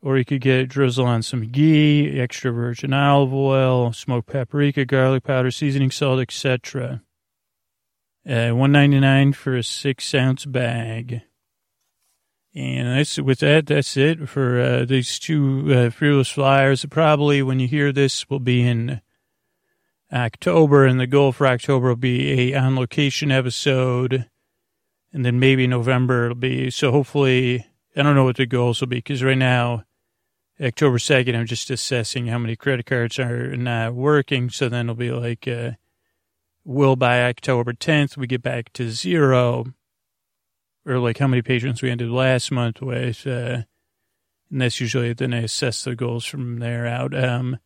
Or 0.03 0.17
you 0.17 0.25
could 0.25 0.41
get 0.41 0.69
drizzle 0.69 1.05
on 1.05 1.21
some 1.21 1.47
ghee, 1.47 2.19
extra 2.19 2.51
virgin 2.51 2.91
olive 2.91 3.33
oil, 3.33 3.93
smoked 3.93 4.27
paprika, 4.27 4.83
garlic 4.83 5.23
powder, 5.23 5.51
seasoning 5.51 5.91
salt, 5.91 6.19
etc. 6.19 7.03
Uh, 8.27 8.49
One 8.49 8.71
ninety 8.71 8.99
nine 8.99 9.33
for 9.33 9.55
a 9.55 9.63
six 9.63 10.13
ounce 10.15 10.45
bag. 10.45 11.21
And 12.53 12.97
that's 12.97 13.17
with 13.17 13.39
that. 13.39 13.67
That's 13.67 13.95
it 13.95 14.27
for 14.27 14.59
uh, 14.59 14.85
these 14.85 15.19
two 15.19 15.73
uh, 15.73 15.89
fearless 15.89 16.29
flyers. 16.29 16.83
Probably 16.85 17.41
when 17.41 17.59
you 17.59 17.67
hear 17.67 17.93
this, 17.93 18.29
will 18.29 18.39
be 18.39 18.67
in 18.67 19.01
October, 20.11 20.85
and 20.85 20.99
the 20.99 21.07
goal 21.07 21.31
for 21.31 21.47
October 21.47 21.89
will 21.89 21.95
be 21.95 22.51
a 22.51 22.59
on 22.59 22.75
location 22.75 23.31
episode, 23.31 24.29
and 25.13 25.25
then 25.25 25.39
maybe 25.39 25.65
November 25.65 26.25
it'll 26.25 26.35
be. 26.35 26.69
So 26.71 26.91
hopefully, 26.91 27.65
I 27.95 28.03
don't 28.03 28.15
know 28.15 28.25
what 28.25 28.35
the 28.35 28.45
goals 28.45 28.81
will 28.81 28.89
be 28.89 28.97
because 28.97 29.23
right 29.23 29.37
now 29.37 29.85
October 30.61 30.97
2nd, 30.97 31.35
I'm 31.35 31.47
just 31.47 31.71
assessing 31.71 32.27
how 32.27 32.37
many 32.37 32.55
credit 32.55 32.85
cards 32.85 33.17
are 33.17 33.55
not 33.57 33.95
working. 33.95 34.49
So 34.49 34.69
then 34.69 34.85
it'll 34.85 34.95
be 34.95 35.11
like, 35.11 35.47
uh, 35.47 35.71
will 36.63 36.95
by 36.95 37.23
October 37.23 37.73
10th, 37.73 38.15
we 38.15 38.27
get 38.27 38.43
back 38.43 38.71
to 38.73 38.89
zero. 38.91 39.65
Or 40.85 40.99
like 40.99 41.19
how 41.19 41.27
many 41.27 41.41
patrons 41.41 41.81
we 41.81 41.89
ended 41.89 42.09
last 42.09 42.51
month 42.51 42.81
with. 42.81 43.25
Uh, 43.25 43.63
and 44.51 44.61
that's 44.61 44.79
usually 44.79 45.13
then 45.13 45.33
I 45.33 45.41
assess 45.41 45.83
the 45.83 45.95
goals 45.95 46.25
from 46.25 46.59
there 46.59 46.85
out. 46.85 47.15
Um, 47.15 47.57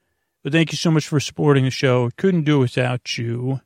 but 0.43 0.51
thank 0.51 0.71
you 0.71 0.77
so 0.77 0.91
much 0.91 1.07
for 1.07 1.19
supporting 1.19 1.65
the 1.65 1.71
show. 1.71 2.09
Couldn't 2.17 2.43
do 2.43 2.57
it 2.57 2.59
without 2.59 3.17
you. 3.17 3.61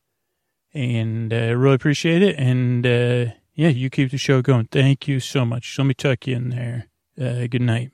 And 0.74 1.34
I 1.34 1.50
uh, 1.50 1.54
really 1.54 1.76
appreciate 1.76 2.22
it. 2.22 2.36
And 2.38 2.86
uh, 2.86 3.34
yeah, 3.54 3.70
you 3.70 3.90
keep 3.90 4.12
the 4.12 4.18
show 4.18 4.42
going. 4.42 4.70
Thank 4.72 5.08
you 5.08 5.20
so 5.20 5.46
much. 5.46 5.78
Let 5.78 5.86
me 5.86 5.94
tuck 5.94 6.26
you 6.28 6.36
in 6.36 6.50
there. 6.50 6.88
Uh, 7.20 7.48
good 7.48 7.62
night. 7.62 7.92